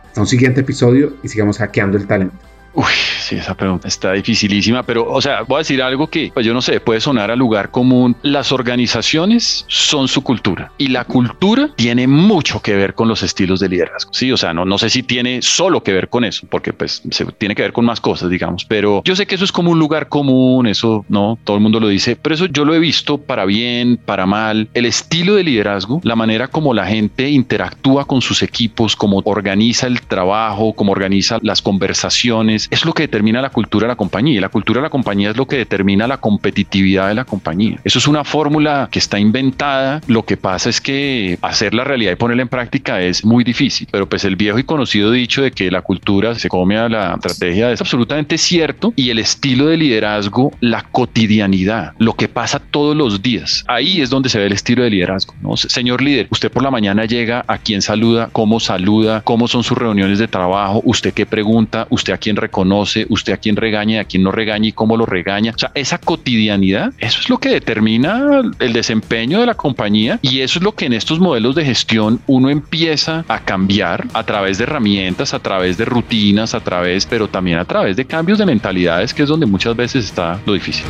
Hasta 0.05 0.21
un 0.21 0.27
siguiente 0.27 0.61
episodio 0.61 1.17
y 1.23 1.29
sigamos 1.29 1.59
hackeando 1.59 1.97
el 1.97 2.07
talento. 2.07 2.37
Uy, 2.75 2.93
sí, 3.21 3.37
esa 3.37 3.55
pregunta 3.55 3.87
está 3.87 4.13
dificilísima, 4.13 4.83
pero, 4.83 5.07
o 5.11 5.21
sea, 5.21 5.43
voy 5.43 5.57
a 5.57 5.59
decir 5.59 5.83
algo 5.83 6.07
que, 6.07 6.31
pues 6.33 6.47
yo 6.47 6.55
no 6.55 6.63
sé, 6.63 6.81
puede 6.81 7.01
sonar 7.01 7.31
a 7.31 7.37
lugar 7.37 7.71
común. 7.71 8.17
Las 8.23 8.51
organizaciones 8.51 9.65
son 9.69 10.09
su 10.09 10.23
cultura 10.23 10.73
y 10.79 10.89
la 10.89 11.05
cultura 11.05 11.71
tiene 11.77 12.07
mucho 12.07 12.61
que 12.61 12.75
ver 12.75 12.95
con 12.95 13.09
los 13.09 13.23
estilos 13.23 13.61
de 13.61 13.69
liderazgo. 13.69 14.13
Sí, 14.15 14.33
o 14.33 14.37
sea, 14.37 14.55
no, 14.55 14.65
no 14.65 14.79
sé 14.79 14.89
si 14.89 15.03
tiene 15.03 15.43
solo 15.43 15.83
que 15.83 15.93
ver 15.93 16.09
con 16.09 16.25
eso, 16.25 16.47
porque 16.49 16.73
pues 16.73 17.03
se 17.11 17.25
tiene 17.27 17.55
que 17.55 17.63
ver 17.63 17.73
con 17.73 17.85
más 17.85 18.01
cosas, 18.01 18.31
digamos, 18.31 18.65
pero 18.65 19.03
yo 19.05 19.17
sé 19.17 19.27
que 19.27 19.35
eso 19.35 19.45
es 19.45 19.53
como 19.53 19.71
un 19.71 19.79
lugar 19.79 20.09
común, 20.09 20.67
eso 20.67 21.05
no, 21.09 21.39
todo 21.45 21.57
el 21.57 21.63
mundo 21.63 21.79
lo 21.79 21.89
dice, 21.89 22.17
pero 22.17 22.35
eso 22.35 22.47
yo 22.47 22.65
lo 22.65 22.75
he 22.75 22.79
visto 22.79 23.19
para 23.19 23.45
bien, 23.45 23.99
para 23.99 24.25
mal. 24.25 24.69
El 24.73 24.87
estilo 24.87 25.35
de 25.35 25.45
liderazgo, 25.45 26.01
la 26.05 26.17
manera 26.17 26.49
como 26.49 26.73
la 26.73 26.87
gente 26.87 27.29
interactúa 27.29 28.07
con 28.07 28.23
sus 28.23 28.43
equipos, 28.43 28.97
cómo 28.97 29.21
organiza 29.25 29.87
el 29.87 30.01
trabajo, 30.01 30.73
cómo 30.73 30.93
organiza 30.93 31.39
las 31.43 31.61
conversaciones 31.61 32.62
es 32.71 32.85
lo 32.85 32.93
que 32.93 33.05
determina 33.05 33.41
la 33.41 33.51
cultura 33.51 33.87
de 33.87 33.93
la 33.93 33.97
compañía. 33.97 34.39
Y 34.39 34.41
la 34.41 34.49
cultura 34.49 34.81
de 34.81 34.87
la 34.87 34.91
compañía 34.91 35.31
es 35.31 35.37
lo 35.37 35.47
que 35.47 35.57
determina 35.57 36.07
la 36.07 36.19
competitividad 36.19 37.09
de 37.09 37.15
la 37.15 37.25
compañía. 37.25 37.79
Eso 37.85 37.99
es 37.99 38.07
una 38.07 38.25
fórmula 38.25 38.89
que 38.91 38.99
está 38.99 39.19
inventada. 39.19 40.01
Lo 40.07 40.25
que 40.25 40.37
pasa 40.37 40.71
es 40.71 40.81
que 40.81 41.39
hacer 41.43 41.75
la 41.75 41.85
realidad 41.85 42.13
y 42.13 42.17
ponerla 42.17 42.43
en 42.43 42.49
práctica 42.49 43.01
es 43.01 43.25
muy 43.25 43.45
difícil. 43.45 43.89
Pero 43.91 44.09
pues 44.09 44.25
el 44.25 44.37
viejo 44.37 44.59
y 44.59 44.65
conocido 44.65 45.11
dicho 45.11 45.43
de 45.43 45.51
que 45.51 45.71
la 45.71 45.83
cultura 45.83 46.35
se 46.35 46.49
come 46.49 46.77
a 46.79 46.89
la 46.89 47.15
estrategia 47.15 47.73
es 47.73 47.81
absolutamente 47.81 48.39
cierto. 48.39 48.93
Y 48.97 49.11
el 49.11 49.19
estilo 49.19 49.67
de 49.67 49.77
liderazgo, 49.77 50.53
la 50.61 50.83
cotidianidad, 50.83 51.93
lo 51.99 52.15
que 52.15 52.29
pasa 52.29 52.59
todos 52.59 52.97
los 52.97 53.23
días. 53.23 53.65
Ahí 53.69 54.01
es 54.01 54.11
donde 54.11 54.29
se 54.29 54.39
ve 54.39 54.47
el 54.47 54.53
estilo 54.53 54.83
de 54.83 54.91
liderazgo. 54.91 55.35
¿no? 55.41 55.57
Señor 55.57 56.03
líder, 56.03 56.29
usted 56.31 56.51
por 56.51 56.63
la 56.63 56.71
mañana 56.71 57.05
llega, 57.05 57.45
a 57.47 57.59
quién 57.59 57.83
saluda, 57.83 58.29
cómo 58.33 58.61
saluda, 58.61 59.23
cómo 59.23 59.49
son 59.49 59.65
sus 59.65 59.77
reuniones 59.77 60.19
de 60.19 60.29
trabajo, 60.29 60.81
usted 60.85 61.13
qué 61.13 61.27
pregunta, 61.27 61.87
usted 61.91 62.13
a 62.13 62.19
quién 62.19 62.37
conoce, 62.53 63.07
usted 63.09 63.33
a 63.33 63.39
quién 63.39 63.57
regaña, 63.57 64.03
a 64.03 64.05
quién 64.05 64.23
no 64.23 64.31
regaña 64.31 64.69
y 64.69 64.73
cómo 64.73 64.97
lo 64.97 65.07
regaña. 65.07 65.51
O 65.53 65.59
sea, 65.59 65.73
esa 65.75 65.99
cotidianidad, 65.99 66.93
eso 66.99 67.19
es 67.21 67.29
lo 67.29 67.39
que 67.39 67.49
determina 67.49 68.43
el 68.61 68.73
desempeño 68.73 69.41
de 69.41 69.47
la 69.47 69.55
compañía 69.55 70.21
y 70.23 70.41
eso 70.41 70.61
es 70.61 70.63
lo 70.63 70.77
que 70.77 70.87
en 70.87 70.93
estos 70.93 71.19
modelos 71.19 71.57
de 71.57 71.65
gestión 71.65 72.21
uno 72.29 72.49
empieza 72.51 73.25
a 73.27 73.41
cambiar 73.41 74.07
a 74.13 74.23
través 74.25 74.59
de 74.59 74.65
herramientas, 74.65 75.35
a 75.35 75.41
través 75.41 75.77
de 75.79 75.85
rutinas, 75.85 76.55
a 76.55 76.61
través, 76.61 77.07
pero 77.07 77.27
también 77.27 77.59
a 77.59 77.65
través 77.65 77.97
de 77.97 78.05
cambios 78.05 78.39
de 78.39 78.47
mentalidades, 78.47 79.13
que 79.13 79.25
es 79.25 79.29
donde 79.29 79.47
muchas 79.47 79.75
veces 79.75 80.05
está 80.05 80.39
lo 80.47 80.53
difícil. 80.53 80.85